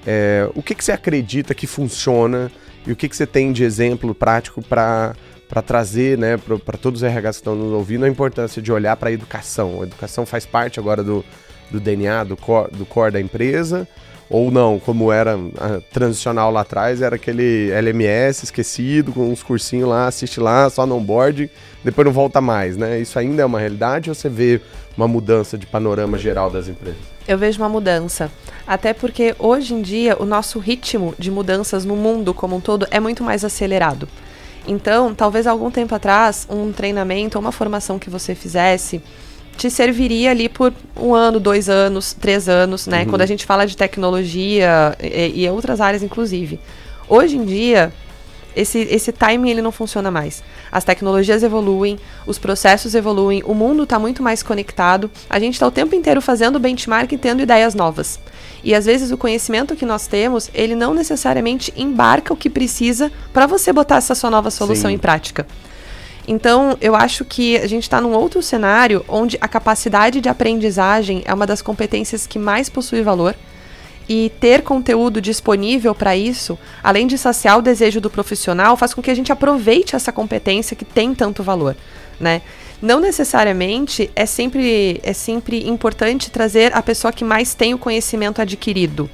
É, 0.07 0.49
o 0.55 0.63
que, 0.63 0.75
que 0.75 0.85
você 0.85 0.93
acredita 0.93 1.55
que 1.55 1.67
funciona 1.67 2.51
e 2.87 2.93
o 2.93 2.97
que, 2.97 3.09
que 3.09 3.17
você 3.17 3.27
tem 3.27 3.53
de 3.53 3.65
exemplo 3.65 4.15
prático 4.15 4.63
para 4.63 5.15
para 5.51 5.63
trazer 5.63 6.17
né, 6.17 6.37
para 6.37 6.79
todos 6.79 7.03
os 7.03 7.09
RHs 7.09 7.23
que 7.23 7.29
estão 7.29 7.57
nos 7.57 7.73
ouvindo 7.73 8.05
a 8.05 8.09
importância 8.09 8.63
de 8.63 8.71
olhar 8.71 8.97
para 8.97 9.09
a 9.09 9.13
educação. 9.13 9.81
A 9.81 9.83
educação 9.83 10.25
faz 10.25 10.47
parte 10.47 10.79
agora 10.79 11.03
do, 11.03 11.25
do 11.73 11.81
DNA, 11.81 12.23
do 12.23 12.37
core, 12.37 12.71
do 12.71 12.87
core 12.87 13.11
da 13.11 13.21
empresa, 13.21 13.87
ou 14.31 14.49
não, 14.51 14.79
como 14.79 15.11
era 15.11 15.37
a 15.59 15.81
transicional 15.93 16.53
lá 16.53 16.61
atrás, 16.61 17.03
era 17.03 17.17
aquele 17.17 17.71
LMS 17.73 18.45
esquecido, 18.45 19.13
com 19.13 19.29
uns 19.29 19.43
cursinhos 19.43 19.89
lá, 19.89 20.07
assiste 20.07 20.39
lá, 20.39 20.71
só 20.71 20.87
no 20.87 21.01
board, 21.01 21.51
depois 21.83 22.07
não 22.07 22.13
volta 22.13 22.41
mais, 22.41 22.77
né? 22.77 23.01
Isso 23.01 23.19
ainda 23.19 23.43
é 23.43 23.45
uma 23.45 23.59
realidade 23.59 24.09
ou 24.09 24.15
você 24.15 24.29
vê 24.29 24.61
uma 24.97 25.09
mudança 25.09 25.59
de 25.59 25.67
panorama 25.67 26.17
geral 26.17 26.49
das 26.49 26.69
empresas? 26.69 27.01
Eu 27.27 27.37
vejo 27.37 27.61
uma 27.61 27.69
mudança. 27.69 28.31
Até 28.65 28.95
porque 28.95 29.35
hoje 29.37 29.75
em 29.75 29.83
dia 29.83 30.17
o 30.21 30.25
nosso 30.25 30.61
ritmo 30.61 31.13
de 31.19 31.31
mudanças 31.31 31.85
no 31.85 31.97
mundo 31.97 32.33
como 32.33 32.55
um 32.55 32.61
todo 32.61 32.87
é 32.91 33.01
muito 33.01 33.25
mais 33.25 33.45
acelerado. 33.45 34.09
Então, 34.67 35.13
talvez 35.13 35.47
algum 35.47 35.71
tempo 35.71 35.95
atrás, 35.95 36.47
um 36.49 36.71
treinamento 36.71 37.37
ou 37.37 37.43
uma 37.43 37.51
formação 37.51 37.99
que 37.99 38.11
você 38.11 38.35
fizesse 38.35 39.03
te 39.57 39.71
serviria 39.71 40.31
ali 40.31 40.49
por 40.49 40.73
um 40.97 41.15
ano, 41.15 41.39
dois 41.39 41.69
anos, 41.69 42.13
três 42.13 42.49
anos, 42.49 42.87
né? 42.87 43.03
Uhum. 43.03 43.11
Quando 43.11 43.23
a 43.23 43.27
gente 43.27 43.45
fala 43.45 43.67
de 43.67 43.77
tecnologia 43.77 44.97
e, 45.03 45.45
e, 45.45 45.49
outras 45.51 45.81
áreas, 45.81 46.03
inclusive. 46.03 46.59
Hoje 47.09 47.37
em 47.37 47.45
dia, 47.45 47.93
esse, 48.55 48.79
esse 48.91 49.13
timing 49.13 49.51
ele 49.51 49.63
não 49.63 49.73
funciona 49.73 50.11
mais. 50.11 50.43
As 50.71 50.85
tecnologias 50.85 51.43
evoluem, 51.43 51.99
os 52.27 52.39
processos 52.39 52.95
evoluem, 52.95 53.43
o 53.45 53.55
mundo 53.55 53.83
está 53.83 53.99
muito 53.99 54.23
mais 54.23 54.43
conectado. 54.43 55.11
A 55.29 55.39
gente 55.39 55.55
está 55.55 55.67
o 55.67 55.71
tempo 55.71 55.95
inteiro 55.95 56.21
fazendo 56.21 56.59
benchmark 56.59 57.13
e 57.13 57.19
tendo 57.19 57.43
ideias 57.43 57.75
novas. 57.75 58.19
E 58.63 58.75
às 58.75 58.87
vezes 58.87 59.11
o 59.11 59.17
conhecimento 59.17 59.77
que 59.77 59.87
nós 59.87 60.07
temos, 60.07 60.51
ele 60.53 60.75
não 60.75 60.93
necessariamente 60.95 61.73
embarca 61.77 62.33
o 62.33 62.37
que 62.37 62.51
precisa 62.51 63.11
para 63.33 63.47
você 63.47 63.73
botar 63.73 63.97
essa 63.97 64.15
sua 64.15 64.31
nova 64.31 64.51
solução 64.51 64.91
Sim. 64.91 64.97
em 64.97 64.99
prática. 64.99 65.47
Então, 66.29 66.77
eu 66.81 66.95
acho 66.95 67.25
que 67.25 67.57
a 67.57 67.67
gente 67.67 67.83
está 67.83 68.01
num 68.01 68.13
outro 68.13 68.43
cenário 68.43 69.05
onde 69.09 69.37
a 69.41 69.49
capacidade 69.49 70.21
de 70.21 70.29
aprendizagem 70.29 71.23
é 71.25 71.35
uma 71.35 71.47
das 71.47 71.63
competências 71.63 72.27
que 72.27 72.39
mais 72.39 72.69
possui 72.69 73.03
valor. 73.03 73.35
E 74.09 74.33
ter 74.41 74.63
conteúdo 74.63 75.21
disponível 75.21 75.95
para 75.95 76.17
isso, 76.17 76.59
além 76.83 77.07
de 77.07 77.17
saciar 77.17 77.59
o 77.59 77.63
desejo 77.63 78.01
do 78.01 78.11
profissional, 78.11 78.77
faz 78.77 78.93
com 78.93 79.01
que 79.01 79.11
a 79.11 79.15
gente 79.15 79.31
aproveite 79.31 79.95
essa 79.95 80.11
competência 80.11 80.75
que 80.75 80.85
tem 80.85 81.15
tanto 81.15 81.45
valor, 81.45 81.77
né? 82.19 82.43
Não 82.83 82.99
necessariamente 82.99 84.11
é 84.17 84.27
sempre, 84.27 85.01
é 85.05 85.13
sempre 85.13 85.69
importante 85.69 86.29
trazer 86.29 86.75
a 86.75 86.83
pessoa 86.83 87.13
que 87.13 87.25
mais 87.25 87.55
tem 87.55 87.73
o 87.73 87.79
conhecimento 87.79 88.43
adquirido. 88.43 89.09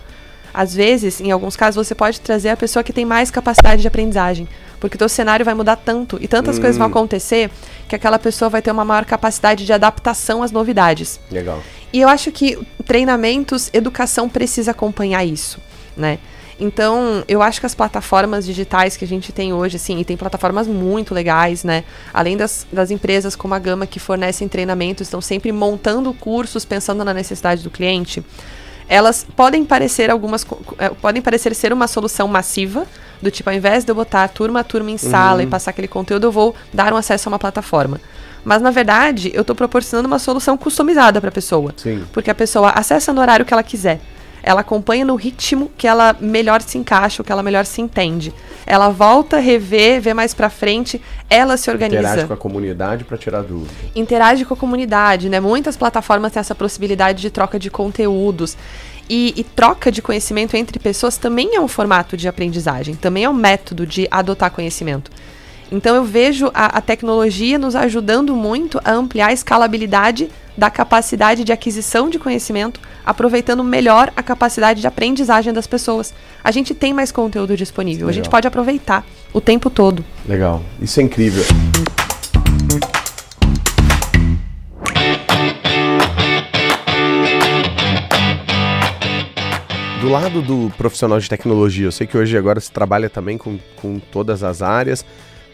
Às 0.56 0.74
vezes, 0.74 1.20
em 1.20 1.30
alguns 1.30 1.54
casos, 1.54 1.86
você 1.86 1.94
pode 1.94 2.18
trazer 2.18 2.48
a 2.48 2.56
pessoa 2.56 2.82
que 2.82 2.90
tem 2.90 3.04
mais 3.04 3.30
capacidade 3.30 3.82
de 3.82 3.88
aprendizagem. 3.88 4.48
Porque 4.80 4.96
o 4.96 4.98
teu 4.98 5.08
cenário 5.08 5.44
vai 5.44 5.52
mudar 5.52 5.76
tanto 5.76 6.16
e 6.18 6.26
tantas 6.26 6.56
hum. 6.56 6.62
coisas 6.62 6.78
vão 6.78 6.86
acontecer 6.86 7.50
que 7.86 7.94
aquela 7.94 8.18
pessoa 8.18 8.48
vai 8.48 8.62
ter 8.62 8.70
uma 8.70 8.82
maior 8.82 9.04
capacidade 9.04 9.66
de 9.66 9.72
adaptação 9.74 10.42
às 10.42 10.50
novidades. 10.50 11.20
Legal. 11.30 11.62
E 11.92 12.00
eu 12.00 12.08
acho 12.08 12.32
que 12.32 12.58
treinamentos, 12.86 13.68
educação 13.70 14.30
precisa 14.30 14.70
acompanhar 14.70 15.26
isso, 15.26 15.60
né? 15.94 16.18
Então, 16.58 17.22
eu 17.28 17.42
acho 17.42 17.60
que 17.60 17.66
as 17.66 17.74
plataformas 17.74 18.46
digitais 18.46 18.96
que 18.96 19.04
a 19.04 19.08
gente 19.08 19.30
tem 19.32 19.52
hoje, 19.52 19.76
assim, 19.76 20.00
e 20.00 20.06
tem 20.06 20.16
plataformas 20.16 20.66
muito 20.66 21.12
legais, 21.12 21.64
né? 21.64 21.84
Além 22.14 22.34
das, 22.34 22.66
das 22.72 22.90
empresas 22.90 23.36
como 23.36 23.52
a 23.52 23.58
Gama 23.58 23.86
que 23.86 24.00
fornecem 24.00 24.48
treinamentos, 24.48 25.06
estão 25.06 25.20
sempre 25.20 25.52
montando 25.52 26.14
cursos 26.14 26.64
pensando 26.64 27.04
na 27.04 27.12
necessidade 27.12 27.62
do 27.62 27.70
cliente 27.70 28.24
elas 28.88 29.26
podem 29.36 29.64
parecer 29.64 30.10
algumas 30.10 30.46
eh, 30.78 30.90
podem 31.00 31.20
parecer 31.20 31.54
ser 31.54 31.72
uma 31.72 31.86
solução 31.86 32.28
massiva, 32.28 32.86
Do 33.20 33.30
tipo, 33.30 33.48
ao 33.48 33.56
invés 33.56 33.84
de 33.84 33.90
eu 33.90 33.94
botar 33.94 34.28
turma 34.28 34.60
a 34.60 34.64
turma 34.64 34.90
em 34.90 34.98
sala 34.98 35.42
e 35.42 35.46
passar 35.46 35.70
aquele 35.70 35.88
conteúdo, 35.88 36.26
eu 36.26 36.32
vou 36.32 36.54
dar 36.72 36.92
um 36.92 36.96
acesso 36.96 37.28
a 37.28 37.32
uma 37.32 37.38
plataforma. 37.38 38.00
Mas 38.44 38.62
na 38.62 38.70
verdade, 38.70 39.30
eu 39.34 39.40
estou 39.40 39.56
proporcionando 39.56 40.06
uma 40.06 40.18
solução 40.18 40.56
customizada 40.56 41.20
para 41.20 41.30
a 41.30 41.32
pessoa. 41.32 41.74
Sim. 41.76 42.04
Porque 42.12 42.30
a 42.30 42.34
pessoa 42.34 42.70
acessa 42.70 43.12
no 43.12 43.20
horário 43.20 43.44
que 43.44 43.52
ela 43.52 43.62
quiser. 43.62 44.00
Ela 44.46 44.60
acompanha 44.60 45.04
no 45.04 45.16
ritmo 45.16 45.72
que 45.76 45.88
ela 45.88 46.16
melhor 46.20 46.62
se 46.62 46.78
encaixa, 46.78 47.24
que 47.24 47.32
ela 47.32 47.42
melhor 47.42 47.66
se 47.66 47.82
entende. 47.82 48.32
Ela 48.64 48.88
volta, 48.90 49.38
revê, 49.38 49.98
vê 49.98 50.14
mais 50.14 50.32
pra 50.32 50.48
frente, 50.48 51.02
ela 51.28 51.56
se 51.56 51.68
organiza. 51.68 52.00
Interage 52.00 52.26
com 52.28 52.32
a 52.32 52.36
comunidade 52.36 53.04
para 53.04 53.18
tirar 53.18 53.42
dúvida. 53.42 53.72
Interage 53.92 54.44
com 54.44 54.54
a 54.54 54.56
comunidade, 54.56 55.28
né? 55.28 55.40
Muitas 55.40 55.76
plataformas 55.76 56.30
têm 56.30 56.38
essa 56.38 56.54
possibilidade 56.54 57.20
de 57.20 57.28
troca 57.28 57.58
de 57.58 57.68
conteúdos. 57.68 58.56
E, 59.10 59.34
e, 59.36 59.42
troca 59.42 59.90
de 59.90 60.00
conhecimento 60.00 60.56
entre 60.56 60.78
pessoas 60.78 61.16
também 61.16 61.56
é 61.56 61.60
um 61.60 61.68
formato 61.68 62.16
de 62.16 62.26
aprendizagem, 62.26 62.94
também 62.94 63.24
é 63.24 63.30
um 63.30 63.34
método 63.34 63.84
de 63.84 64.06
adotar 64.10 64.50
conhecimento. 64.50 65.10
Então 65.70 65.96
eu 65.96 66.04
vejo 66.04 66.50
a, 66.54 66.78
a, 66.78 66.80
tecnologia 66.80 67.58
nos 67.58 67.74
ajudando 67.74 68.34
muito 68.34 68.80
a 68.84 68.92
ampliar 68.92 69.28
a 69.28 69.32
escalabilidade 69.32 70.30
da 70.56 70.70
capacidade 70.70 71.44
de 71.44 71.52
aquisição 71.52 72.08
de 72.08 72.18
conhecimento, 72.18 72.80
aproveitando 73.06 73.62
melhor 73.62 74.12
a 74.16 74.22
capacidade 74.22 74.80
de 74.80 74.86
aprendizagem 74.86 75.52
das 75.52 75.68
pessoas. 75.68 76.12
A 76.42 76.50
gente 76.50 76.74
tem 76.74 76.92
mais 76.92 77.12
conteúdo 77.12 77.56
disponível, 77.56 78.08
Legal. 78.08 78.10
a 78.10 78.12
gente 78.12 78.28
pode 78.28 78.48
aproveitar 78.48 79.06
o 79.32 79.40
tempo 79.40 79.70
todo. 79.70 80.04
Legal, 80.28 80.60
isso 80.82 80.98
é 80.98 81.04
incrível. 81.04 81.44
Do 90.00 90.12
lado 90.12 90.42
do 90.42 90.72
profissional 90.76 91.18
de 91.18 91.28
tecnologia, 91.28 91.86
eu 91.86 91.92
sei 91.92 92.06
que 92.06 92.16
hoje 92.16 92.36
agora 92.36 92.60
se 92.60 92.70
trabalha 92.70 93.10
também 93.10 93.38
com, 93.38 93.58
com 93.76 93.98
todas 93.98 94.44
as 94.44 94.62
áreas, 94.62 95.04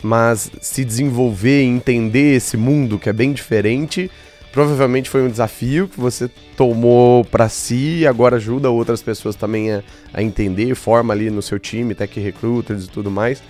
mas 0.02 0.50
se 0.60 0.84
desenvolver 0.84 1.62
e 1.62 1.66
entender 1.66 2.36
esse 2.36 2.56
mundo 2.56 2.98
que 2.98 3.08
é 3.08 3.12
bem 3.12 3.32
diferente, 3.32 4.10
provavelmente 4.52 5.08
foi 5.08 5.22
um 5.22 5.28
desafio 5.28 5.88
que 5.88 5.98
você 5.98 6.28
tomou 6.56 7.24
para 7.24 7.48
si 7.48 8.00
e 8.00 8.06
agora 8.06 8.36
ajuda 8.36 8.70
outras 8.70 9.02
pessoas 9.02 9.34
também 9.34 9.72
a, 9.72 9.82
a, 10.12 10.22
entender, 10.22 10.74
forma 10.74 11.14
ali 11.14 11.30
no 11.30 11.40
seu 11.40 11.58
time, 11.58 11.94
tech 11.94 12.20
recruiters 12.20 12.84
e 12.84 12.88
tudo 12.88 13.10
mais. 13.10 13.42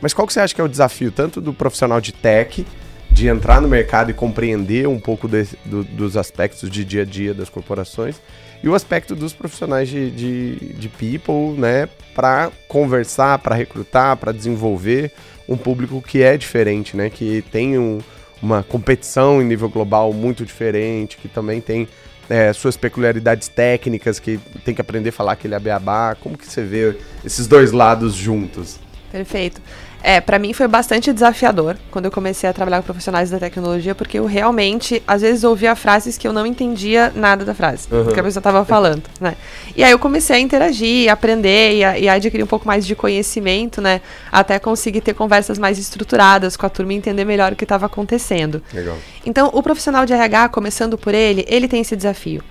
Mas 0.00 0.14
qual 0.14 0.26
que 0.26 0.32
você 0.32 0.40
acha 0.40 0.54
que 0.54 0.60
é 0.60 0.64
o 0.64 0.68
desafio 0.68 1.10
tanto 1.10 1.40
do 1.40 1.52
profissional 1.52 2.00
de 2.00 2.12
tech, 2.12 2.64
de 3.10 3.26
entrar 3.26 3.60
no 3.60 3.68
mercado 3.68 4.10
e 4.10 4.14
compreender 4.14 4.86
um 4.86 5.00
pouco 5.00 5.26
de, 5.26 5.48
do, 5.64 5.82
dos 5.82 6.16
aspectos 6.16 6.70
de 6.70 6.84
dia 6.84 7.02
a 7.02 7.04
dia 7.04 7.34
das 7.34 7.48
corporações, 7.48 8.20
e 8.62 8.68
o 8.68 8.74
aspecto 8.74 9.16
dos 9.16 9.32
profissionais 9.32 9.88
de, 9.88 10.10
de, 10.10 10.54
de 10.74 10.88
people, 10.90 11.58
né, 11.58 11.88
para 12.14 12.50
conversar, 12.68 13.38
para 13.38 13.54
recrutar, 13.54 14.16
para 14.18 14.32
desenvolver 14.32 15.10
um 15.48 15.56
público 15.56 16.02
que 16.02 16.22
é 16.22 16.36
diferente, 16.36 16.96
né? 16.96 17.10
Que 17.10 17.42
tem 17.50 17.78
um, 17.78 17.98
uma 18.42 18.62
competição 18.62 19.40
em 19.40 19.44
nível 19.44 19.68
global 19.68 20.12
muito 20.12 20.44
diferente, 20.44 21.16
que 21.16 21.28
também 21.28 21.60
tem 21.60 21.88
é, 22.28 22.52
suas 22.52 22.76
peculiaridades 22.76 23.48
técnicas, 23.48 24.18
que 24.18 24.38
tem 24.64 24.74
que 24.74 24.80
aprender 24.80 25.10
a 25.10 25.12
falar 25.12 25.32
aquele 25.32 25.54
abeabá. 25.54 26.14
Como 26.14 26.38
que 26.38 26.46
você 26.46 26.62
vê 26.62 26.96
esses 27.24 27.46
dois 27.46 27.72
lados 27.72 28.14
juntos? 28.14 28.78
Perfeito. 29.10 29.60
É, 30.02 30.20
para 30.20 30.38
mim 30.38 30.52
foi 30.52 30.66
bastante 30.66 31.12
desafiador 31.12 31.76
quando 31.90 32.06
eu 32.06 32.10
comecei 32.10 32.48
a 32.48 32.52
trabalhar 32.52 32.78
com 32.78 32.84
profissionais 32.84 33.30
da 33.30 33.38
tecnologia, 33.38 33.94
porque 33.94 34.18
eu 34.18 34.24
realmente, 34.24 35.02
às 35.06 35.20
vezes, 35.22 35.44
ouvia 35.44 35.76
frases 35.76 36.16
que 36.16 36.26
eu 36.26 36.32
não 36.32 36.46
entendia 36.46 37.12
nada 37.14 37.44
da 37.44 37.54
frase 37.54 37.86
uhum. 37.90 38.06
que 38.06 38.18
a 38.18 38.22
pessoa 38.22 38.40
estava 38.40 38.64
falando, 38.64 39.02
né? 39.20 39.36
E 39.76 39.84
aí 39.84 39.90
eu 39.90 39.98
comecei 39.98 40.36
a 40.36 40.38
interagir, 40.38 41.10
a 41.10 41.12
aprender 41.12 41.76
e 41.76 41.84
a, 41.84 41.98
e 41.98 42.08
a 42.08 42.14
adquirir 42.14 42.42
um 42.42 42.46
pouco 42.46 42.66
mais 42.66 42.86
de 42.86 42.94
conhecimento, 42.94 43.80
né? 43.82 44.00
Até 44.32 44.58
conseguir 44.58 45.02
ter 45.02 45.14
conversas 45.14 45.58
mais 45.58 45.78
estruturadas 45.78 46.56
com 46.56 46.64
a 46.64 46.70
turma 46.70 46.94
e 46.94 46.96
entender 46.96 47.24
melhor 47.24 47.52
o 47.52 47.56
que 47.56 47.64
estava 47.64 47.86
acontecendo. 47.86 48.62
Legal. 48.72 48.96
Então, 49.26 49.50
o 49.52 49.62
profissional 49.62 50.06
de 50.06 50.12
RH, 50.14 50.48
começando 50.48 50.96
por 50.96 51.14
ele, 51.14 51.44
ele 51.46 51.68
tem 51.68 51.82
esse 51.82 51.94
desafio, 51.94 52.42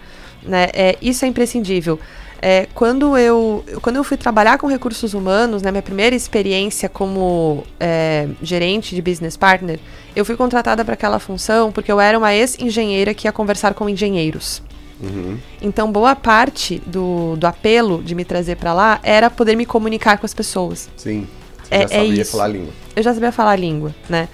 né? 0.44 0.68
É, 0.74 0.98
isso 1.02 1.26
é 1.26 1.28
imprescindível. 1.28 2.00
É, 2.42 2.68
quando, 2.74 3.18
eu, 3.18 3.64
quando 3.82 3.98
eu 3.98 4.04
fui 4.04 4.16
trabalhar 4.16 4.58
com 4.58 4.68
recursos 4.68 5.14
humanos, 5.14 5.62
né, 5.62 5.72
minha 5.72 5.82
primeira 5.82 6.16
experiência 6.16 6.88
como 6.88 7.64
é, 7.80 8.28
gerente 8.42 8.96
de 8.96 9.02
business 9.02 9.36
partner, 9.36 9.80
eu 10.16 10.24
fui 10.24 10.38
contratada 10.38 10.86
para 10.86 10.94
aquela 10.94 11.20
função 11.20 11.72
porque 11.72 11.92
eu 11.92 12.00
era 12.00 12.18
uma 12.18 12.34
ex-engenheira 12.34 13.14
que 13.14 13.28
ia 13.28 13.32
conversar 13.32 13.74
com 13.74 13.90
engenheiros. 13.90 14.62
Uhum. 15.02 15.38
Então, 15.62 15.92
boa 15.92 16.16
parte 16.16 16.82
do, 16.86 17.36
do 17.38 17.48
apelo 17.48 18.04
de 18.04 18.14
me 18.16 18.26
trazer 18.26 18.56
para 18.56 18.74
lá 18.74 19.00
era 19.02 19.30
poder 19.30 19.56
me 19.56 19.66
comunicar 19.66 20.18
com 20.18 20.26
as 20.26 20.34
pessoas. 20.34 20.90
Sim. 20.98 21.28
Você 21.64 21.76
é, 21.76 21.82
já 21.82 21.88
sabia 21.88 22.22
é 22.22 22.26
falar 22.26 22.44
a 22.44 22.48
língua. 22.48 22.74
Eu 22.96 23.04
já 23.04 23.14
sabia 23.14 23.32
falar 23.32 23.52
a 23.52 23.56
língua, 23.56 23.96
né? 24.10 24.28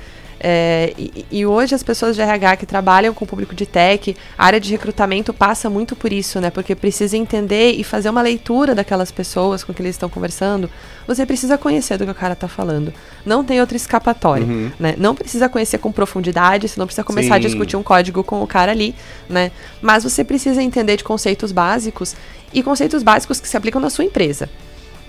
É, 0.48 0.93
e, 0.96 1.26
e, 1.32 1.43
hoje 1.43 1.74
as 1.74 1.82
pessoas 1.82 2.16
de 2.16 2.22
RH 2.22 2.58
que 2.58 2.68
trabalham 2.68 3.16
com 3.16 3.26
o 3.26 3.28
público 3.28 3.56
de 3.56 3.66
tech, 3.66 4.16
a 4.38 4.46
área 4.46 4.60
de 4.60 4.70
recrutamento 4.70 5.34
passa 5.34 5.72
muito 5.72 5.96
por 5.96 6.14
isso, 6.14 6.39
né? 6.39 6.52
Porque 6.52 6.76
precisa 6.76 7.18
entender 7.18 7.72
e 7.72 7.84
fazer 7.84 8.12
uma 8.12 8.22
leitura 8.22 8.76
daquelas 8.76 9.12
pessoas 9.12 9.64
com 9.64 9.74
que 9.74 9.82
eles 9.82 9.96
estão 9.96 10.08
conversando. 10.08 10.70
Você 11.08 11.26
precisa 11.26 11.58
conhecer 11.58 11.98
do 11.98 12.06
que 12.06 12.12
o 12.12 12.14
cara 12.14 12.34
está 12.34 12.48
falando. 12.48 12.93
Não 13.26 13.43
tem 13.43 13.60
outra 13.60 13.76
escapatória, 13.76 14.46
uhum. 14.46 14.72
né? 14.80 14.93
Não 15.00 15.16
precisa 15.16 15.50
conhecer 15.50 15.80
com 15.80 15.91
profundidade, 15.91 16.70
você 16.70 16.80
não 16.80 16.86
precisa 16.86 17.04
começar 17.04 17.30
Sim. 17.30 17.34
a 17.34 17.39
discutir 17.39 17.76
um 17.76 17.82
código 17.82 18.24
com 18.24 18.43
o 18.43 18.46
cara 18.46 18.72
ali, 18.72 18.93
né? 19.28 19.52
Mas 19.82 20.04
você 20.04 20.24
precisa 20.24 20.62
entender 20.62 20.98
de 20.98 21.04
conceitos 21.04 21.52
básicos 21.52 22.16
e 22.54 22.62
conceitos 22.62 23.02
básicos 23.02 23.39
que 23.39 23.48
se 23.48 23.58
aplicam 23.58 23.82
na 23.82 23.89
sua 23.89 24.06
empresa, 24.06 24.48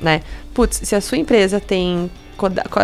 né? 0.00 0.22
Putz, 0.54 0.80
se 0.82 0.94
a 0.94 1.00
sua 1.02 1.18
empresa 1.18 1.60
tem 1.60 2.10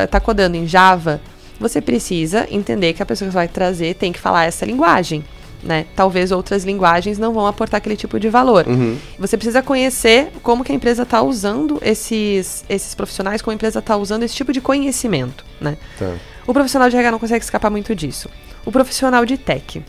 está 0.04 0.20
codando 0.20 0.54
em 0.54 0.66
Java, 0.66 1.18
você 1.62 1.80
precisa 1.80 2.46
entender 2.50 2.92
que 2.92 3.02
a 3.02 3.06
pessoa 3.06 3.28
que 3.28 3.34
vai 3.34 3.48
trazer 3.48 3.94
tem 3.94 4.12
que 4.12 4.18
falar 4.18 4.44
essa 4.44 4.66
linguagem. 4.66 5.24
Né? 5.62 5.86
Talvez 5.94 6.32
outras 6.32 6.64
linguagens 6.64 7.18
não 7.18 7.32
vão 7.32 7.46
aportar 7.46 7.78
aquele 7.78 7.96
tipo 7.96 8.18
de 8.18 8.28
valor. 8.28 8.66
Uhum. 8.66 8.98
Você 9.18 9.36
precisa 9.36 9.62
conhecer 9.62 10.28
como 10.42 10.64
que 10.64 10.72
a 10.72 10.74
empresa 10.74 11.04
está 11.04 11.22
usando 11.22 11.78
esses, 11.80 12.64
esses 12.68 12.94
profissionais, 12.96 13.40
como 13.40 13.52
a 13.52 13.54
empresa 13.54 13.78
está 13.78 13.96
usando 13.96 14.24
esse 14.24 14.34
tipo 14.34 14.52
de 14.52 14.60
conhecimento. 14.60 15.44
Né? 15.60 15.76
Tá. 15.98 16.12
O 16.46 16.52
profissional 16.52 16.90
de 16.90 16.96
RH 16.96 17.12
não 17.12 17.18
consegue 17.20 17.44
escapar 17.44 17.70
muito 17.70 17.94
disso. 17.94 18.28
O 18.66 18.72
profissional 18.72 19.24
de 19.24 19.38
tech. 19.38 19.80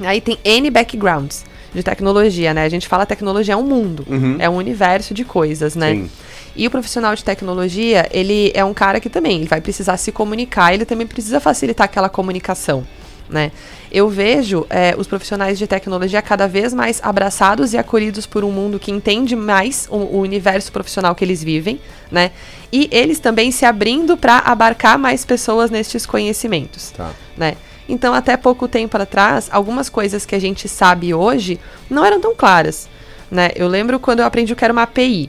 Aí 0.00 0.20
tem 0.20 0.38
N 0.44 0.70
backgrounds 0.70 1.44
de 1.74 1.82
tecnologia, 1.82 2.52
né? 2.52 2.64
A 2.64 2.68
gente 2.68 2.88
fala 2.88 3.06
tecnologia 3.06 3.54
é 3.54 3.56
um 3.56 3.62
mundo, 3.62 4.04
uhum. 4.08 4.36
é 4.38 4.48
um 4.48 4.56
universo 4.56 5.14
de 5.14 5.24
coisas, 5.24 5.74
né? 5.74 5.94
Sim. 5.94 6.10
E 6.54 6.66
o 6.66 6.70
profissional 6.70 7.14
de 7.14 7.24
tecnologia, 7.24 8.08
ele 8.10 8.50
é 8.54 8.64
um 8.64 8.74
cara 8.74 9.00
que 9.00 9.08
também 9.08 9.36
ele 9.36 9.48
vai 9.48 9.60
precisar 9.60 9.96
se 9.96 10.10
comunicar, 10.10 10.74
ele 10.74 10.84
também 10.84 11.06
precisa 11.06 11.38
facilitar 11.40 11.84
aquela 11.84 12.08
comunicação. 12.08 12.84
Né? 13.28 13.52
Eu 13.92 14.08
vejo 14.08 14.66
é, 14.68 14.92
os 14.98 15.06
profissionais 15.06 15.56
de 15.56 15.64
tecnologia 15.64 16.20
cada 16.20 16.48
vez 16.48 16.74
mais 16.74 17.00
abraçados 17.00 17.72
e 17.72 17.78
acolhidos 17.78 18.26
por 18.26 18.42
um 18.42 18.50
mundo 18.50 18.76
que 18.76 18.90
entende 18.90 19.36
mais 19.36 19.86
o, 19.88 19.96
o 19.96 20.20
universo 20.20 20.72
profissional 20.72 21.14
que 21.14 21.24
eles 21.24 21.40
vivem, 21.42 21.80
né? 22.10 22.32
E 22.72 22.88
eles 22.90 23.20
também 23.20 23.52
se 23.52 23.64
abrindo 23.64 24.16
para 24.16 24.38
abarcar 24.38 24.98
mais 24.98 25.24
pessoas 25.24 25.70
nestes 25.70 26.04
conhecimentos, 26.06 26.90
tá. 26.90 27.12
né? 27.36 27.56
Então, 27.90 28.14
até 28.14 28.36
pouco 28.36 28.68
tempo 28.68 28.96
atrás, 28.96 29.48
algumas 29.50 29.88
coisas 29.88 30.24
que 30.24 30.34
a 30.34 30.38
gente 30.38 30.68
sabe 30.68 31.12
hoje 31.12 31.58
não 31.88 32.04
eram 32.04 32.20
tão 32.20 32.34
claras, 32.34 32.88
né? 33.30 33.50
Eu 33.56 33.66
lembro 33.66 33.98
quando 33.98 34.20
eu 34.20 34.26
aprendi 34.26 34.52
o 34.52 34.56
que 34.56 34.64
era 34.64 34.72
uma 34.72 34.82
API. 34.82 35.28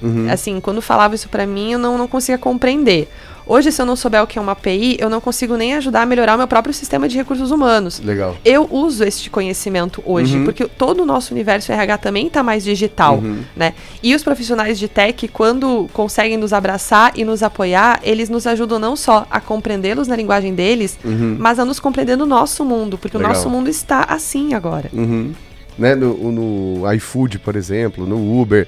Uhum. 0.00 0.30
Assim, 0.30 0.60
quando 0.60 0.80
falava 0.80 1.14
isso 1.14 1.28
para 1.28 1.46
mim, 1.46 1.72
eu 1.72 1.78
não, 1.78 1.98
não 1.98 2.06
conseguia 2.06 2.38
compreender. 2.38 3.08
Hoje, 3.46 3.70
se 3.70 3.80
eu 3.80 3.86
não 3.86 3.94
souber 3.94 4.22
o 4.22 4.26
que 4.26 4.38
é 4.38 4.42
uma 4.42 4.52
API, 4.52 4.96
eu 4.98 5.08
não 5.08 5.20
consigo 5.20 5.56
nem 5.56 5.74
ajudar 5.74 6.02
a 6.02 6.06
melhorar 6.06 6.34
o 6.34 6.38
meu 6.38 6.48
próprio 6.48 6.74
sistema 6.74 7.08
de 7.08 7.16
recursos 7.16 7.52
humanos. 7.52 8.00
Legal. 8.00 8.36
Eu 8.44 8.66
uso 8.68 9.04
este 9.04 9.30
conhecimento 9.30 10.02
hoje, 10.04 10.36
uhum. 10.36 10.44
porque 10.44 10.66
todo 10.66 11.04
o 11.04 11.06
nosso 11.06 11.32
universo 11.32 11.70
RH 11.70 11.98
também 11.98 12.26
está 12.26 12.42
mais 12.42 12.64
digital, 12.64 13.18
uhum. 13.18 13.42
né? 13.54 13.74
E 14.02 14.16
os 14.16 14.24
profissionais 14.24 14.78
de 14.78 14.88
tech, 14.88 15.28
quando 15.28 15.88
conseguem 15.92 16.36
nos 16.36 16.52
abraçar 16.52 17.12
e 17.14 17.24
nos 17.24 17.40
apoiar, 17.40 18.00
eles 18.02 18.28
nos 18.28 18.48
ajudam 18.48 18.80
não 18.80 18.96
só 18.96 19.24
a 19.30 19.40
compreendê-los 19.40 20.08
na 20.08 20.16
linguagem 20.16 20.52
deles, 20.52 20.98
uhum. 21.04 21.36
mas 21.38 21.60
a 21.60 21.64
nos 21.64 21.78
compreender 21.78 22.16
no 22.16 22.26
nosso 22.26 22.64
mundo, 22.64 22.98
porque 22.98 23.16
Legal. 23.16 23.30
o 23.30 23.34
nosso 23.34 23.48
mundo 23.48 23.70
está 23.70 24.06
assim 24.08 24.54
agora. 24.54 24.90
Uhum. 24.92 25.32
Né, 25.78 25.94
no, 25.94 26.32
no 26.32 26.92
iFood, 26.94 27.38
por 27.38 27.54
exemplo, 27.54 28.06
no 28.06 28.40
Uber, 28.40 28.66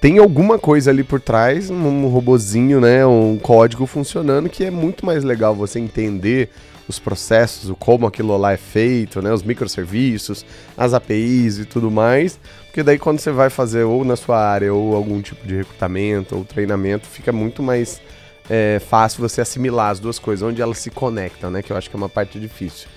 tem 0.00 0.18
alguma 0.18 0.58
coisa 0.58 0.90
ali 0.90 1.02
por 1.02 1.20
trás, 1.20 1.70
um 1.70 2.06
robozinho, 2.06 2.80
né, 2.80 3.04
um 3.04 3.36
código 3.36 3.84
funcionando 3.84 4.48
que 4.48 4.64
é 4.64 4.70
muito 4.70 5.04
mais 5.04 5.24
legal 5.24 5.54
você 5.54 5.80
entender 5.80 6.50
os 6.88 6.98
processos, 6.98 7.68
o 7.68 7.74
como 7.74 8.06
aquilo 8.06 8.36
lá 8.36 8.52
é 8.52 8.56
feito, 8.56 9.20
né, 9.20 9.32
os 9.32 9.42
microserviços, 9.42 10.46
as 10.76 10.94
APIs 10.94 11.58
e 11.58 11.64
tudo 11.64 11.90
mais, 11.90 12.38
porque 12.66 12.82
daí 12.82 12.98
quando 12.98 13.18
você 13.18 13.30
vai 13.32 13.50
fazer 13.50 13.82
ou 13.82 14.04
na 14.04 14.14
sua 14.14 14.38
área 14.38 14.72
ou 14.72 14.94
algum 14.94 15.20
tipo 15.20 15.46
de 15.46 15.56
recrutamento 15.56 16.36
ou 16.36 16.44
treinamento, 16.44 17.06
fica 17.06 17.32
muito 17.32 17.62
mais 17.62 18.00
é, 18.48 18.80
fácil 18.88 19.20
você 19.20 19.40
assimilar 19.40 19.90
as 19.90 19.98
duas 19.98 20.18
coisas, 20.18 20.48
onde 20.48 20.62
elas 20.62 20.78
se 20.78 20.90
conectam, 20.90 21.50
né, 21.50 21.60
que 21.60 21.72
eu 21.72 21.76
acho 21.76 21.90
que 21.90 21.96
é 21.96 21.98
uma 21.98 22.08
parte 22.08 22.38
difícil. 22.38 22.88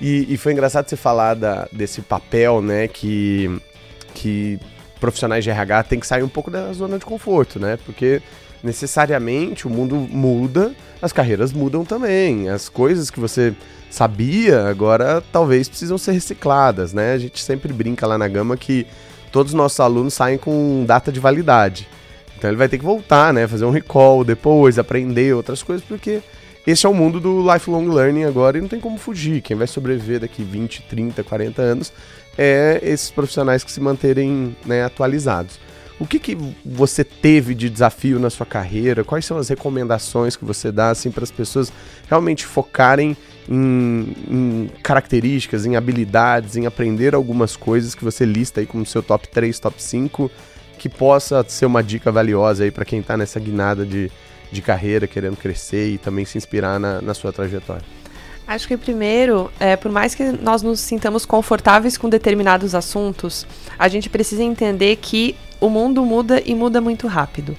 E, 0.00 0.32
e 0.32 0.36
foi 0.36 0.52
engraçado 0.52 0.88
você 0.88 0.96
falar 0.96 1.34
da, 1.34 1.66
desse 1.72 2.02
papel, 2.02 2.60
né, 2.60 2.86
que, 2.86 3.50
que 4.12 4.60
profissionais 5.04 5.44
de 5.44 5.50
RH 5.50 5.82
têm 5.84 6.00
que 6.00 6.06
sair 6.06 6.22
um 6.22 6.28
pouco 6.28 6.50
da 6.50 6.72
zona 6.72 6.98
de 6.98 7.04
conforto, 7.04 7.60
né? 7.60 7.78
Porque 7.84 8.22
necessariamente 8.62 9.66
o 9.66 9.70
mundo 9.70 9.94
muda, 9.96 10.72
as 11.02 11.12
carreiras 11.12 11.52
mudam 11.52 11.84
também. 11.84 12.48
As 12.48 12.70
coisas 12.70 13.10
que 13.10 13.20
você 13.20 13.52
sabia 13.90 14.66
agora 14.66 15.22
talvez 15.30 15.68
precisam 15.68 15.98
ser 15.98 16.12
recicladas, 16.12 16.94
né? 16.94 17.12
A 17.12 17.18
gente 17.18 17.44
sempre 17.44 17.70
brinca 17.70 18.06
lá 18.06 18.16
na 18.16 18.26
Gama 18.26 18.56
que 18.56 18.86
todos 19.30 19.52
os 19.52 19.56
nossos 19.56 19.78
alunos 19.78 20.14
saem 20.14 20.38
com 20.38 20.84
data 20.86 21.12
de 21.12 21.20
validade. 21.20 21.86
Então 22.38 22.48
ele 22.48 22.56
vai 22.56 22.68
ter 22.68 22.78
que 22.78 22.84
voltar, 22.84 23.34
né? 23.34 23.46
Fazer 23.46 23.66
um 23.66 23.70
recall 23.70 24.24
depois, 24.24 24.78
aprender 24.78 25.34
outras 25.34 25.62
coisas, 25.62 25.84
porque 25.86 26.22
esse 26.66 26.86
é 26.86 26.88
o 26.88 26.94
mundo 26.94 27.20
do 27.20 27.52
lifelong 27.52 27.86
learning 27.88 28.24
agora 28.24 28.56
e 28.56 28.60
não 28.62 28.68
tem 28.68 28.80
como 28.80 28.96
fugir. 28.96 29.42
Quem 29.42 29.54
vai 29.54 29.66
sobreviver 29.66 30.20
daqui 30.20 30.42
20, 30.42 30.84
30, 30.88 31.22
40 31.22 31.60
anos 31.60 31.92
é 32.36 32.80
esses 32.82 33.10
profissionais 33.10 33.62
que 33.64 33.70
se 33.70 33.80
manterem 33.80 34.56
né, 34.64 34.84
atualizados. 34.84 35.58
O 35.98 36.06
que, 36.06 36.18
que 36.18 36.36
você 36.64 37.04
teve 37.04 37.54
de 37.54 37.70
desafio 37.70 38.18
na 38.18 38.28
sua 38.28 38.44
carreira? 38.44 39.04
Quais 39.04 39.24
são 39.24 39.38
as 39.38 39.48
recomendações 39.48 40.34
que 40.34 40.44
você 40.44 40.72
dá 40.72 40.90
assim, 40.90 41.10
para 41.10 41.22
as 41.22 41.30
pessoas 41.30 41.72
realmente 42.08 42.44
focarem 42.44 43.16
em, 43.48 44.16
em, 44.28 44.70
características, 44.82 45.64
em 45.64 45.76
habilidades, 45.76 46.56
em 46.56 46.66
aprender 46.66 47.14
algumas 47.14 47.56
coisas 47.56 47.94
que 47.94 48.04
você 48.04 48.24
lista 48.24 48.60
aí 48.60 48.66
como 48.66 48.84
seu 48.84 49.02
top 49.02 49.28
3, 49.28 49.56
top 49.60 49.80
5, 49.80 50.30
que 50.78 50.88
possa 50.88 51.44
ser 51.46 51.66
uma 51.66 51.82
dica 51.82 52.10
valiosa 52.10 52.64
aí 52.64 52.72
para 52.72 52.84
quem 52.84 52.98
está 52.98 53.16
nessa 53.16 53.38
guinada 53.38 53.86
de, 53.86 54.10
de 54.50 54.60
carreira, 54.60 55.06
querendo 55.06 55.36
crescer 55.36 55.90
e 55.90 55.98
também 55.98 56.24
se 56.24 56.36
inspirar 56.36 56.80
na, 56.80 57.00
na 57.00 57.14
sua 57.14 57.32
trajetória? 57.32 57.84
Acho 58.46 58.68
que 58.68 58.76
primeiro, 58.76 59.50
é, 59.58 59.74
por 59.74 59.90
mais 59.90 60.14
que 60.14 60.24
nós 60.24 60.62
nos 60.62 60.80
sintamos 60.80 61.24
confortáveis 61.24 61.96
com 61.96 62.08
determinados 62.08 62.74
assuntos, 62.74 63.46
a 63.78 63.88
gente 63.88 64.10
precisa 64.10 64.42
entender 64.42 64.96
que 64.96 65.34
o 65.60 65.70
mundo 65.70 66.04
muda 66.04 66.42
e 66.44 66.54
muda 66.54 66.80
muito 66.80 67.06
rápido. 67.06 67.56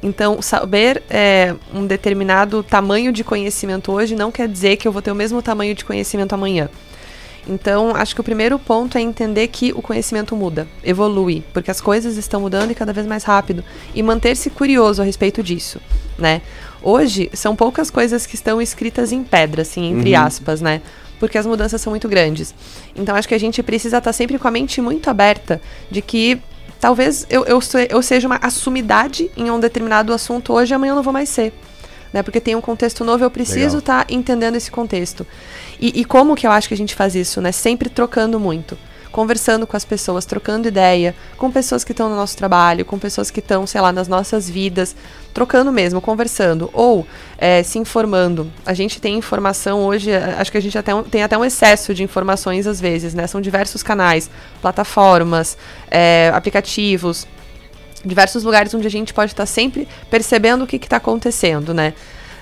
Então, 0.00 0.40
saber 0.40 1.02
é, 1.10 1.56
um 1.74 1.84
determinado 1.84 2.62
tamanho 2.62 3.12
de 3.12 3.24
conhecimento 3.24 3.90
hoje 3.90 4.14
não 4.14 4.30
quer 4.30 4.46
dizer 4.46 4.76
que 4.76 4.86
eu 4.86 4.92
vou 4.92 5.02
ter 5.02 5.10
o 5.10 5.14
mesmo 5.14 5.42
tamanho 5.42 5.74
de 5.74 5.84
conhecimento 5.84 6.34
amanhã. 6.34 6.68
Então, 7.48 7.96
acho 7.96 8.14
que 8.14 8.20
o 8.20 8.24
primeiro 8.24 8.58
ponto 8.58 8.98
é 8.98 9.00
entender 9.00 9.48
que 9.48 9.72
o 9.72 9.80
conhecimento 9.80 10.36
muda, 10.36 10.68
evolui, 10.84 11.42
porque 11.52 11.70
as 11.70 11.80
coisas 11.80 12.16
estão 12.16 12.42
mudando 12.42 12.70
e 12.70 12.74
cada 12.74 12.92
vez 12.92 13.06
mais 13.06 13.24
rápido, 13.24 13.64
e 13.94 14.02
manter-se 14.02 14.50
curioso 14.50 15.00
a 15.00 15.04
respeito 15.04 15.42
disso, 15.42 15.80
né? 16.18 16.42
Hoje, 16.82 17.30
são 17.32 17.56
poucas 17.56 17.90
coisas 17.90 18.26
que 18.26 18.34
estão 18.34 18.62
escritas 18.62 19.12
em 19.12 19.24
pedra, 19.24 19.62
assim, 19.62 19.92
entre 19.92 20.14
uhum. 20.14 20.20
aspas, 20.20 20.60
né? 20.60 20.80
Porque 21.18 21.36
as 21.36 21.46
mudanças 21.46 21.80
são 21.80 21.90
muito 21.90 22.08
grandes. 22.08 22.54
Então, 22.94 23.16
acho 23.16 23.26
que 23.26 23.34
a 23.34 23.40
gente 23.40 23.62
precisa 23.62 23.98
estar 23.98 24.12
sempre 24.12 24.38
com 24.38 24.46
a 24.46 24.50
mente 24.50 24.80
muito 24.80 25.10
aberta 25.10 25.60
de 25.90 26.00
que 26.00 26.40
talvez 26.80 27.26
eu, 27.28 27.44
eu, 27.44 27.58
eu 27.90 28.02
seja 28.02 28.28
uma 28.28 28.38
assumidade 28.40 29.30
em 29.36 29.50
um 29.50 29.58
determinado 29.58 30.12
assunto 30.12 30.52
hoje 30.52 30.72
e 30.72 30.74
amanhã 30.74 30.92
eu 30.92 30.96
não 30.96 31.02
vou 31.02 31.12
mais 31.12 31.28
ser. 31.28 31.52
Né? 32.12 32.22
Porque 32.22 32.40
tem 32.40 32.54
um 32.54 32.60
contexto 32.60 33.04
novo, 33.04 33.24
eu 33.24 33.30
preciso 33.30 33.78
estar 33.78 34.04
tá 34.04 34.14
entendendo 34.14 34.54
esse 34.54 34.70
contexto. 34.70 35.26
E, 35.80 36.00
e, 36.00 36.04
como 36.04 36.34
que 36.34 36.46
eu 36.46 36.50
acho 36.50 36.68
que 36.68 36.74
a 36.74 36.76
gente 36.76 36.94
faz 36.94 37.14
isso, 37.14 37.40
né? 37.40 37.52
Sempre 37.52 37.88
trocando 37.88 38.40
muito 38.40 38.78
conversando 39.10 39.66
com 39.66 39.76
as 39.76 39.84
pessoas, 39.84 40.24
trocando 40.24 40.68
ideia, 40.68 41.14
com 41.36 41.50
pessoas 41.50 41.84
que 41.84 41.92
estão 41.92 42.08
no 42.08 42.16
nosso 42.16 42.36
trabalho, 42.36 42.84
com 42.84 42.98
pessoas 42.98 43.30
que 43.30 43.40
estão, 43.40 43.66
sei 43.66 43.80
lá, 43.80 43.92
nas 43.92 44.08
nossas 44.08 44.48
vidas, 44.48 44.94
trocando 45.32 45.72
mesmo, 45.72 46.00
conversando, 46.00 46.70
ou 46.72 47.06
é, 47.36 47.62
se 47.62 47.78
informando. 47.78 48.50
A 48.66 48.74
gente 48.74 49.00
tem 49.00 49.16
informação 49.16 49.80
hoje, 49.84 50.10
acho 50.14 50.50
que 50.50 50.58
a 50.58 50.62
gente 50.62 50.76
até 50.76 50.94
um, 50.94 51.02
tem 51.02 51.22
até 51.22 51.36
um 51.36 51.44
excesso 51.44 51.94
de 51.94 52.02
informações 52.02 52.66
às 52.66 52.80
vezes, 52.80 53.14
né? 53.14 53.26
São 53.26 53.40
diversos 53.40 53.82
canais, 53.82 54.30
plataformas, 54.60 55.56
é, 55.90 56.30
aplicativos, 56.34 57.26
diversos 58.04 58.44
lugares 58.44 58.72
onde 58.74 58.86
a 58.86 58.90
gente 58.90 59.12
pode 59.12 59.32
estar 59.32 59.46
sempre 59.46 59.88
percebendo 60.10 60.64
o 60.64 60.66
que 60.66 60.76
está 60.76 60.96
acontecendo, 60.96 61.74
né? 61.74 61.94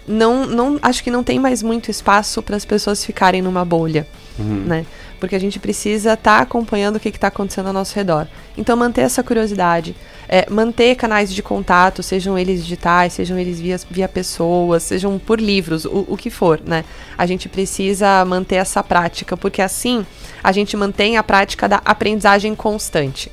Não, 0.07 0.46
não, 0.46 0.78
acho 0.82 1.02
que 1.02 1.11
não 1.11 1.24
tem 1.24 1.38
mais 1.38 1.62
muito 1.62 1.90
espaço 1.90 2.42
para 2.42 2.57
as 2.57 2.64
pessoas 2.64 3.04
ficarem 3.04 3.42
numa 3.42 3.64
bolha, 3.64 4.07
uhum. 4.38 4.64
né? 4.66 4.86
porque 5.18 5.34
a 5.34 5.38
gente 5.38 5.59
precisa 5.59 6.12
estar 6.12 6.36
tá 6.36 6.42
acompanhando 6.42 6.96
o 6.96 7.00
que 7.00 7.09
está 7.09 7.28
acontecendo 7.28 7.66
ao 7.66 7.72
nosso 7.72 7.94
redor. 7.94 8.26
Então, 8.57 8.76
manter 8.76 9.02
essa 9.02 9.22
curiosidade, 9.22 9.94
é, 10.28 10.48
manter 10.50 10.94
canais 10.94 11.32
de 11.32 11.42
contato, 11.42 12.02
sejam 12.02 12.38
eles 12.38 12.62
digitais, 12.62 13.14
sejam 13.14 13.38
eles 13.38 13.61
via, 13.61 13.76
via 13.90 14.09
pessoas, 14.09 14.82
sejam 14.82 15.18
por 15.18 15.40
livros, 15.40 15.84
o, 15.84 16.04
o 16.09 16.16
que 16.16 16.30
for, 16.30 16.61
né? 16.64 16.84
A 17.16 17.26
gente 17.26 17.48
precisa 17.48 18.24
manter 18.24 18.57
essa 18.57 18.82
prática, 18.82 19.36
porque 19.36 19.62
assim 19.62 20.04
a 20.42 20.52
gente 20.52 20.76
mantém 20.76 21.16
a 21.16 21.22
prática 21.22 21.68
da 21.68 21.80
aprendizagem 21.84 22.54
constante. 22.54 23.30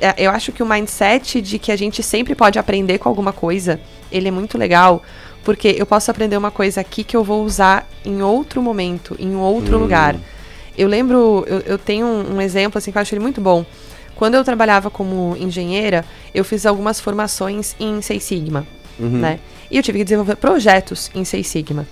É, 0.00 0.14
eu 0.16 0.30
acho 0.30 0.52
que 0.52 0.62
o 0.62 0.66
mindset 0.66 1.40
de 1.40 1.58
que 1.58 1.72
a 1.72 1.76
gente 1.76 2.02
sempre 2.02 2.34
pode 2.34 2.58
aprender 2.58 2.98
com 2.98 3.08
alguma 3.08 3.32
coisa, 3.32 3.80
ele 4.12 4.28
é 4.28 4.30
muito 4.30 4.56
legal, 4.56 5.02
porque 5.44 5.74
eu 5.78 5.86
posso 5.86 6.10
aprender 6.10 6.36
uma 6.36 6.50
coisa 6.50 6.80
aqui 6.80 7.02
que 7.02 7.16
eu 7.16 7.24
vou 7.24 7.44
usar 7.44 7.88
em 8.04 8.22
outro 8.22 8.62
momento, 8.62 9.16
em 9.18 9.34
outro 9.36 9.76
hum. 9.76 9.80
lugar. 9.80 10.16
Eu 10.76 10.88
lembro, 10.88 11.44
eu, 11.48 11.60
eu 11.60 11.78
tenho 11.78 12.06
um, 12.06 12.36
um, 12.36 12.40
exemplo 12.40 12.78
assim 12.78 12.92
que 12.92 12.98
eu 12.98 13.02
acho 13.02 13.14
ele 13.14 13.22
muito 13.22 13.40
bom. 13.40 13.64
Quando 14.14 14.34
eu 14.34 14.44
trabalhava 14.44 14.90
como 14.90 15.36
engenheira, 15.38 16.04
eu 16.34 16.44
fiz 16.44 16.66
algumas 16.66 17.00
formações 17.00 17.74
em 17.78 18.00
Seis 18.02 18.24
Sigma, 18.24 18.66
uhum. 18.98 19.08
né? 19.08 19.40
E 19.70 19.76
eu 19.76 19.82
tive 19.82 19.98
que 19.98 20.04
desenvolver 20.04 20.36
projetos 20.36 21.10
em 21.14 21.24
Seis 21.24 21.46
Sigma. 21.46 21.86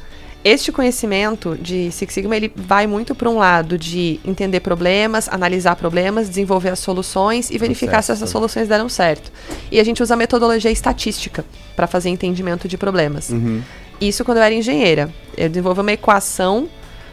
Este 0.46 0.70
conhecimento 0.70 1.58
de 1.60 1.90
Six 1.90 2.14
Sigma 2.14 2.36
ele 2.36 2.52
vai 2.54 2.86
muito 2.86 3.16
para 3.16 3.28
um 3.28 3.36
lado 3.36 3.76
de 3.76 4.20
entender 4.24 4.60
problemas, 4.60 5.28
analisar 5.28 5.74
problemas, 5.74 6.28
desenvolver 6.28 6.68
as 6.68 6.78
soluções 6.78 7.50
e 7.50 7.58
verificar 7.58 8.00
se 8.00 8.12
essas 8.12 8.30
soluções 8.30 8.68
deram 8.68 8.88
certo. 8.88 9.32
E 9.72 9.80
a 9.80 9.82
gente 9.82 10.00
usa 10.00 10.14
a 10.14 10.16
metodologia 10.16 10.70
estatística 10.70 11.44
para 11.74 11.88
fazer 11.88 12.10
entendimento 12.10 12.68
de 12.68 12.78
problemas. 12.78 13.30
Uhum. 13.30 13.60
Isso 14.00 14.24
quando 14.24 14.38
eu 14.38 14.44
era 14.44 14.54
engenheira. 14.54 15.12
Eu 15.36 15.48
desenvolvi 15.48 15.80
uma 15.80 15.92
equação 15.92 16.68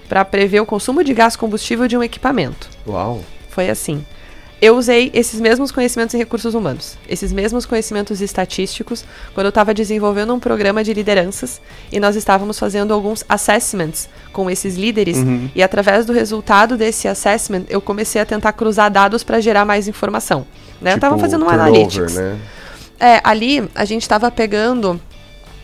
para 0.07 0.23
prever 0.23 0.59
o 0.59 0.65
consumo 0.67 1.03
de 1.03 1.11
gás 1.11 1.35
combustível 1.35 1.87
de 1.87 1.97
um 1.97 2.03
equipamento. 2.03 2.69
Uau! 2.85 3.23
Foi 3.49 3.67
assim. 3.67 4.05
Eu 4.63 4.77
usei 4.77 5.11
esses 5.13 5.41
mesmos 5.41 5.73
conhecimentos 5.73 6.15
em 6.15 6.17
recursos 6.17 6.53
humanos, 6.53 6.97
esses 7.09 7.33
mesmos 7.33 7.65
conhecimentos 7.65 8.21
estatísticos, 8.21 9.03
quando 9.33 9.47
eu 9.47 9.49
estava 9.49 9.73
desenvolvendo 9.73 10.33
um 10.33 10.39
programa 10.39 10.81
de 10.85 10.93
lideranças 10.93 11.59
e 11.91 11.99
nós 11.99 12.15
estávamos 12.15 12.57
fazendo 12.57 12.93
alguns 12.93 13.25
assessments 13.27 14.07
com 14.31 14.49
esses 14.49 14.77
líderes. 14.77 15.17
Uhum. 15.17 15.49
E 15.53 15.61
através 15.61 16.05
do 16.05 16.13
resultado 16.13 16.77
desse 16.77 17.09
assessment, 17.09 17.65
eu 17.67 17.81
comecei 17.81 18.21
a 18.21 18.25
tentar 18.25 18.53
cruzar 18.53 18.89
dados 18.89 19.21
para 19.21 19.41
gerar 19.41 19.65
mais 19.65 19.89
informação. 19.89 20.47
Né? 20.79 20.93
Tipo, 20.93 20.93
eu 20.93 20.95
estava 20.95 21.17
fazendo 21.17 21.43
um 21.43 21.49
analytics. 21.49 22.15
Né? 22.15 22.39
É, 22.97 23.19
ali 23.21 23.69
a 23.75 23.83
gente 23.83 24.03
estava 24.03 24.31
pegando 24.31 24.97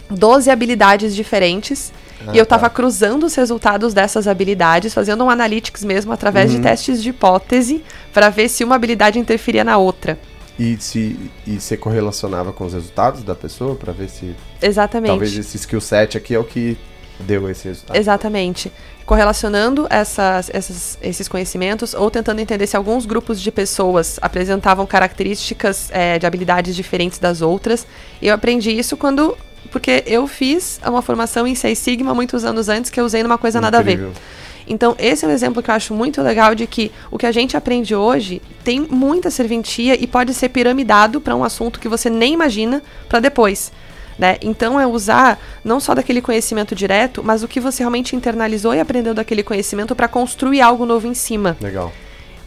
12 0.09 0.51
habilidades 0.51 1.15
diferentes 1.15 1.93
ah, 2.27 2.31
e 2.33 2.37
eu 2.37 2.43
estava 2.43 2.63
tá. 2.63 2.69
cruzando 2.69 3.25
os 3.25 3.35
resultados 3.35 3.93
dessas 3.93 4.27
habilidades, 4.27 4.93
fazendo 4.93 5.23
um 5.23 5.29
analytics 5.29 5.83
mesmo 5.83 6.11
através 6.11 6.51
uhum. 6.51 6.57
de 6.57 6.63
testes 6.63 7.01
de 7.01 7.09
hipótese 7.09 7.83
para 8.13 8.29
ver 8.29 8.49
se 8.49 8.63
uma 8.63 8.75
habilidade 8.75 9.19
interferia 9.19 9.63
na 9.63 9.77
outra. 9.77 10.17
E 10.57 10.75
se 10.77 11.17
e 11.47 11.59
você 11.59 11.77
correlacionava 11.77 12.51
com 12.51 12.65
os 12.65 12.73
resultados 12.73 13.23
da 13.23 13.33
pessoa 13.33 13.75
para 13.75 13.93
ver 13.93 14.09
se 14.09 14.35
Exatamente. 14.61 15.11
Talvez 15.11 15.37
esse 15.37 15.55
skill 15.55 15.79
set 15.79 16.17
aqui 16.17 16.35
é 16.35 16.39
o 16.39 16.43
que 16.43 16.77
deu 17.19 17.49
esse 17.49 17.67
resultado. 17.67 17.95
Exatamente. 17.95 18.71
Correlacionando 19.05 19.87
essas, 19.89 20.51
essas, 20.53 20.97
esses 21.01 21.27
conhecimentos 21.27 21.93
ou 21.93 22.11
tentando 22.11 22.39
entender 22.39 22.67
se 22.67 22.77
alguns 22.77 23.05
grupos 23.05 23.41
de 23.41 23.51
pessoas 23.51 24.19
apresentavam 24.21 24.85
características 24.85 25.89
é, 25.91 26.19
de 26.19 26.25
habilidades 26.25 26.75
diferentes 26.75 27.19
das 27.19 27.41
outras. 27.41 27.87
E 28.21 28.27
eu 28.27 28.35
aprendi 28.35 28.71
isso 28.71 28.95
quando 28.97 29.37
porque 29.71 30.03
eu 30.05 30.27
fiz 30.27 30.79
uma 30.85 31.01
formação 31.01 31.47
em 31.47 31.55
Seis 31.55 31.79
Sigma 31.79 32.13
muitos 32.13 32.43
anos 32.43 32.69
antes 32.69 32.89
que 32.91 32.99
eu 32.99 33.05
usei 33.05 33.23
numa 33.23 33.37
coisa 33.37 33.59
Incrível. 33.59 33.79
nada 33.79 33.91
a 33.91 34.11
ver. 34.13 34.21
Então, 34.69 34.95
esse 34.99 35.25
é 35.25 35.27
um 35.27 35.31
exemplo 35.31 35.63
que 35.63 35.71
eu 35.71 35.75
acho 35.75 35.95
muito 35.95 36.21
legal 36.21 36.53
de 36.53 36.67
que 36.67 36.91
o 37.09 37.17
que 37.17 37.25
a 37.25 37.31
gente 37.31 37.57
aprende 37.57 37.95
hoje 37.95 38.39
tem 38.63 38.79
muita 38.79 39.31
serventia 39.31 39.99
e 39.99 40.05
pode 40.05 40.31
ser 40.31 40.49
piramidado 40.49 41.19
para 41.19 41.35
um 41.35 41.43
assunto 41.43 41.79
que 41.79 41.89
você 41.89 42.07
nem 42.07 42.33
imagina 42.33 42.83
para 43.09 43.19
depois. 43.19 43.71
Né? 44.17 44.37
Então, 44.41 44.79
é 44.79 44.85
usar 44.85 45.39
não 45.63 45.79
só 45.79 45.95
daquele 45.95 46.21
conhecimento 46.21 46.75
direto, 46.75 47.23
mas 47.23 47.41
o 47.41 47.47
que 47.47 47.59
você 47.59 47.81
realmente 47.81 48.15
internalizou 48.15 48.75
e 48.75 48.79
aprendeu 48.79 49.13
daquele 49.13 49.41
conhecimento 49.41 49.95
para 49.95 50.07
construir 50.07 50.61
algo 50.61 50.85
novo 50.85 51.07
em 51.07 51.15
cima. 51.15 51.57
Legal. 51.59 51.91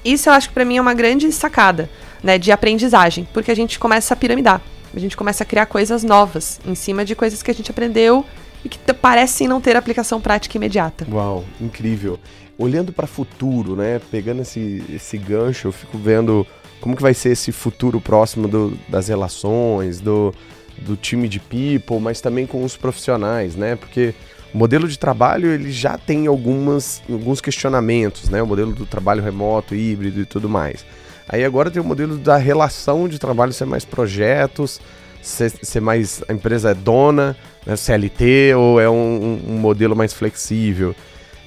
Isso 0.05 0.29
eu 0.29 0.33
acho 0.33 0.49
que 0.49 0.55
para 0.55 0.64
mim 0.64 0.77
é 0.77 0.81
uma 0.81 0.95
grande 0.95 1.31
sacada 1.33 1.91
né, 2.23 2.39
de 2.39 2.53
aprendizagem, 2.53 3.27
porque 3.33 3.51
a 3.51 3.57
gente 3.57 3.79
começa 3.81 4.14
a 4.14 4.16
piramidar. 4.16 4.61
A 4.95 4.99
gente 4.99 5.16
começa 5.16 5.43
a 5.43 5.47
criar 5.47 5.66
coisas 5.66 6.05
novas 6.05 6.61
em 6.66 6.74
cima 6.74 7.05
de 7.05 7.14
coisas 7.14 7.43
que 7.43 7.51
a 7.51 7.55
gente 7.55 7.70
aprendeu 7.70 8.24
e 8.64 8.68
que 8.68 8.78
parecem 8.93 9.49
não 9.49 9.61
ter 9.61 9.76
aplicação 9.76 10.20
prática 10.20 10.57
imediata. 10.57 11.07
Uau, 11.11 11.45
incrível. 11.61 12.18
Olhando 12.59 12.93
para 12.93 13.07
o 13.07 13.09
futuro, 13.09 13.74
né, 13.74 14.01
pegando 14.11 14.43
esse, 14.43 14.84
esse 14.88 15.16
gancho, 15.18 15.68
eu 15.68 15.72
fico 15.72 15.99
vendo 15.99 16.47
como 16.80 16.97
que 16.97 17.03
vai 17.03 17.14
ser 17.14 17.30
esse 17.30 17.51
futuro 17.53 18.01
próximo 18.01 18.47
do, 18.47 18.78
das 18.88 19.09
relações, 19.09 20.01
do, 20.01 20.34
do 20.78 20.97
time 20.97 21.28
de 21.28 21.40
people, 21.40 21.99
mas 22.01 22.20
também 22.20 22.47
com 22.47 22.64
os 22.64 22.76
profissionais, 22.76 23.55
né? 23.57 23.76
Porque 23.76 24.14
o 24.53 24.59
modelo 24.59 24.88
de 24.88 24.99
trabalho 24.99 25.49
ele 25.49 25.70
já 25.70 25.97
tem 25.97 26.26
algumas, 26.26 27.01
alguns 27.09 27.40
questionamentos, 27.40 28.28
né? 28.28 28.43
O 28.43 28.47
modelo 28.47 28.72
do 28.72 28.84
trabalho 28.84 29.22
remoto, 29.22 29.74
híbrido 29.74 30.20
e 30.20 30.26
tudo 30.26 30.49
mais. 30.49 30.84
Aí 31.29 31.45
agora 31.45 31.70
tem 31.70 31.81
o 31.81 31.85
modelo 31.85 32.16
da 32.16 32.37
relação 32.37 33.09
de 33.09 33.18
trabalho 33.18 33.53
ser 33.53 33.64
mais 33.64 33.85
projetos, 33.85 34.81
ser, 35.20 35.51
ser 35.51 35.81
mais. 35.81 36.23
A 36.29 36.33
empresa 36.33 36.70
é 36.70 36.75
dona, 36.75 37.37
né, 37.64 37.77
CLT, 37.77 38.55
ou 38.57 38.81
é 38.81 38.89
um, 38.89 39.41
um 39.49 39.59
modelo 39.59 39.95
mais 39.97 40.12
flexível? 40.12 40.95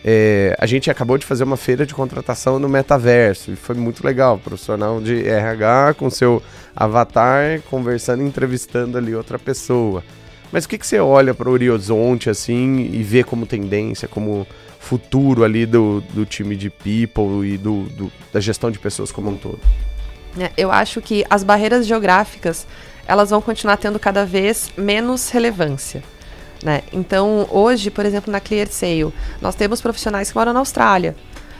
É, 0.07 0.55
a 0.59 0.67
gente 0.67 0.91
acabou 0.91 1.17
de 1.17 1.25
fazer 1.25 1.43
uma 1.43 1.57
feira 1.57 1.83
de 1.83 1.93
contratação 1.95 2.59
no 2.59 2.69
metaverso 2.69 3.51
e 3.51 3.55
foi 3.55 3.75
muito 3.75 4.05
legal. 4.05 4.37
Profissional 4.37 5.01
de 5.01 5.27
RH 5.27 5.95
com 5.97 6.09
seu 6.11 6.43
avatar 6.75 7.59
conversando, 7.69 8.21
entrevistando 8.21 8.99
ali 8.99 9.15
outra 9.15 9.39
pessoa. 9.39 10.03
Mas 10.51 10.65
o 10.65 10.69
que, 10.69 10.77
que 10.77 10.85
você 10.85 10.99
olha 10.99 11.33
para 11.33 11.49
o 11.49 11.51
horizonte 11.51 12.29
assim 12.29 12.87
e 12.93 13.01
vê 13.01 13.23
como 13.23 13.47
tendência, 13.47 14.07
como 14.07 14.45
futuro 14.85 15.43
ali 15.43 15.65
do, 15.65 16.01
do 16.13 16.25
time 16.25 16.55
de 16.55 16.69
people 16.69 17.43
e 17.45 17.57
do, 17.57 17.83
do 17.83 18.11
da 18.31 18.39
gestão 18.39 18.69
de 18.69 18.77
pessoas 18.77 19.11
como 19.11 19.29
um 19.31 19.35
todo? 19.35 19.59
É, 20.39 20.51
eu 20.55 20.71
acho 20.71 21.01
que 21.01 21.25
as 21.29 21.43
barreiras 21.43 21.87
geográficas 21.87 22.67
elas 23.07 23.29
vão 23.29 23.41
continuar 23.41 23.77
tendo 23.77 23.99
cada 23.99 24.25
vez 24.25 24.69
menos 24.77 25.29
relevância. 25.29 26.03
Né? 26.63 26.81
Então, 26.91 27.47
hoje, 27.51 27.89
por 27.89 28.05
exemplo, 28.05 28.31
na 28.31 28.39
Clear 28.39 28.67
Sale, 28.67 29.13
nós 29.41 29.55
temos 29.55 29.81
profissionais 29.81 30.29
que 30.31 30.37
moram 30.37 30.53
na 30.53 30.59
Austrália. 30.59 31.15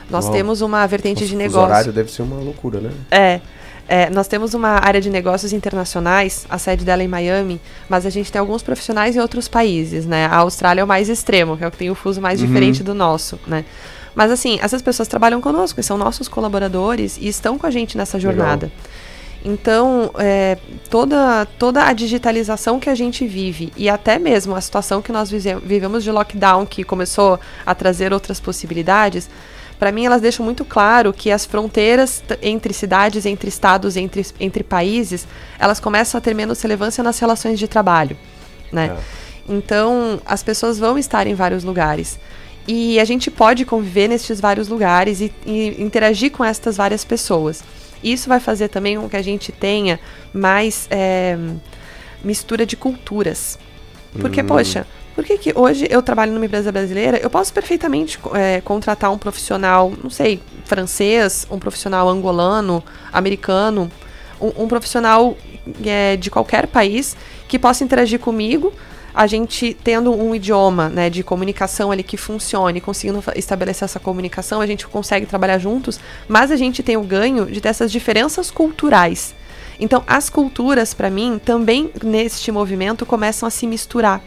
Nós 0.08 0.24
Uau. 0.26 0.34
temos 0.34 0.60
uma 0.60 0.86
vertente 0.86 1.20
Nossa, 1.22 1.30
de 1.30 1.36
negócio. 1.36 1.60
O 1.60 1.64
horário 1.64 1.92
deve 1.92 2.10
ser 2.10 2.22
uma 2.22 2.36
loucura, 2.36 2.80
né? 2.80 2.90
É. 3.10 3.40
É, 3.88 4.10
nós 4.10 4.26
temos 4.26 4.52
uma 4.52 4.84
área 4.84 5.00
de 5.00 5.08
negócios 5.08 5.52
internacionais, 5.52 6.44
a 6.50 6.58
sede 6.58 6.84
dela 6.84 7.02
é 7.02 7.04
em 7.04 7.08
Miami, 7.08 7.60
mas 7.88 8.04
a 8.04 8.10
gente 8.10 8.32
tem 8.32 8.40
alguns 8.40 8.62
profissionais 8.62 9.14
em 9.14 9.20
outros 9.20 9.46
países, 9.46 10.04
né? 10.06 10.26
A 10.26 10.38
Austrália 10.38 10.80
é 10.80 10.84
o 10.84 10.88
mais 10.88 11.08
extremo, 11.08 11.56
que 11.56 11.62
é 11.62 11.68
o 11.68 11.70
que 11.70 11.76
tem 11.76 11.90
o 11.90 11.94
fuso 11.94 12.20
mais 12.20 12.40
uhum. 12.40 12.46
diferente 12.46 12.82
do 12.82 12.94
nosso, 12.94 13.38
né? 13.46 13.64
Mas 14.14 14.30
assim, 14.30 14.58
essas 14.60 14.82
pessoas 14.82 15.06
trabalham 15.06 15.40
conosco, 15.40 15.80
são 15.82 15.96
nossos 15.96 16.26
colaboradores 16.26 17.16
e 17.20 17.28
estão 17.28 17.58
com 17.58 17.66
a 17.66 17.70
gente 17.70 17.96
nessa 17.96 18.18
jornada. 18.18 18.66
Legal. 18.66 18.96
Então, 19.44 20.10
é, 20.18 20.58
toda, 20.90 21.46
toda 21.56 21.84
a 21.84 21.92
digitalização 21.92 22.80
que 22.80 22.90
a 22.90 22.94
gente 22.96 23.24
vive 23.24 23.72
e 23.76 23.88
até 23.88 24.18
mesmo 24.18 24.56
a 24.56 24.60
situação 24.60 25.00
que 25.00 25.12
nós 25.12 25.30
vivemos 25.30 26.02
de 26.02 26.10
lockdown, 26.10 26.66
que 26.66 26.82
começou 26.82 27.38
a 27.64 27.72
trazer 27.72 28.12
outras 28.12 28.40
possibilidades, 28.40 29.30
para 29.78 29.92
mim 29.92 30.06
elas 30.06 30.20
deixam 30.20 30.44
muito 30.44 30.64
claro 30.64 31.12
que 31.12 31.30
as 31.30 31.44
fronteiras 31.44 32.22
entre 32.42 32.72
cidades, 32.72 33.26
entre 33.26 33.48
estados, 33.48 33.96
entre, 33.96 34.24
entre 34.40 34.64
países, 34.64 35.26
elas 35.58 35.80
começam 35.80 36.18
a 36.18 36.20
ter 36.20 36.34
menos 36.34 36.60
relevância 36.60 37.02
nas 37.04 37.18
relações 37.18 37.58
de 37.58 37.68
trabalho, 37.68 38.16
né? 38.72 38.96
É. 38.96 39.26
Então, 39.48 40.20
as 40.26 40.42
pessoas 40.42 40.78
vão 40.78 40.98
estar 40.98 41.26
em 41.26 41.34
vários 41.34 41.62
lugares. 41.62 42.18
E 42.66 42.98
a 42.98 43.04
gente 43.04 43.30
pode 43.30 43.64
conviver 43.64 44.08
nestes 44.08 44.40
vários 44.40 44.66
lugares 44.66 45.20
e, 45.20 45.32
e 45.44 45.80
interagir 45.80 46.32
com 46.32 46.44
estas 46.44 46.76
várias 46.76 47.04
pessoas. 47.04 47.62
Isso 48.02 48.28
vai 48.28 48.40
fazer 48.40 48.68
também 48.68 48.98
com 48.98 49.08
que 49.08 49.16
a 49.16 49.22
gente 49.22 49.52
tenha 49.52 50.00
mais 50.32 50.88
é, 50.90 51.38
mistura 52.24 52.66
de 52.66 52.76
culturas. 52.76 53.56
Porque, 54.18 54.42
hum. 54.42 54.46
poxa, 54.46 54.86
por 55.16 55.24
que, 55.24 55.38
que 55.38 55.52
hoje 55.56 55.88
eu 55.88 56.02
trabalho 56.02 56.30
numa 56.30 56.44
empresa 56.44 56.70
brasileira, 56.70 57.16
eu 57.16 57.30
posso 57.30 57.50
perfeitamente 57.50 58.18
é, 58.34 58.60
contratar 58.60 59.10
um 59.10 59.16
profissional, 59.16 59.90
não 60.02 60.10
sei, 60.10 60.42
francês, 60.66 61.46
um 61.50 61.58
profissional 61.58 62.06
angolano, 62.06 62.84
americano, 63.10 63.90
um, 64.38 64.64
um 64.64 64.68
profissional 64.68 65.34
é, 65.82 66.18
de 66.18 66.30
qualquer 66.30 66.66
país 66.66 67.16
que 67.48 67.58
possa 67.58 67.82
interagir 67.82 68.20
comigo 68.20 68.74
a 69.14 69.26
gente 69.26 69.74
tendo 69.82 70.12
um 70.14 70.34
idioma 70.34 70.90
né, 70.90 71.08
de 71.08 71.22
comunicação 71.22 71.90
ali 71.90 72.02
que 72.02 72.18
funcione, 72.18 72.82
conseguindo 72.82 73.24
estabelecer 73.34 73.86
essa 73.86 73.98
comunicação, 73.98 74.60
a 74.60 74.66
gente 74.66 74.86
consegue 74.86 75.24
trabalhar 75.24 75.56
juntos, 75.56 75.98
mas 76.28 76.50
a 76.50 76.56
gente 76.56 76.82
tem 76.82 76.98
o 76.98 77.02
ganho 77.02 77.46
de 77.46 77.58
ter 77.58 77.70
essas 77.70 77.90
diferenças 77.90 78.50
culturais. 78.50 79.34
Então, 79.80 80.04
as 80.06 80.28
culturas, 80.28 80.92
para 80.92 81.08
mim, 81.08 81.40
também 81.42 81.90
neste 82.04 82.52
movimento 82.52 83.06
começam 83.06 83.46
a 83.46 83.50
se 83.50 83.66
misturar 83.66 84.22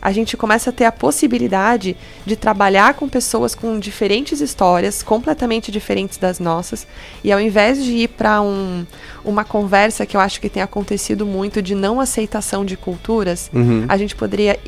a 0.00 0.12
gente 0.12 0.36
começa 0.36 0.70
a 0.70 0.72
ter 0.72 0.84
a 0.84 0.92
possibilidade 0.92 1.96
de 2.24 2.36
trabalhar 2.36 2.94
com 2.94 3.08
pessoas 3.08 3.54
com 3.54 3.78
diferentes 3.78 4.40
histórias, 4.40 5.02
completamente 5.02 5.70
diferentes 5.70 6.18
das 6.18 6.38
nossas, 6.38 6.86
e 7.22 7.30
ao 7.30 7.40
invés 7.40 7.84
de 7.84 7.92
ir 7.92 8.08
para 8.08 8.40
um, 8.40 8.86
uma 9.24 9.44
conversa 9.44 10.06
que 10.06 10.16
eu 10.16 10.20
acho 10.20 10.40
que 10.40 10.48
tem 10.48 10.62
acontecido 10.62 11.26
muito 11.26 11.60
de 11.60 11.74
não 11.74 12.00
aceitação 12.00 12.64
de 12.64 12.76
culturas, 12.76 13.50
uhum. 13.52 13.84
a 13.88 13.96
gente 13.96 14.16
poderia 14.16 14.58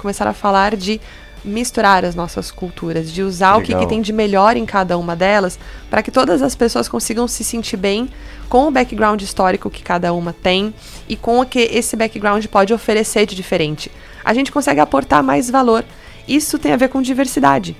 começar 0.00 0.26
a 0.26 0.32
falar 0.32 0.76
de 0.76 1.00
misturar 1.44 2.04
as 2.04 2.14
nossas 2.14 2.50
culturas, 2.50 3.10
de 3.10 3.22
usar 3.22 3.56
Legal. 3.56 3.60
o 3.60 3.62
que, 3.64 3.74
que, 3.74 3.86
tem 3.86 4.00
de 4.00 4.12
melhor 4.12 4.56
em 4.56 4.64
cada 4.64 4.96
uma 4.96 5.16
delas, 5.16 5.58
para 5.90 6.02
que 6.02 6.10
todas 6.10 6.42
as 6.42 6.54
pessoas 6.54 6.88
consigam 6.88 7.26
se 7.26 7.42
sentir 7.42 7.76
bem 7.76 8.08
com 8.48 8.68
o 8.68 8.70
background 8.70 9.20
histórico 9.22 9.70
que 9.70 9.82
cada 9.82 10.12
uma 10.12 10.32
tem 10.32 10.72
e 11.08 11.16
com 11.16 11.40
o 11.40 11.46
que 11.46 11.60
esse 11.60 11.96
background 11.96 12.44
pode 12.46 12.72
oferecer 12.72 13.26
de 13.26 13.34
diferente 13.34 13.90
a 14.24 14.32
gente 14.34 14.52
consegue 14.52 14.80
aportar 14.80 15.22
mais 15.22 15.50
valor. 15.50 15.84
Isso 16.26 16.58
tem 16.58 16.72
a 16.72 16.76
ver 16.76 16.88
com 16.88 17.02
diversidade. 17.02 17.76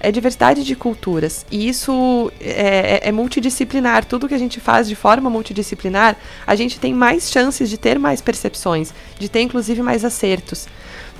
É 0.00 0.10
diversidade 0.10 0.64
de 0.64 0.74
culturas. 0.74 1.46
E 1.50 1.68
isso 1.68 2.32
é, 2.40 3.00
é, 3.04 3.08
é, 3.08 3.12
multidisciplinar. 3.12 4.04
Tudo 4.04 4.26
que 4.26 4.34
a 4.34 4.38
gente 4.38 4.58
faz 4.58 4.88
de 4.88 4.96
forma 4.96 5.30
multidisciplinar, 5.30 6.16
a 6.46 6.54
gente 6.56 6.80
tem 6.80 6.92
mais 6.92 7.30
chances 7.30 7.70
de 7.70 7.78
ter 7.78 7.98
mais 7.98 8.20
percepções, 8.20 8.92
de 9.18 9.28
ter 9.28 9.42
inclusive 9.42 9.80
mais 9.80 10.04
acertos. 10.04 10.66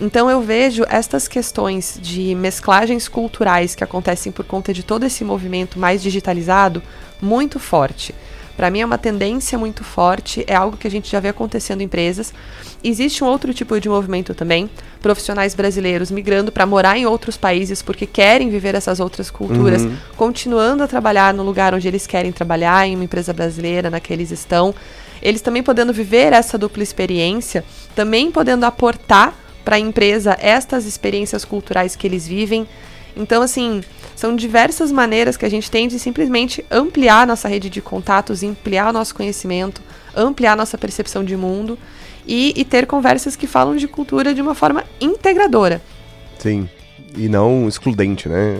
Então 0.01 0.31
eu 0.31 0.41
vejo 0.41 0.85
estas 0.89 1.29
questões 1.29 1.99
de 2.01 2.35
mesclagens 2.35 3.09
culturais 3.09 3.75
que 3.75 3.85
acontecem 3.85 4.33
por 4.33 4.45
conta 4.45 4.73
de 4.73 4.83
todo 4.83 5.05
esse 5.05 5.25
movimento 5.25 5.79
mais 5.79 6.03
digitalizado 6.03 6.83
muito 7.21 7.59
forte. 7.59 8.15
Para 8.57 8.71
mim 8.71 8.81
é 8.81 8.85
uma 8.85 8.99
tendência 8.99 9.59
muito 9.59 9.83
forte, 9.83 10.45
é 10.47 10.55
algo 10.55 10.77
que 10.77 10.87
a 10.87 10.91
gente 10.91 11.11
já 11.11 11.19
vê 11.19 11.29
acontecendo 11.29 11.81
em 11.81 11.85
empresas. 11.85 12.35
Existe 12.85 13.25
um 13.25 13.27
outro 13.27 13.55
tipo 13.55 13.81
de 13.81 13.89
movimento 13.89 14.35
também, 14.35 14.69
profissionais 15.01 15.55
brasileiros 15.55 16.11
migrando 16.11 16.53
para 16.53 16.67
morar 16.67 16.99
em 16.99 17.07
outros 17.07 17.37
países 17.37 17.81
porque 17.81 18.07
querem 18.07 18.51
viver 18.51 18.75
essas 18.75 19.01
outras 19.01 19.31
culturas, 19.31 19.83
uhum. 19.83 19.97
continuando 20.17 20.83
a 20.83 20.89
trabalhar 20.89 21.33
no 21.33 21.43
lugar 21.43 21.75
onde 21.75 21.89
eles 21.89 22.07
querem 22.07 22.31
trabalhar, 22.31 22.87
em 22.87 22.95
uma 22.95 23.05
empresa 23.05 23.33
brasileira, 23.33 23.89
na 23.89 24.01
que 24.01 24.13
eles 24.13 24.31
estão. 24.31 24.75
Eles 25.23 25.41
também 25.41 25.63
podendo 25.63 25.93
viver 25.93 26.33
essa 26.33 26.59
dupla 26.59 26.83
experiência, 26.83 27.65
também 27.95 28.31
podendo 28.31 28.65
aportar 28.65 29.35
para 29.65 29.77
a 29.77 29.79
empresa 29.79 30.37
estas 30.41 30.87
experiências 30.87 31.45
culturais 31.45 31.97
que 31.97 32.07
eles 32.07 32.27
vivem. 32.27 32.67
Então, 33.17 33.43
assim, 33.43 33.83
são 34.17 34.35
diversas 34.35 34.91
maneiras 34.91 35.37
que 35.37 35.45
a 35.45 35.49
gente 35.49 35.71
tem 35.71 35.89
de 35.89 35.99
simplesmente 35.99 36.65
ampliar 36.71 37.27
nossa 37.27 37.49
rede 37.49 37.69
de 37.69 37.83
contatos, 37.83 38.43
ampliar 38.43 38.93
nosso 38.93 39.15
conhecimento, 39.15 39.83
ampliar 40.17 40.57
nossa 40.57 40.79
percepção 40.79 41.25
de 41.25 41.37
mundo 41.37 41.79
e, 42.27 42.53
e 42.57 42.65
ter 42.65 42.87
conversas 42.87 43.37
que 43.37 43.47
falam 43.47 43.77
de 43.77 43.87
cultura 43.87 44.35
de 44.35 44.41
uma 44.41 44.55
forma 44.55 44.85
integradora. 45.01 45.83
Sim, 46.39 46.69
e 47.17 47.29
não 47.29 47.69
excludente, 47.69 48.29
né? 48.29 48.55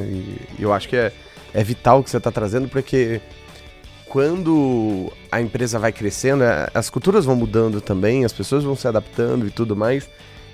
E 0.59 0.63
eu 0.63 0.73
acho 0.73 0.89
que 0.89 0.97
é, 0.97 1.13
é 1.55 1.65
vital 1.65 2.01
o 2.01 2.05
que 2.05 2.11
você 2.11 2.19
está 2.19 2.31
trazendo, 2.31 2.69
porque 2.69 3.21
quando 4.07 5.11
a 5.31 5.41
empresa 5.41 5.79
vai 5.79 5.91
crescendo, 5.91 6.45
é, 6.45 6.69
as 6.75 6.91
culturas 6.91 7.25
vão 7.25 7.35
mudando 7.35 7.81
também, 7.81 8.25
as 8.25 8.33
pessoas 8.33 8.63
vão 8.63 8.77
se 8.77 8.87
adaptando 8.87 9.47
e 9.47 9.51
tudo 9.51 9.75
mais. 9.75 10.09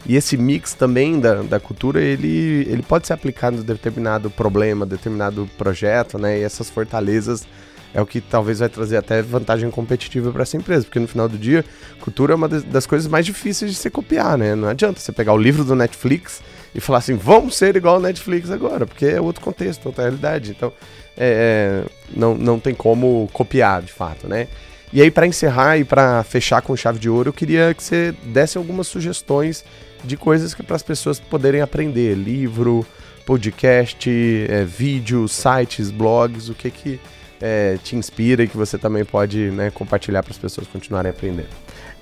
E 0.07 0.16
esse 0.16 0.36
mix 0.36 0.74
também 0.74 1.20
da, 1.20 1.42
da 1.42 1.61
cultura, 1.61 2.01
ele, 2.01 2.66
ele 2.68 2.82
pode 2.82 3.07
ser 3.07 3.12
aplicado 3.12 3.57
em 3.57 3.62
determinado 3.62 4.30
problema, 4.30 4.86
determinado 4.86 5.49
projeto, 5.59 6.18
né? 6.18 6.38
E 6.38 6.42
essas 6.42 6.70
fortalezas 6.70 7.46
é 7.92 8.01
o 8.01 8.07
que 8.07 8.20
talvez 8.20 8.59
vai 8.59 8.68
trazer 8.68 8.96
até 8.96 9.22
vantagem 9.22 9.70
competitiva 9.70 10.30
para 10.30 10.42
essa 10.42 10.57
empresa, 10.57 10.84
porque 10.84 10.99
no 10.99 11.09
final 11.09 11.28
do 11.28 11.38
dia, 11.38 11.64
cultura 12.01 12.32
é 12.32 12.36
uma 12.36 12.49
das 12.49 12.86
coisas 12.86 13.09
mais 13.09 13.24
difíceis 13.24 13.70
de 13.70 13.76
se 13.76 13.90
copiar, 13.90 14.36
né? 14.36 14.55
Não 14.55 14.68
adianta 14.68 15.01
você 15.01 15.11
pegar 15.11 15.32
o 15.32 15.38
livro 15.38 15.64
do 15.64 15.74
Netflix 15.74 16.42
e 16.74 16.80
falar 16.80 16.99
assim, 16.99 17.14
vamos 17.14 17.57
ser 17.57 17.76
igual 17.76 17.96
ao 17.96 18.01
Netflix 18.01 18.51
agora, 18.51 18.86
porque 18.86 19.07
é 19.07 19.20
outro 19.20 19.42
contexto, 19.42 19.86
outra 19.86 20.05
realidade. 20.05 20.51
Então, 20.51 20.72
é, 21.16 21.84
é 21.84 21.90
não, 22.14 22.34
não 22.34 22.61
tem 22.61 22.74
como 22.74 23.28
copiar, 23.32 23.82
de 23.82 23.92
fato, 23.92 24.28
né? 24.28 24.49
E 24.92 25.03
aí, 25.03 25.11
para 25.11 25.26
encerrar 25.26 25.76
e 25.76 25.84
para 25.84 26.22
fechar 26.24 26.62
com 26.62 26.74
chave 26.74 26.99
de 26.99 27.11
ouro, 27.11 27.28
eu 27.28 27.32
queria 27.32 27.74
que 27.74 27.82
você 27.82 28.14
desse 28.24 28.57
algumas 28.57 28.86
sugestões 28.86 29.64
de 30.05 30.16
coisas 30.16 30.55
que 30.55 30.62
para 30.62 30.76
as 30.76 30.82
pessoas 30.82 31.18
poderem 31.18 31.61
aprender, 31.61 32.14
livro, 32.14 32.86
podcast, 33.26 34.09
é, 34.49 34.64
vídeo, 34.64 35.28
sites, 35.28 35.90
blogs, 35.90 36.49
o 36.49 36.55
que 36.55 36.70
que 36.70 37.01
é, 37.40 37.78
te 37.82 37.94
inspira 37.94 38.42
e 38.42 38.49
que 38.49 38.57
você 38.57 38.78
também 38.78 39.05
pode 39.05 39.51
né, 39.51 39.70
compartilhar 39.70 40.22
para 40.22 40.32
as 40.32 40.38
pessoas 40.38 40.66
continuarem 40.66 41.11
aprendendo. 41.11 41.49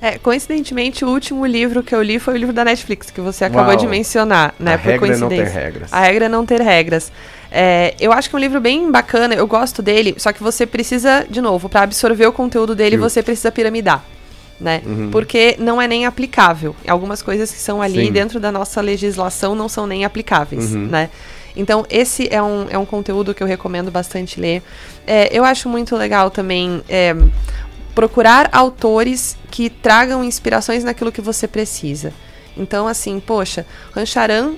É, 0.01 0.19
coincidentemente, 0.19 1.05
o 1.05 1.09
último 1.09 1.47
livro 1.47 1.83
que 1.83 1.95
eu 1.95 2.03
li 2.03 2.19
foi 2.19 2.35
o 2.35 2.37
livro 2.37 2.53
da 2.53 2.65
Netflix, 2.65 3.11
que 3.11 3.21
você 3.21 3.47
acabou 3.47 3.69
Uau. 3.69 3.77
de 3.77 3.87
mencionar, 3.87 4.55
né? 4.59 4.75
A 4.75 4.79
por 4.79 4.87
regra 4.87 5.07
coincidência. 5.07 5.35
É 5.35 5.39
não 5.39 5.53
ter 5.53 5.59
regras. 5.59 5.93
A 5.93 6.01
regra 6.01 6.25
é 6.25 6.29
não 6.29 6.47
ter 6.47 6.61
regras. 6.61 7.13
É, 7.51 7.95
eu 7.99 8.13
acho 8.13 8.29
que 8.29 8.37
é 8.37 8.39
um 8.39 8.41
livro 8.41 8.61
bem 8.61 8.91
bacana, 8.91 9.35
eu 9.35 9.47
gosto 9.47 9.81
dele, 9.81 10.15
só 10.19 10.33
que 10.33 10.43
você 10.43 10.67
precisa, 10.67 11.27
de 11.29 11.41
novo, 11.41 11.69
para 11.69 11.83
absorver 11.83 12.27
o 12.27 12.33
conteúdo 12.33 12.75
dele, 12.75 12.97
você 12.97 13.23
precisa 13.23 13.51
piramidar 13.51 14.05
né? 14.61 14.83
Uhum. 14.85 15.11
Porque 15.11 15.57
não 15.59 15.81
é 15.81 15.87
nem 15.87 16.07
aplicável. 16.07 16.75
Algumas 16.87 17.23
coisas 17.23 17.51
que 17.51 17.59
são 17.59 17.83
ali 17.83 18.07
Sim. 18.07 18.13
dentro 18.13 18.41
da 18.41 18.51
nossa 18.51 18.81
legislação 18.81 19.55
não 19.55 19.69
são 19.69 19.87
nem 19.87 20.05
aplicáveis, 20.05 20.73
uhum. 20.73 20.87
né? 20.87 21.11
Então, 21.55 21.87
esse 21.89 22.29
é 22.31 22.43
um, 22.43 22.67
é 22.69 22.77
um 22.77 22.85
conteúdo 22.85 23.33
que 23.35 23.43
eu 23.43 23.47
recomendo 23.47 23.91
bastante 23.91 24.39
ler. 24.39 24.63
É, 25.07 25.29
eu 25.37 25.43
acho 25.43 25.69
muito 25.69 25.97
legal 25.97 26.31
também. 26.31 26.83
É, 26.89 27.17
procurar 27.95 28.51
autores 28.53 29.39
que 29.51 29.71
tragam 29.71 30.23
inspirações 30.23 30.85
naquilo 30.85 31.11
que 31.11 31.23
você 31.23 31.49
precisa. 31.49 32.13
Então, 32.55 32.87
assim, 32.87 33.19
poxa, 33.19 33.65
Rancharan 33.95 34.53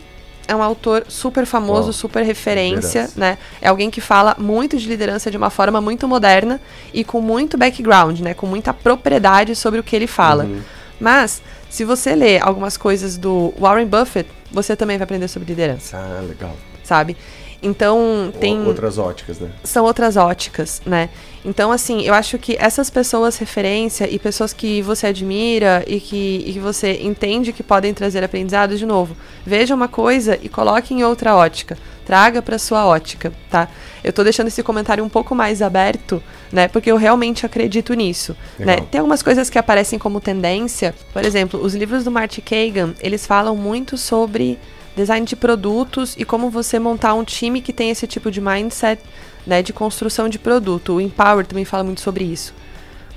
é 0.49 0.57
um 0.57 0.63
autor 0.63 1.05
super 1.09 1.45
famoso, 1.45 1.93
super 1.93 2.25
referência, 2.25 3.03
liderança. 3.03 3.21
né? 3.21 3.39
É 3.61 3.69
alguém 3.69 3.91
que 3.91 4.01
fala 4.01 4.35
muito 4.39 4.79
de 4.79 4.89
liderança 4.89 5.31
de 5.31 5.37
uma 5.37 5.51
forma 5.51 5.79
muito 5.81 6.09
moderna 6.09 6.59
e 6.93 7.05
com 7.05 7.21
muito 7.21 7.59
background, 7.59 8.21
né? 8.21 8.33
Com 8.33 8.47
muita 8.47 8.73
propriedade 8.73 9.55
sobre 9.55 9.79
o 9.79 9.83
que 9.83 9.95
ele 9.95 10.07
fala. 10.07 10.45
Uhum. 10.45 10.61
Mas, 10.99 11.43
se 11.69 11.85
você 11.85 12.15
ler 12.15 12.43
algumas 12.43 12.77
coisas 12.77 13.19
do 13.19 13.53
Warren 13.59 13.87
Buffett, 13.87 14.29
você 14.51 14.75
também 14.75 14.97
vai 14.97 15.05
aprender 15.05 15.29
sobre 15.29 15.49
liderança. 15.49 15.97
Ah, 15.97 16.23
legal. 16.27 16.57
Sabe? 16.83 17.17
Então, 17.63 18.33
tem. 18.41 18.67
Outras 18.67 18.99
óticas, 18.99 19.39
né? 19.39 19.51
São 19.65 19.85
outras 19.85 20.17
óticas, 20.17 20.81
né? 20.87 21.11
Então, 21.49 21.73
assim, 21.73 22.03
eu 22.03 22.13
acho 22.13 22.37
que 22.37 22.59
essas 22.61 22.91
pessoas 22.91 23.39
referência 23.39 24.07
e 24.07 24.19
pessoas 24.19 24.53
que 24.53 24.83
você 24.83 25.07
admira 25.07 25.83
e 25.87 25.99
que, 25.99 26.45
e 26.47 26.53
que 26.53 26.59
você 26.59 27.01
entende 27.01 27.55
que 27.55 27.63
podem 27.63 27.95
trazer 27.95 28.23
aprendizado, 28.23 28.77
de 28.77 28.85
novo, 28.85 29.17
veja 29.47 29.75
uma 29.75 29.89
coisa 29.89 30.39
e 30.43 30.49
coloque 30.51 30.93
em 30.93 31.03
outra 31.03 31.35
ótica. 31.35 31.79
Traga 32.05 32.43
para 32.43 32.59
sua 32.59 32.87
ótica, 32.87 33.33
tá? 33.51 33.67
Eu 34.05 34.13
tô 34.13 34.23
deixando 34.23 34.49
esse 34.49 34.63
comentário 34.63 35.03
um 35.03 35.09
pouco 35.09 35.35
mais 35.35 35.63
aberto, 35.63 36.23
né? 36.53 36.69
Porque 36.69 36.93
eu 36.93 36.99
realmente 36.99 37.47
acredito 37.47 37.95
nisso, 37.95 38.37
né? 38.59 38.77
Tem 38.91 38.99
algumas 38.99 39.23
coisas 39.23 39.49
que 39.49 39.59
aparecem 39.59 39.99
como 39.99 40.21
tendência. 40.21 40.95
Por 41.15 41.25
exemplo, 41.25 41.59
os 41.63 41.75
livros 41.75 42.05
do 42.05 42.11
Marty 42.11 42.43
Kagan, 42.43 42.93
eles 43.01 43.27
falam 43.27 43.57
muito 43.57 43.97
sobre 43.97 44.59
design 44.95 45.25
de 45.25 45.37
produtos 45.37 46.15
e 46.19 46.27
como 46.27 46.51
você 46.51 46.79
montar 46.79 47.15
um 47.15 47.25
time 47.25 47.63
que 47.63 47.73
tem 47.73 47.89
esse 47.89 48.07
tipo 48.07 48.31
de 48.31 48.41
mindset 48.41 49.01
né, 49.49 49.63
de 49.63 49.73
construção 49.73 50.29
de 50.29 50.39
produto. 50.39 50.95
O 50.95 51.01
Empower 51.01 51.45
também 51.45 51.65
fala 51.65 51.83
muito 51.83 52.03
sobre 52.03 52.23
isso. 52.23 52.55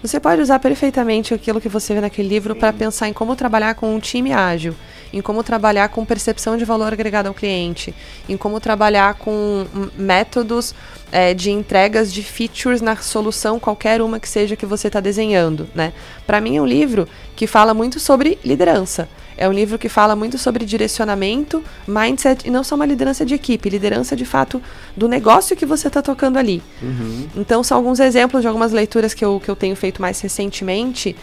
Você 0.01 0.19
pode 0.19 0.41
usar 0.41 0.57
perfeitamente 0.57 1.31
aquilo 1.31 1.61
que 1.61 1.69
você 1.69 1.93
vê 1.93 2.01
naquele 2.01 2.27
livro 2.27 2.55
para 2.55 2.73
pensar 2.73 3.07
em 3.07 3.13
como 3.13 3.35
trabalhar 3.35 3.75
com 3.75 3.93
um 3.93 3.99
time 3.99 4.33
ágil, 4.33 4.73
em 5.13 5.21
como 5.21 5.43
trabalhar 5.43 5.89
com 5.89 6.03
percepção 6.03 6.57
de 6.57 6.65
valor 6.65 6.91
agregado 6.91 7.27
ao 7.27 7.35
cliente, 7.35 7.93
em 8.27 8.35
como 8.35 8.59
trabalhar 8.59 9.13
com 9.13 9.67
métodos 9.95 10.73
é, 11.11 11.35
de 11.35 11.51
entregas 11.51 12.11
de 12.11 12.23
features 12.23 12.81
na 12.81 12.95
solução, 12.95 13.59
qualquer 13.59 14.01
uma 14.01 14.19
que 14.19 14.27
seja 14.27 14.55
que 14.55 14.65
você 14.65 14.87
está 14.87 14.99
desenhando. 14.99 15.69
Né? 15.75 15.93
Para 16.25 16.41
mim, 16.41 16.57
é 16.57 16.61
um 16.61 16.65
livro 16.65 17.07
que 17.35 17.45
fala 17.45 17.71
muito 17.71 17.99
sobre 17.99 18.39
liderança. 18.43 19.07
É 19.37 19.47
um 19.47 19.51
livro 19.51 19.77
que 19.77 19.89
fala 19.89 20.15
muito 20.15 20.37
sobre 20.37 20.65
direcionamento, 20.65 21.63
mindset 21.87 22.47
e 22.47 22.51
não 22.51 22.63
só 22.63 22.75
uma 22.75 22.85
liderança 22.85 23.25
de 23.25 23.33
equipe, 23.33 23.69
liderança 23.69 24.15
de 24.15 24.25
fato 24.25 24.61
do 24.95 25.07
negócio 25.07 25.55
que 25.55 25.65
você 25.65 25.87
está 25.87 26.01
tocando 26.01 26.37
ali. 26.37 26.61
Uhum. 26.81 27.27
Então, 27.35 27.63
são 27.63 27.77
alguns 27.77 27.99
exemplos 27.99 28.41
de 28.41 28.47
algumas 28.47 28.71
leituras 28.71 29.13
que 29.13 29.23
eu, 29.23 29.39
que 29.39 29.49
eu 29.49 29.55
tenho 29.55 29.75
feito 29.75 30.01
mais 30.01 30.19
recentemente 30.19 31.15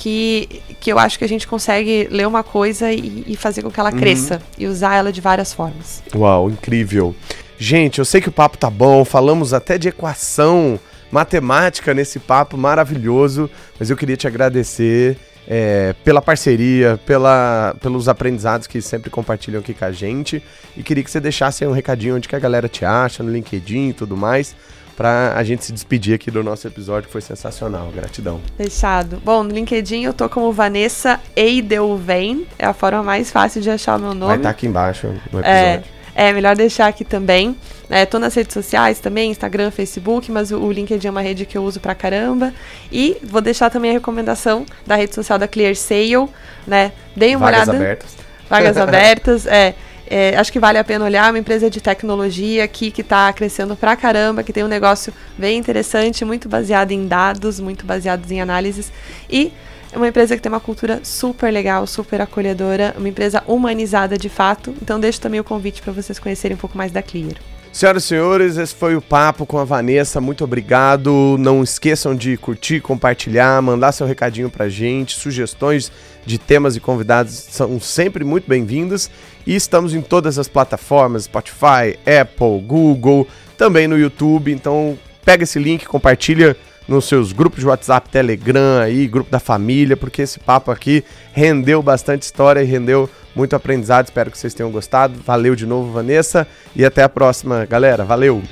que, 0.00 0.62
que 0.80 0.90
eu 0.90 0.98
acho 0.98 1.18
que 1.18 1.24
a 1.24 1.28
gente 1.28 1.46
consegue 1.46 2.08
ler 2.10 2.26
uma 2.26 2.42
coisa 2.42 2.90
e, 2.90 3.24
e 3.26 3.36
fazer 3.36 3.62
com 3.62 3.70
que 3.70 3.78
ela 3.78 3.92
uhum. 3.92 3.98
cresça 3.98 4.40
e 4.58 4.66
usar 4.66 4.96
ela 4.96 5.12
de 5.12 5.20
várias 5.20 5.52
formas. 5.52 6.02
Uau, 6.14 6.48
incrível. 6.48 7.14
Gente, 7.58 7.98
eu 7.98 8.04
sei 8.06 8.22
que 8.22 8.28
o 8.30 8.32
papo 8.32 8.56
tá 8.56 8.70
bom, 8.70 9.04
falamos 9.04 9.52
até 9.52 9.76
de 9.76 9.88
equação 9.88 10.80
matemática 11.12 11.92
nesse 11.92 12.18
papo 12.18 12.56
maravilhoso, 12.56 13.50
mas 13.78 13.90
eu 13.90 13.96
queria 13.96 14.16
te 14.16 14.26
agradecer 14.26 15.18
é, 15.46 15.94
pela 16.04 16.22
parceria, 16.22 16.98
pela, 17.04 17.74
pelos 17.80 18.08
aprendizados 18.08 18.66
que 18.66 18.80
sempre 18.80 19.10
compartilham 19.10 19.60
aqui 19.60 19.74
com 19.74 19.84
a 19.84 19.92
gente. 19.92 20.42
E 20.76 20.82
queria 20.82 21.02
que 21.02 21.10
você 21.10 21.20
deixasse 21.20 21.66
um 21.66 21.72
recadinho 21.72 22.16
onde 22.16 22.28
que 22.28 22.36
a 22.36 22.38
galera 22.38 22.68
te 22.68 22.84
acha, 22.84 23.22
no 23.22 23.30
LinkedIn 23.30 23.88
e 23.88 23.92
tudo 23.92 24.16
mais, 24.16 24.54
para 24.96 25.34
a 25.34 25.42
gente 25.42 25.64
se 25.64 25.72
despedir 25.72 26.14
aqui 26.14 26.30
do 26.30 26.42
nosso 26.42 26.66
episódio, 26.66 27.06
que 27.06 27.12
foi 27.12 27.22
sensacional. 27.22 27.90
Gratidão. 27.90 28.40
Fechado. 28.56 29.20
Bom, 29.24 29.42
no 29.42 29.50
LinkedIn 29.50 30.02
eu 30.02 30.12
tô 30.12 30.28
como 30.28 30.52
Vanessa 30.52 31.18
Eidelven, 31.34 32.46
é 32.58 32.66
a 32.66 32.72
forma 32.72 33.02
mais 33.02 33.30
fácil 33.30 33.60
de 33.62 33.70
achar 33.70 33.98
o 33.98 34.00
meu 34.00 34.14
nome. 34.14 34.26
Vai 34.26 34.36
estar 34.36 34.48
tá 34.48 34.50
aqui 34.50 34.66
embaixo 34.66 35.06
no 35.32 35.40
é, 35.40 35.74
episódio. 35.74 35.90
É, 35.96 35.99
é 36.14 36.32
melhor 36.32 36.56
deixar 36.56 36.86
aqui 36.86 37.04
também. 37.04 37.56
É, 37.88 38.06
tô 38.06 38.18
nas 38.18 38.34
redes 38.34 38.54
sociais 38.54 39.00
também, 39.00 39.30
Instagram, 39.30 39.70
Facebook, 39.70 40.30
mas 40.30 40.52
o, 40.52 40.58
o, 40.58 40.70
LinkedIn 40.70 41.08
é 41.08 41.10
uma 41.10 41.20
rede 41.20 41.44
que 41.44 41.58
eu 41.58 41.62
uso 41.62 41.80
pra 41.80 41.94
caramba. 41.94 42.52
E 42.90 43.16
vou 43.22 43.40
deixar 43.40 43.70
também 43.70 43.90
a 43.90 43.94
recomendação 43.94 44.64
da 44.86 44.94
rede 44.94 45.14
social 45.14 45.38
da 45.38 45.48
Clear 45.48 45.74
Sale, 45.74 46.28
né? 46.66 46.92
Deem 47.16 47.36
uma 47.36 47.50
Vagas 47.50 47.68
olhada. 47.68 47.84
Abertas. 47.84 48.16
Vagas 48.48 48.76
abertas. 48.78 49.46
É, 49.46 49.74
é, 50.06 50.36
acho 50.36 50.52
que 50.52 50.58
vale 50.58 50.76
a 50.76 50.82
pena 50.82 51.04
olhar, 51.04 51.30
uma 51.30 51.38
empresa 51.38 51.70
de 51.70 51.80
tecnologia 51.80 52.64
aqui 52.64 52.90
que 52.90 53.00
está 53.00 53.32
crescendo 53.32 53.76
pra 53.76 53.94
caramba, 53.94 54.42
que 54.42 54.52
tem 54.52 54.64
um 54.64 54.68
negócio 54.68 55.14
bem 55.38 55.56
interessante, 55.56 56.24
muito 56.24 56.48
baseado 56.48 56.90
em 56.90 57.06
dados, 57.06 57.60
muito 57.60 57.86
baseados 57.86 58.28
em 58.32 58.40
análises. 58.40 58.92
E 59.30 59.52
é 59.92 59.96
uma 59.96 60.08
empresa 60.08 60.36
que 60.36 60.42
tem 60.42 60.50
uma 60.50 60.60
cultura 60.60 61.00
super 61.02 61.50
legal, 61.50 61.86
super 61.86 62.20
acolhedora, 62.20 62.94
uma 62.96 63.08
empresa 63.08 63.42
humanizada 63.46 64.16
de 64.16 64.28
fato. 64.28 64.74
Então 64.80 65.00
deixo 65.00 65.20
também 65.20 65.40
o 65.40 65.44
convite 65.44 65.82
para 65.82 65.92
vocês 65.92 66.18
conhecerem 66.18 66.56
um 66.56 66.60
pouco 66.60 66.76
mais 66.76 66.92
da 66.92 67.02
Clear. 67.02 67.34
Senhoras 67.72 68.02
e 68.02 68.06
senhores, 68.08 68.56
esse 68.56 68.74
foi 68.74 68.96
o 68.96 69.00
papo 69.00 69.46
com 69.46 69.56
a 69.56 69.64
Vanessa. 69.64 70.20
Muito 70.20 70.42
obrigado. 70.42 71.36
Não 71.38 71.62
esqueçam 71.62 72.16
de 72.16 72.36
curtir, 72.36 72.80
compartilhar, 72.80 73.62
mandar 73.62 73.92
seu 73.92 74.06
recadinho 74.06 74.50
pra 74.50 74.68
gente. 74.68 75.14
Sugestões 75.14 75.90
de 76.26 76.36
temas 76.36 76.74
e 76.74 76.80
convidados 76.80 77.32
são 77.32 77.80
sempre 77.80 78.24
muito 78.24 78.48
bem-vindas. 78.48 79.08
E 79.46 79.54
estamos 79.54 79.94
em 79.94 80.02
todas 80.02 80.36
as 80.36 80.48
plataformas: 80.48 81.24
Spotify, 81.24 81.96
Apple, 82.20 82.60
Google, 82.60 83.26
também 83.56 83.86
no 83.86 83.96
YouTube. 83.96 84.50
Então, 84.52 84.98
pega 85.24 85.44
esse 85.44 85.58
link, 85.60 85.86
compartilha 85.86 86.56
nos 86.90 87.04
seus 87.04 87.32
grupos 87.32 87.60
de 87.60 87.66
WhatsApp, 87.66 88.10
Telegram 88.10 88.80
aí, 88.82 89.06
grupo 89.06 89.30
da 89.30 89.38
família, 89.38 89.96
porque 89.96 90.22
esse 90.22 90.40
papo 90.40 90.72
aqui 90.72 91.04
rendeu 91.32 91.80
bastante 91.80 92.22
história 92.22 92.60
e 92.60 92.66
rendeu 92.66 93.08
muito 93.34 93.54
aprendizado. 93.54 94.06
Espero 94.06 94.30
que 94.30 94.36
vocês 94.36 94.52
tenham 94.52 94.72
gostado. 94.72 95.14
Valeu 95.24 95.54
de 95.54 95.66
novo, 95.66 95.92
Vanessa, 95.92 96.46
e 96.74 96.84
até 96.84 97.04
a 97.04 97.08
próxima, 97.08 97.64
galera. 97.64 98.04
Valeu! 98.04 98.42